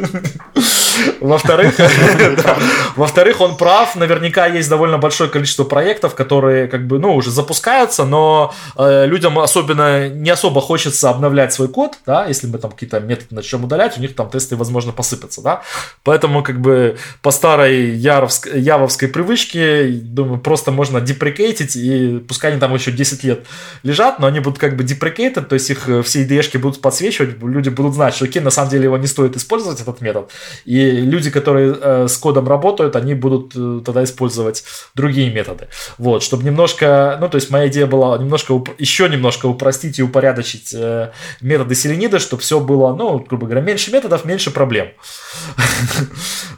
[1.23, 1.75] Во-вторых,
[2.97, 3.95] во-вторых, он прав.
[3.97, 9.39] Наверняка есть довольно большое количество проектов, которые как бы, ну, уже запускаются, но э, людям
[9.39, 13.97] особенно не особо хочется обновлять свой код, да, если мы там какие-то методы начнем удалять,
[13.99, 15.63] у них там тесты, возможно, посыпятся, да.
[16.03, 22.61] Поэтому как бы по старой яровской, явовской привычке, думаю, просто можно деприкейтить, и пускай они
[22.61, 23.47] там еще 10 лет
[23.83, 27.41] лежат, но они будут как бы деприкейтед, то есть их э, все IDE-шки будут подсвечивать,
[27.43, 30.31] люди будут знать, что окей, на самом деле его не стоит использовать, этот метод,
[30.65, 34.65] и люди, которые э, с кодом работают, они будут э, тогда использовать
[34.95, 35.69] другие методы.
[35.99, 40.75] Вот, чтобы немножко, ну, то есть моя идея была немножко, еще немножко упростить и упорядочить
[40.75, 41.13] э,
[41.43, 44.89] методы селенида, чтобы все было, ну, грубо говоря, меньше методов, меньше проблем.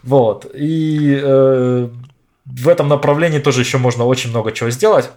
[0.02, 1.89] Вот, и
[2.44, 5.10] в этом направлении тоже еще можно очень много чего сделать.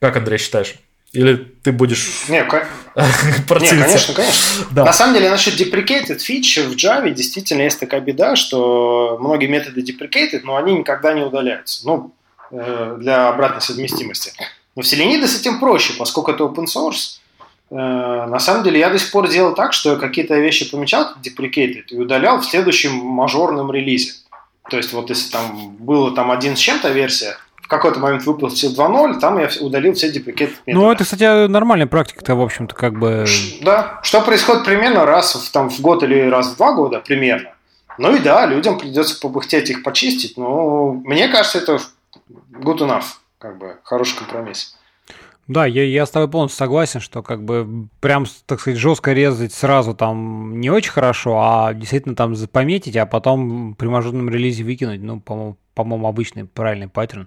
[0.00, 0.76] Как, Андрей, считаешь?
[1.12, 2.44] Или ты будешь не,
[3.48, 3.76] противиться?
[3.76, 4.66] Не, конечно, конечно.
[4.70, 4.84] Да.
[4.84, 9.82] На самом деле, насчет deprecated feature в Java действительно есть такая беда, что многие методы
[9.82, 11.84] deprecated, но они никогда не удаляются.
[11.84, 12.12] Ну,
[12.52, 14.32] э, для обратной совместимости.
[14.76, 17.18] Но в Selenium с этим проще, поскольку это open source.
[17.70, 21.14] Э, на самом деле, я до сих пор делал так, что я какие-то вещи помечал
[21.24, 24.12] deprecated и удалял в следующем мажорном релизе.
[24.70, 27.36] То есть, вот если там было там один с чем-то версия,
[27.70, 32.42] какой-то момент выпустил 2.0, там я удалил все деприкеты Ну, это, кстати, нормальная практика-то, в
[32.42, 33.24] общем-то, как бы...
[33.62, 37.50] Да, что происходит примерно раз в, там, в год или раз в два года, примерно.
[37.96, 41.78] Ну и да, людям придется побыхтеть их почистить, но мне кажется, это
[42.52, 43.04] good enough,
[43.38, 44.76] как бы, хороший компромисс.
[45.50, 49.52] Да, я, я с тобой полностью согласен, что как бы прям, так сказать, жестко резать
[49.52, 55.02] сразу там не очень хорошо, а действительно там пометить, а потом при мажорном релизе выкинуть,
[55.02, 57.26] ну, по-моему, по-моему, обычный правильный паттерн.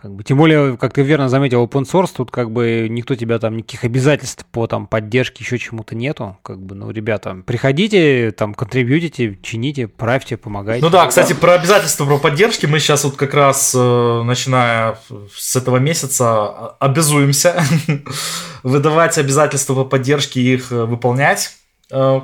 [0.00, 3.38] Как бы, тем более, как ты верно заметил, open source, тут как бы никто тебя
[3.38, 6.38] там, никаких обязательств по там поддержке, еще чему-то нету.
[6.42, 10.82] Как бы, ну, ребята, приходите, там, контрибьютите, чините, правьте, помогайте.
[10.82, 14.98] Ну да, кстати, про обязательства про поддержки мы сейчас вот как раз, э, начиная
[15.36, 17.62] с этого месяца, обязуемся
[18.62, 21.50] выдавать обязательства по поддержке и их э, выполнять.
[21.90, 22.20] Э,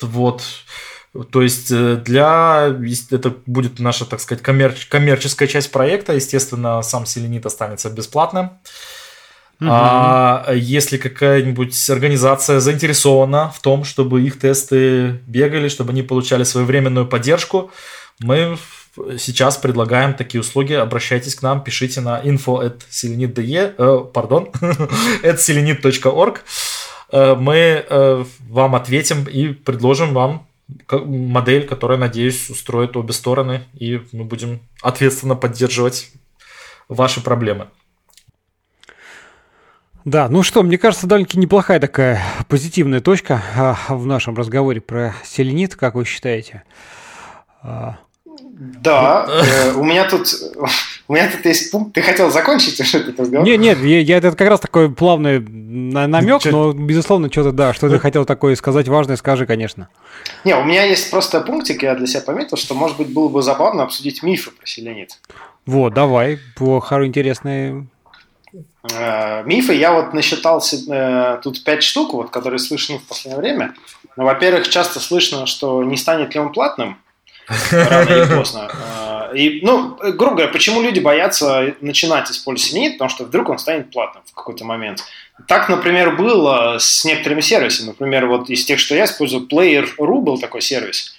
[0.00, 0.42] вот.
[1.30, 2.74] То есть э, для
[3.10, 6.12] это будет наша, так сказать, коммерч, коммерческая часть проекта.
[6.14, 8.50] Естественно, сам Селенит останется бесплатным.
[9.60, 17.06] А если какая-нибудь организация заинтересована в том, чтобы их тесты бегали, чтобы они получали своевременную
[17.06, 17.70] поддержку,
[18.20, 18.58] мы
[19.18, 20.72] сейчас предлагаем такие услуги.
[20.72, 24.50] Обращайтесь к нам, пишите на info at selenit.de, э, пардон,
[25.22, 26.40] at selenit.org.
[27.10, 30.46] Э, мы э, вам ответим и предложим вам
[30.90, 36.10] модель, которая, надеюсь, устроит обе стороны, и мы будем ответственно поддерживать
[36.88, 37.68] ваши проблемы.
[40.04, 45.14] Да, ну что, мне кажется, довольно-таки неплохая такая позитивная точка а, в нашем разговоре про
[45.24, 46.62] селенит, как вы считаете?
[47.62, 47.96] А,
[48.26, 50.28] да, э, у меня тут
[51.06, 51.92] у меня тут есть пункт.
[51.92, 53.46] Ты хотел закончить этот разговор?
[53.46, 57.90] Нет, нет, я, я это как раз такой плавный намек, но безусловно что-то да, что
[57.90, 59.88] ты хотел такое сказать важное, скажи, конечно.
[60.44, 63.42] Не, у меня есть просто пунктик, я для себя пометил, что может быть было бы
[63.42, 65.18] забавно обсудить мифы про селенит.
[65.66, 67.86] Вот, давай, плохо, интересные
[68.92, 69.74] э, мифы.
[69.74, 73.74] Я вот насчитал э, тут пять штук, вот, которые слышны в последнее время.
[74.16, 76.98] Но, во-первых, часто слышно, что не станет ли он платным
[77.70, 78.70] рано или поздно.
[79.34, 82.92] И, ну, грубо говоря, почему люди боятся начинать использовать Селенит?
[82.94, 85.04] Потому что вдруг он станет платным в какой-то момент.
[85.46, 87.88] Так, например, было с некоторыми сервисами.
[87.88, 91.16] Например, вот из тех, что я использую, Player.ru был такой сервис.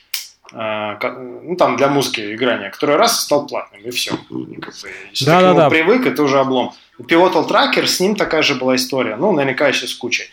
[0.53, 0.97] А,
[1.43, 4.11] ну, там для музыки играния, который раз стал платным, и все.
[5.11, 5.69] Если да, ты да, да.
[5.69, 6.73] привык, это уже облом.
[6.99, 9.15] Pivotal Tracker, с ним такая же была история.
[9.17, 10.29] Ну, наверняка еще с кучей.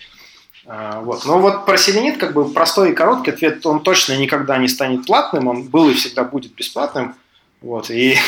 [0.66, 1.24] А, вот.
[1.24, 5.06] Но вот про селенит как бы простой и короткий ответ, он точно никогда не станет
[5.06, 7.16] платным, он был и всегда будет бесплатным.
[7.62, 7.90] Вот.
[7.90, 8.18] И,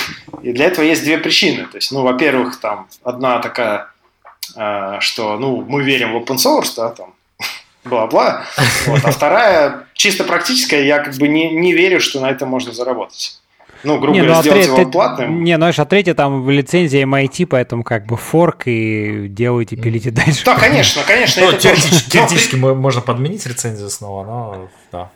[0.42, 1.66] и для этого есть две причины.
[1.66, 3.88] То есть, ну, во-первых, там одна такая,
[4.56, 7.14] а, что ну, мы верим в open source, да, там,
[7.84, 8.44] бла-бла.
[8.86, 9.04] Вот.
[9.04, 13.38] А вторая, чисто практическая, я как бы не, не верю, что на этом можно заработать.
[13.82, 15.44] Ну, грубо говоря, ну, а сделать его платным.
[15.44, 20.42] Не, ну, а третье там лицензия MIT, поэтому как бы форк и делайте, пилите дальше.
[20.44, 21.44] Да, конечно, конечно.
[21.44, 25.10] Ну, теоретически, теоретически можно подменить рецензию снова, но да.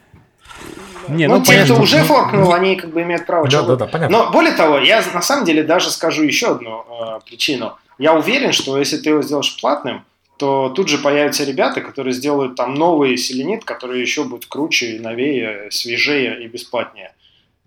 [1.08, 3.48] Не, ну, ну те, кто уже форкнул, они как бы имеют право.
[3.48, 4.16] Да, да, да, понятно.
[4.16, 7.76] Но более того, я на самом деле даже скажу еще одну э, причину.
[7.98, 10.04] Я уверен, что если ты его сделаешь платным,
[10.38, 15.70] то тут же появятся ребята, которые сделают там новый селенит, который еще будет круче, новее,
[15.70, 17.12] свежее и бесплатнее.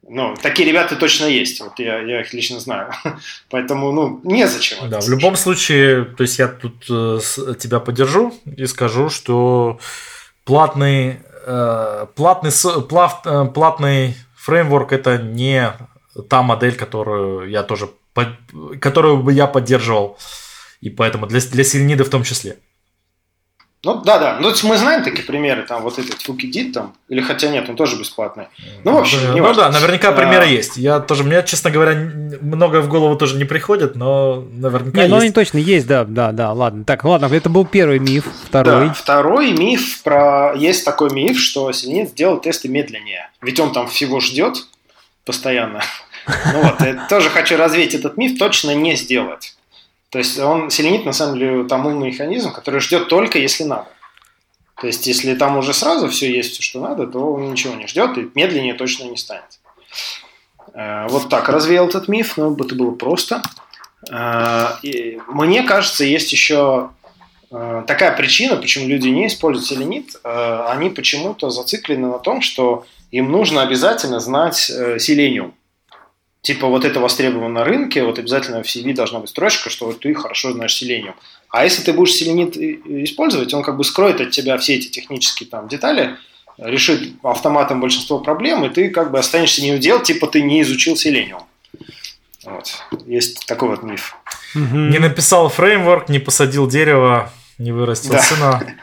[0.07, 2.91] Ну, такие ребята точно есть, вот я, я их лично знаю.
[3.49, 4.89] Поэтому, ну, незачем.
[4.89, 7.19] Да, в любом случае, то есть я тут э,
[7.59, 9.79] тебя поддержу и скажу, что
[10.43, 11.19] платный,
[12.15, 12.51] платный,
[12.89, 15.73] плав, э, платный фреймворк это не
[16.29, 17.89] та модель, которую я тоже,
[18.79, 20.17] которую бы я поддерживал.
[20.81, 22.57] И поэтому для, для селенида в том числе.
[23.83, 24.37] Ну да, да.
[24.39, 27.97] Ну мы знаем такие примеры, там вот этот Фукидит там, или хотя нет, он тоже
[27.97, 28.45] бесплатный.
[28.83, 30.47] Ну, в общем, да, не Ну да, наверняка примеры а...
[30.47, 30.77] есть.
[30.77, 31.95] Я тоже, мне, честно говоря,
[32.41, 35.09] много в голову тоже не приходит, но наверняка не, есть.
[35.09, 36.83] Ну они точно есть, да, да, да, ладно.
[36.83, 38.89] Так, ладно, это был первый миф, второй.
[38.89, 40.53] Да, второй миф про...
[40.55, 43.31] Есть такой миф, что Селенит сделал тесты медленнее.
[43.41, 44.67] Ведь он там всего ждет
[45.25, 45.81] постоянно.
[46.53, 49.55] Ну вот, я тоже хочу развеять этот миф, точно не сделать.
[50.11, 53.87] То есть он селенит, на самом деле, там умный механизм, который ждет только если надо.
[54.79, 57.87] То есть, если там уже сразу все есть, все, что надо, то он ничего не
[57.87, 59.59] ждет и медленнее точно не станет.
[60.73, 63.41] Э, вот так развеял этот миф, но это было просто.
[64.11, 64.73] Э,
[65.27, 66.89] мне кажется, есть еще
[67.49, 70.15] э, такая причина, почему люди не используют селенит.
[70.23, 75.53] Они почему-то зациклены на том, что им нужно обязательно знать селениум
[76.41, 79.99] типа вот это востребовано на рынке, вот обязательно в CV должна быть строчка, что вот
[79.99, 81.15] ты хорошо знаешь селениум.
[81.49, 85.49] А если ты будешь селенит использовать, он как бы скроет от тебя все эти технические
[85.49, 86.17] там детали,
[86.57, 90.95] решит автоматом большинство проблем, и ты как бы останешься не удел, типа ты не изучил
[90.95, 91.43] селениум.
[92.43, 92.73] Вот.
[93.05, 94.15] Есть такой вот миф.
[94.55, 98.21] Не написал фреймворк, не посадил дерево, не вырастил да.
[98.21, 98.75] сына.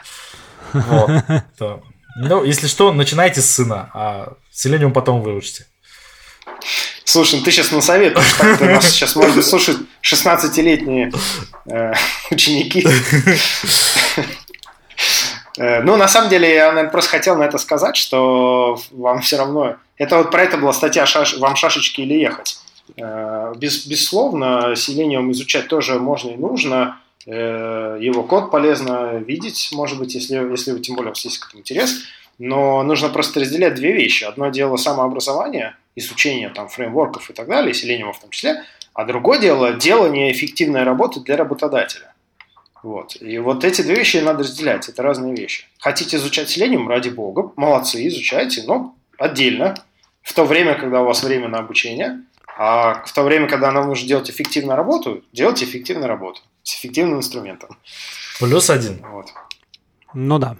[0.73, 1.81] Вот.
[2.21, 5.67] Ну, если что, начинайте с сына, а селениум потом выучите.
[7.09, 11.11] Слушай, ну ты сейчас на совет, так нас сейчас можно слушать 16-летние
[11.65, 11.93] э,
[12.29, 12.85] ученики.
[15.57, 19.37] Э, ну, на самом деле, я, наверное, просто хотел на это сказать, что вам все
[19.37, 19.77] равно...
[19.97, 21.35] Это вот про это была статья «Шаш...
[21.39, 22.59] «Вам шашечки или ехать».
[22.95, 26.99] Э, без, безусловно, селениум изучать тоже можно и нужно.
[27.25, 32.03] Его код полезно видеть, может быть, если, если тем более у вас есть какой-то интерес.
[32.37, 34.25] Но нужно просто разделять две вещи.
[34.25, 38.63] Одно дело самообразование– изучения там, фреймворков и так далее, Selenium в том числе,
[38.93, 42.13] а другое дело– делание эффективной работы для работодателя.
[42.81, 43.21] Вот.
[43.21, 45.67] И вот эти две вещи надо разделять, это разные вещи.
[45.79, 49.75] Хотите изучать Selenium, ради бога, молодцы, изучайте, но отдельно,
[50.21, 52.21] в то время, когда у вас время на обучение,
[52.57, 57.19] А в то время, когда нам нужно делать эффективную работу, делать эффективную работу с эффективным
[57.19, 57.77] инструментом.
[58.39, 58.99] Плюс один.
[59.11, 59.27] Вот.
[60.13, 60.57] Ну да,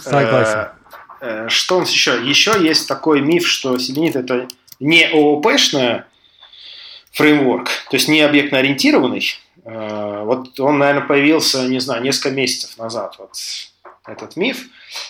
[0.00, 0.58] согласен.
[1.20, 2.12] Э, э, что у нас еще?
[2.24, 4.48] Еще есть такой миф, что Селенит это
[4.80, 6.06] не ООП-шная
[7.12, 9.24] фреймворк, то есть не объектно-ориентированный.
[9.64, 13.32] Э, вот он, наверное, появился, не знаю, несколько месяцев назад, вот
[14.06, 14.66] этот миф.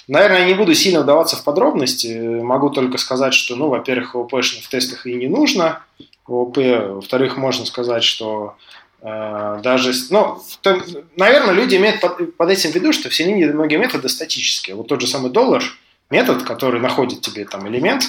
[0.07, 2.41] Наверное, я не буду сильно вдаваться в подробности.
[2.41, 5.83] Могу только сказать, что, ну, во-первых, ООП в тестах и не нужно.
[6.27, 8.57] ООП, во-вторых, можно сказать, что
[9.03, 10.81] э, даже, ну, то,
[11.17, 14.77] наверное, люди имеют под, под этим в виду, что все многие методы статические.
[14.77, 15.63] Вот тот же самый доллар,
[16.11, 18.05] метод, который находит тебе там элемент,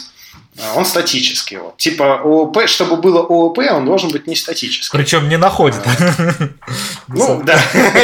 [0.76, 1.58] он статический.
[1.58, 1.78] Вот.
[1.78, 4.98] Типа ООП, чтобы было ООП, он должен быть не статический.
[4.98, 5.82] Причем не находит.
[7.08, 7.60] Ну, да.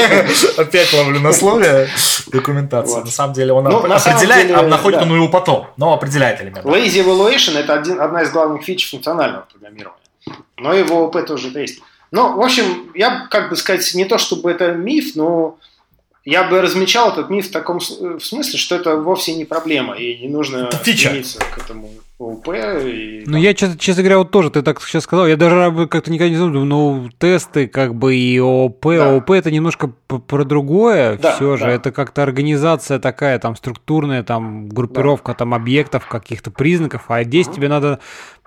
[0.58, 1.90] Опять ловлю на слове
[2.28, 3.00] документации.
[3.00, 6.66] На самом деле он ну, определяет, а находит он его потом, но определяет элемент.
[6.66, 9.98] Lazy Evaluation– это одна из главных фич функционального программирования.
[10.58, 11.82] Но в ООП тоже есть.
[12.12, 15.58] Ну, в общем, я, как бы сказать, не то чтобы это миф, но
[16.24, 20.20] я бы размечал этот миф в таком в смысле, что это вовсе не проблема, и
[20.20, 21.90] не нужно стремиться к этому
[22.22, 22.50] ОУП.
[22.86, 26.12] И, ну, я, честно, честно говоря, вот тоже, ты так сейчас сказал, я даже как-то
[26.12, 29.10] никогда не думал, ну, тесты, как бы, и ООП, да.
[29.10, 31.72] ООП это немножко про другое, да, все же, да.
[31.72, 35.40] это как-то организация такая, там, структурная, там, группировка, да.
[35.40, 37.56] там, объектов, каких-то признаков, а здесь угу.
[37.56, 38.00] тебе надо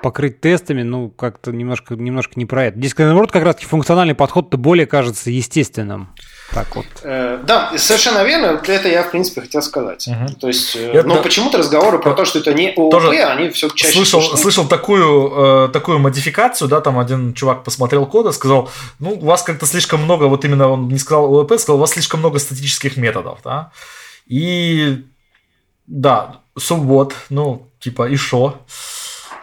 [0.02, 2.78] покрыть тестами, ну, как-то немножко, немножко не про это.
[2.78, 6.10] Здесь, наоборот, как раз функциональный подход-то более кажется естественным.
[6.53, 6.87] Так вот.
[7.03, 8.61] Э, да, совершенно верно.
[8.66, 10.07] Это я, в принципе, хотел сказать.
[10.07, 10.35] Угу.
[10.41, 13.51] То есть, э, это, но почему-то разговоры про то, что это не ООП, тоже они
[13.51, 18.33] все чаще слышал, слышал такую, э, такую модификацию, да, там один чувак посмотрел код и
[18.33, 21.81] сказал, ну, у вас как-то слишком много, вот именно он не сказал ООП, сказал, у
[21.81, 23.73] вас слишком много статических методов, да.
[24.27, 25.05] И,
[25.87, 28.61] да, суббот, ну, типа, и шо?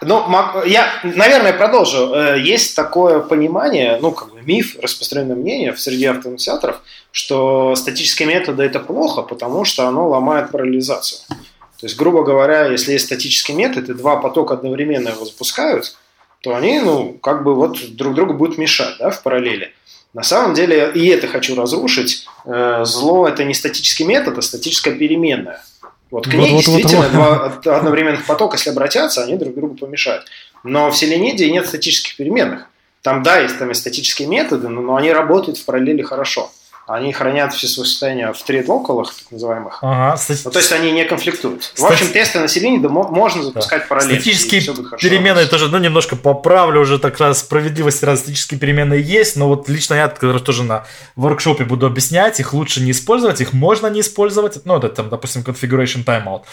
[0.04, 0.26] Ну,
[0.66, 2.14] я, наверное, продолжу.
[2.14, 8.28] Э, есть такое понимание, ну, как бы миф, распространенное мнение в среде автоинициаторов, что статические
[8.28, 11.20] методы– это плохо, потому что оно ломает параллелизацию.
[11.30, 15.96] То есть, грубо говоря, если есть статический метод, и два потока одновременно его запускают,
[16.42, 19.74] то они, ну, как бы вот друг другу будут мешать, да, в параллели.
[20.14, 24.96] На самом деле, и это хочу разрушить, э, зло– это не статический метод, а статическая
[24.96, 25.64] переменная.
[26.12, 27.62] Вот к ней вот, действительно вот, вот.
[27.62, 30.26] два одновременных потока, если обратятся, они друг другу помешают.
[30.64, 32.68] Но в Селениде нет статических переменных.
[33.02, 36.52] Там, да, есть там и статические методы, но, но они работают в параллели хорошо
[36.88, 39.80] они хранят все свои состояния в тред-локалах, так называемых.
[39.82, 40.42] Ага, стати...
[40.46, 41.64] ну, то есть они не конфликтуют.
[41.64, 41.82] Стати...
[41.82, 43.88] В общем, тесты населения да, можно запускать да.
[43.88, 44.20] параллельно.
[44.20, 44.62] Статические
[45.00, 49.70] перемены тоже, ну, немножко поправлю уже так раз справедливости, раз статические перемены есть, но вот
[49.70, 50.86] лично я который тоже на
[51.16, 55.42] воркшопе буду объяснять, их лучше не использовать, их можно не использовать, ну, это там, допустим,
[55.42, 56.44] configuration timeout.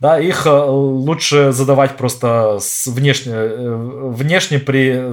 [0.00, 5.12] Да, их э, лучше задавать просто с внешне, э, внешне при,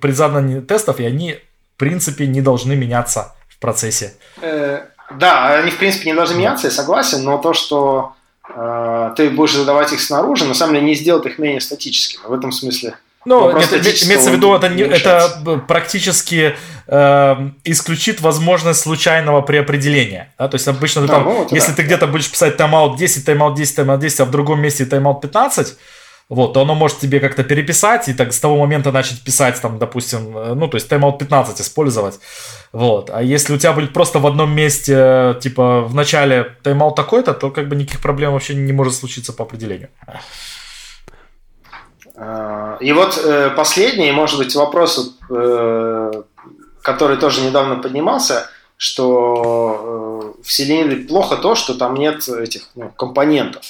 [0.00, 1.38] при задании тестов, и они,
[1.74, 3.34] в принципе, не должны меняться в
[3.64, 4.14] процессе.
[4.42, 4.82] Э,
[5.18, 8.12] да, они в принципе не должны меняться, я согласен, но то, что
[8.48, 12.26] э, ты будешь задавать их снаружи, на самом деле не сделает их менее статическими.
[12.26, 18.80] В этом смысле ну, это, имеется в виду, это, не, это практически э, исключит возможность
[18.80, 20.32] случайного переопределения.
[20.38, 20.48] Да?
[20.48, 21.76] То есть обычно да, там, ну, если да.
[21.76, 25.22] ты где-то будешь писать тайм-аут 10, тайм-аут 10, тайм-аут 10, а в другом месте тайм-аут
[25.22, 25.74] 15,
[26.28, 29.78] вот, то оно может тебе как-то переписать и так с того момента начать писать, там,
[29.78, 32.18] допустим, э, ну, то есть тайм-аут 15 использовать.
[32.72, 33.10] Вот.
[33.12, 37.50] А если у тебя будет просто в одном месте, типа, в начале тайм-аут такой-то, то
[37.50, 39.90] как бы никаких проблем вообще не может случиться по определению.
[42.16, 46.12] А, и вот э, последний, может быть, вопрос, э,
[46.82, 53.62] который тоже недавно поднимался, что в Селенине плохо то, что там нет этих ну, компонентов.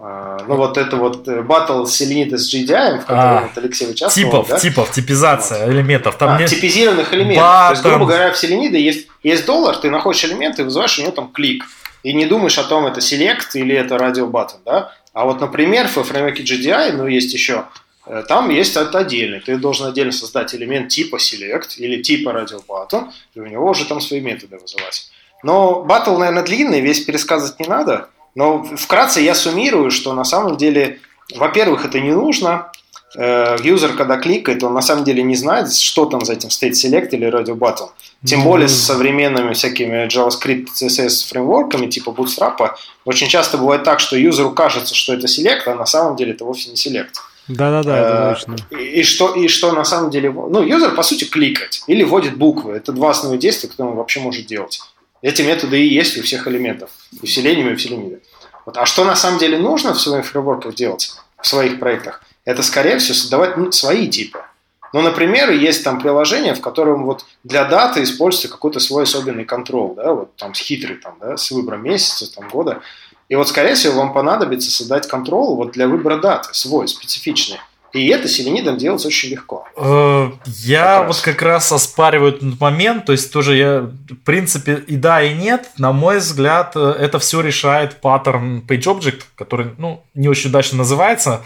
[0.00, 4.30] А, ну, вот это вот батл Селенита с GDI, в котором а, вот Алексей участвовал.
[4.30, 4.58] Типов, да?
[4.58, 5.72] типов, типизация вот.
[5.72, 6.16] элементов.
[6.16, 6.50] Там а, нет...
[6.50, 7.44] Типизированных элементов.
[7.44, 7.66] Батон.
[7.66, 11.02] То есть, грубо говоря, в Селениде есть, есть доллар, ты находишь элемент и вызываешь у
[11.02, 11.64] него там клик.
[12.02, 14.92] И не думаешь о том, это select или это радио button, да?
[15.14, 17.64] А вот, например, в фреймворке GDI, ну, есть еще,
[18.06, 19.40] э, там есть это отдельный.
[19.40, 23.86] Ты должен отдельно создать элемент типа select или типа radio button, и у него уже
[23.86, 25.10] там свои методы вызывать.
[25.42, 28.08] Но батл, наверное, длинный, весь пересказывать не надо.
[28.34, 30.98] Но вкратце я суммирую, что на самом деле,
[31.34, 32.70] во-первых, это не нужно.
[33.16, 36.74] Э, юзер, когда кликает, он на самом деле не знает, что там за этим стоит
[36.74, 37.88] select или radio button.
[38.24, 38.44] Тем mm-hmm.
[38.44, 42.72] более с современными всякими JavaScript, CSS фреймворками типа Bootstrap,
[43.04, 46.44] очень часто бывает так, что юзеру кажется, что это select, а на самом деле это
[46.44, 47.12] вовсе не select.
[47.46, 48.56] Да-да-да, это э, точно.
[48.78, 50.32] И, и, что, и что на самом деле...
[50.32, 52.72] Ну, юзер, по сути, кликать или вводит буквы.
[52.72, 54.80] Это два основных действия, которые он вообще может делать.
[55.24, 56.90] Эти методы и есть у всех элементов,
[57.22, 58.20] усилением и усилением.
[58.66, 58.76] Вот.
[58.76, 62.22] А что на самом деле нужно в своих фреймворках делать, в своих проектах?
[62.44, 64.42] Это, скорее всего, создавать ну, свои типы.
[64.92, 69.94] Но, например, есть там приложение, в котором вот для даты используется какой-то свой особенный контроль,
[69.96, 72.82] да, вот там хитрый, там, да, с выбором месяца, там, года.
[73.30, 77.60] И вот, скорее всего, вам понадобится создать контрол вот для выбора даты, свой, специфичный.
[77.94, 79.66] И это селенидом делать очень легко.
[79.76, 84.82] Э, я как вот как раз оспариваю этот момент, то есть тоже я, в принципе,
[84.88, 85.70] и да, и нет.
[85.78, 91.42] На мой взгляд, э, это все решает паттерн PageObject, который, ну, не очень удачно называется.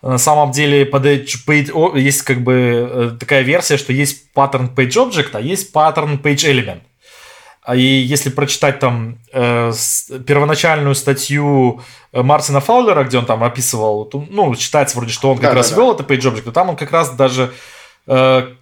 [0.00, 5.30] На самом деле под page, есть как бы э, такая версия, что есть паттерн PageObject,
[5.32, 6.82] а есть паттерн PageElement.
[7.68, 9.72] А и если прочитать там э,
[10.26, 11.82] первоначальную статью
[12.12, 15.68] э, Мартина Фаулера, где он там описывал, ну, считается вроде, что он как да, раз
[15.68, 16.02] да, вел да.
[16.02, 17.52] это PageObject, то там он как раз даже
[18.06, 18.54] э,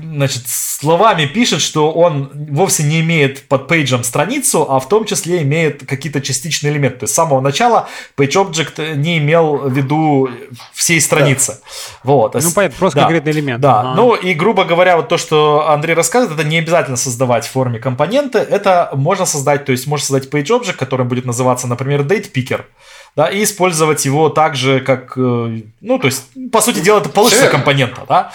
[0.00, 5.42] значит, словами пишет, что он вовсе не имеет под пейджем страницу, а в том числе
[5.42, 7.00] имеет какие-то частичные элементы.
[7.00, 10.28] То есть с самого начала PageObject не имел в виду
[10.72, 11.52] всей страницы.
[11.52, 12.00] Да.
[12.04, 12.34] Вот.
[12.34, 13.02] Ну, понятно, просто да.
[13.04, 13.60] конкретный элемент.
[13.60, 13.80] Да.
[13.80, 13.94] Ага.
[13.94, 17.78] Ну, и, грубо говоря, вот то, что Андрей рассказывает, это не обязательно создавать в форме
[17.78, 18.38] компоненты.
[18.38, 22.62] Это можно создать, то есть можно создать PageObject, который будет называться, например, DatePicker
[23.14, 27.10] да, и использовать его так же, как, э, ну, то есть, по сути дела, это
[27.10, 28.32] получится компонента, да,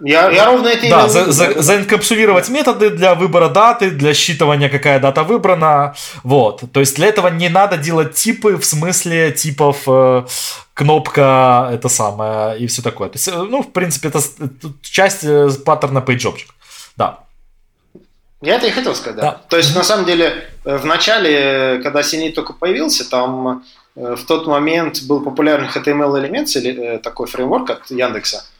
[0.00, 5.00] я, я ровно это Да, за, за, заинкапсулировать методы для выбора даты, для считывания, какая
[5.00, 5.94] дата выбрана.
[6.22, 6.62] Вот.
[6.72, 10.24] То есть для этого не надо делать типы в смысле типов э,
[10.74, 13.08] кнопка, это самое, и все такое.
[13.08, 16.50] То есть, э, ну, в принципе, это, это часть э, паттерна PageObject.
[16.96, 17.20] Да.
[18.42, 19.22] Я это и хотел сказать, да.
[19.22, 19.40] да.
[19.48, 23.64] То есть, на самом деле, э, в начале, когда Синий только появился, там
[23.94, 28.55] в тот момент был популярный HTML-элемент, такой фреймворк от Яндекса, Э,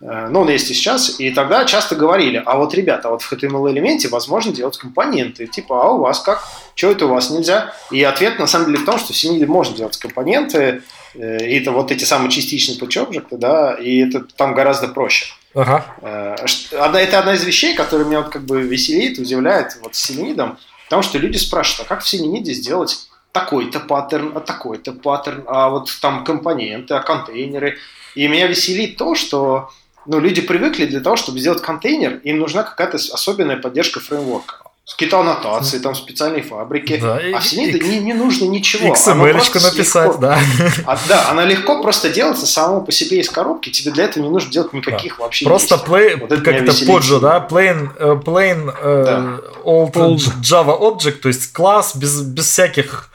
[0.00, 4.08] ну, он есть и сейчас, и тогда часто говорили, а вот, ребята, вот в HTML-элементе
[4.08, 6.44] возможно делать компоненты, типа, а у вас как?
[6.74, 7.72] Чего это у вас нельзя?
[7.90, 10.82] И ответ, на самом деле, в том, что в Синиле можно делать компоненты,
[11.14, 15.32] э, и это вот эти самые частичные патч-объекты, да, и это там гораздо проще.
[15.54, 15.86] Ага.
[16.02, 16.36] Э,
[16.72, 21.02] это одна из вещей, которая меня вот как бы веселит, удивляет вот с Селенидом, потому
[21.02, 25.90] что люди спрашивают, а как в Селениде сделать такой-то паттерн, а такой-то паттерн, а вот
[26.02, 27.78] там компоненты, а контейнеры.
[28.14, 29.70] И меня веселит то, что
[30.06, 34.56] ну, люди привыкли для того, чтобы сделать контейнер, им нужна какая-то особенная поддержка фреймворка.
[34.88, 36.96] Какие-то аннотации, там специальные фабрики.
[37.02, 38.94] Да, а в Синиде не, не нужно ничего.
[38.94, 40.38] xml написать, легко, да.
[40.86, 43.70] А, да, она легко просто делается само по себе из коробки.
[43.70, 45.24] Тебе для этого не нужно делать никаких да.
[45.24, 47.44] вообще Просто play, вот как это поджо, да?
[47.50, 49.40] Plain, uh, plain uh, да.
[49.64, 53.10] old, old Java object, то есть класс без, без всяких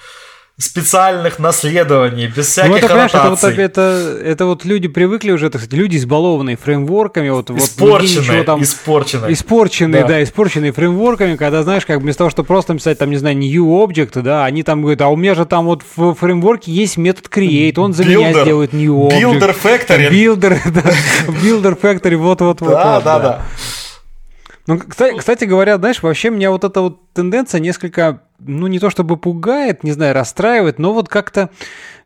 [0.57, 5.61] специальных наследований, без всяких ну, это, Это вот, это, это вот люди привыкли уже, так
[5.61, 10.07] сказать, люди избалованные фреймворками, вот, испорченные, вот там, испорченные, испорченные, да.
[10.10, 13.65] да, испорченные фреймворками, когда, знаешь, как вместо того, чтобы просто написать, там, не знаю, new
[13.65, 17.26] object, да, они там говорят, а у меня же там вот в фреймворке есть метод
[17.34, 19.22] create, он за builder, меня сделает new object.
[19.22, 20.11] Builder factory.
[20.11, 20.84] Builder, да,
[21.41, 22.72] builder factory, вот-вот-вот.
[22.72, 23.41] Да, да, да.
[24.68, 28.89] Ну, кстати, кстати говоря, знаешь, вообще меня вот эта вот тенденция несколько, ну, не то
[28.89, 31.49] чтобы пугает, не знаю, расстраивает, но вот как-то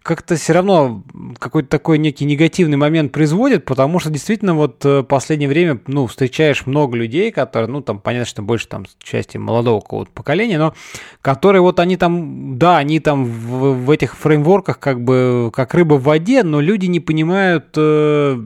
[0.06, 1.02] как-то все равно
[1.40, 6.06] какой-то такой некий негативный момент производит, потому что действительно вот в э, последнее время, ну,
[6.06, 10.76] встречаешь много людей, которые, ну, там, понятно, что больше там части молодого какого-то поколения, но
[11.24, 15.96] которые вот они там, да, они там в, в этих фреймворках как бы как рыба
[15.96, 18.40] в воде, но люди не понимают, э,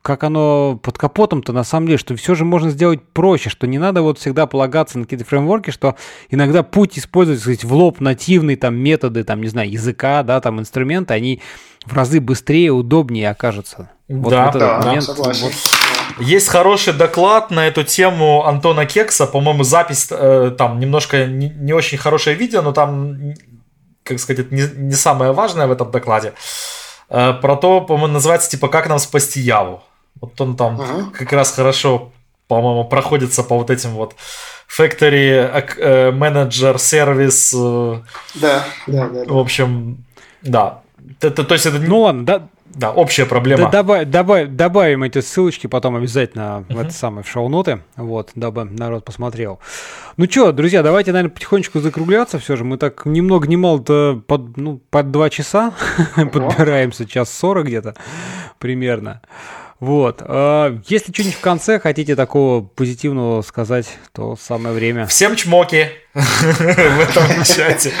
[0.00, 3.76] как оно под капотом-то на самом деле, что все же можно сделать проще, что не
[3.76, 5.96] надо вот всегда полагаться на какие-то фреймворки, что
[6.30, 10.60] иногда путь использовать, сказать, в лоб нативные там методы, там, не знаю, языка, да, там,
[10.60, 11.42] инструменты, инструменты, они
[11.86, 13.90] в разы быстрее, удобнее окажутся.
[14.08, 15.46] Вот да, да, момент, согласен.
[15.46, 16.26] Вот.
[16.26, 21.72] Есть хороший доклад на эту тему Антона Кекса, по-моему, запись э, там немножко не, не
[21.72, 23.34] очень хорошее видео, но там,
[24.02, 26.34] как сказать, не, не самое важное в этом докладе.
[27.08, 29.82] Э, про то, по-моему, называется типа «Как нам спасти Яву».
[30.20, 31.10] Вот он там uh-huh.
[31.10, 32.12] как раз хорошо,
[32.46, 34.14] по-моему, проходится по вот этим вот
[34.68, 37.52] Factory, э, Manager, Service.
[37.54, 38.02] Э,
[38.34, 39.24] да, да, да.
[39.26, 40.04] В общем,
[40.42, 40.83] да.
[41.20, 41.78] Это, то есть это...
[41.78, 43.64] Ну ладно, да, да, общая проблема.
[43.64, 46.74] Да, добавь, добавь, добавим эти ссылочки потом обязательно uh-huh.
[46.74, 49.60] в это самое в шоу-ноты, вот, дабы народ посмотрел.
[50.16, 52.64] Ну что, друзья, давайте, наверное, потихонечку закругляться все же.
[52.64, 55.72] Мы так ни много ни мало-то под, ну, под два часа
[56.16, 56.28] uh-huh.
[56.28, 57.94] подбираемся, час сорок где-то
[58.58, 59.22] примерно.
[59.78, 60.22] Вот.
[60.24, 65.06] А, если что-нибудь в конце хотите такого позитивного сказать, то самое время.
[65.06, 67.92] Всем чмоки в этом чате.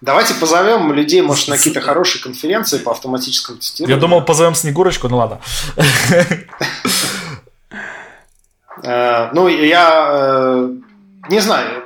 [0.00, 3.96] Давайте позовем людей, может, на какие-то хорошие конференции по автоматическому тестированию.
[3.96, 5.40] Я думал, позовем Снегурочку, ну ладно.
[8.82, 10.70] Э, ну, я э,
[11.30, 11.84] не знаю,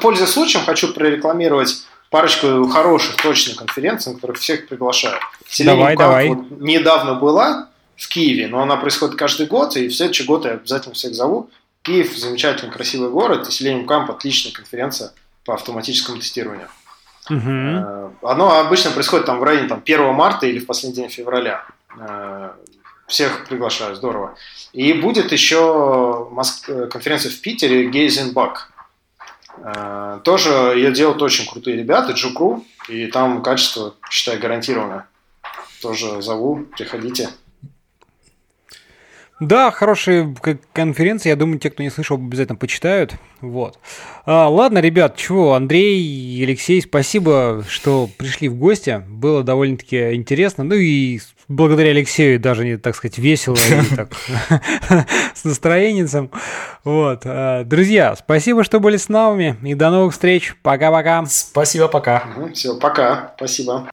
[0.00, 5.20] пользуясь случаем, хочу прорекламировать парочку хороших, точных конференций, на которых всех приглашаю.
[5.60, 6.28] давай, давай.
[6.58, 10.94] недавно была, в Киеве, но она происходит каждый год, и в следующий год я обязательно
[10.94, 11.50] всех зову.
[11.82, 15.12] Киев– замечательный, красивый город, и Selenium Camp– отличная конференция
[15.44, 16.68] по автоматическому тестированию.
[17.30, 18.12] Uh-huh.
[18.22, 21.64] Оно обычно происходит там в районе там, 1 марта или в последний день февраля.
[21.98, 22.50] Э,
[23.06, 24.34] всех приглашаю, здорово.
[24.72, 26.28] И будет еще
[26.90, 28.70] конференция в Питере Гейзенбак.
[30.24, 35.08] Тоже ее делают очень крутые ребята, Джукру, и там качество, считай, гарантированное.
[35.80, 37.30] Тоже зову, приходите.
[39.40, 40.34] Да, хорошая
[40.72, 41.30] конференция.
[41.30, 43.14] Я думаю, те, кто не слышал, обязательно почитают.
[43.40, 43.78] Вот.
[44.26, 49.02] А, ладно, ребят, чего, Андрей и Алексей, спасибо, что пришли в гости.
[49.08, 50.64] Было довольно-таки интересно.
[50.64, 54.12] Ну и благодаря Алексею даже, не так сказать, весело и так
[55.34, 56.30] с настроением.
[56.82, 57.22] Вот.
[57.24, 59.56] А, друзья, спасибо, что были с нами.
[59.62, 60.56] И до новых встреч.
[60.62, 61.24] Пока-пока.
[61.26, 62.24] Спасибо, пока.
[62.54, 63.34] Все, пока.
[63.36, 63.88] Спасибо.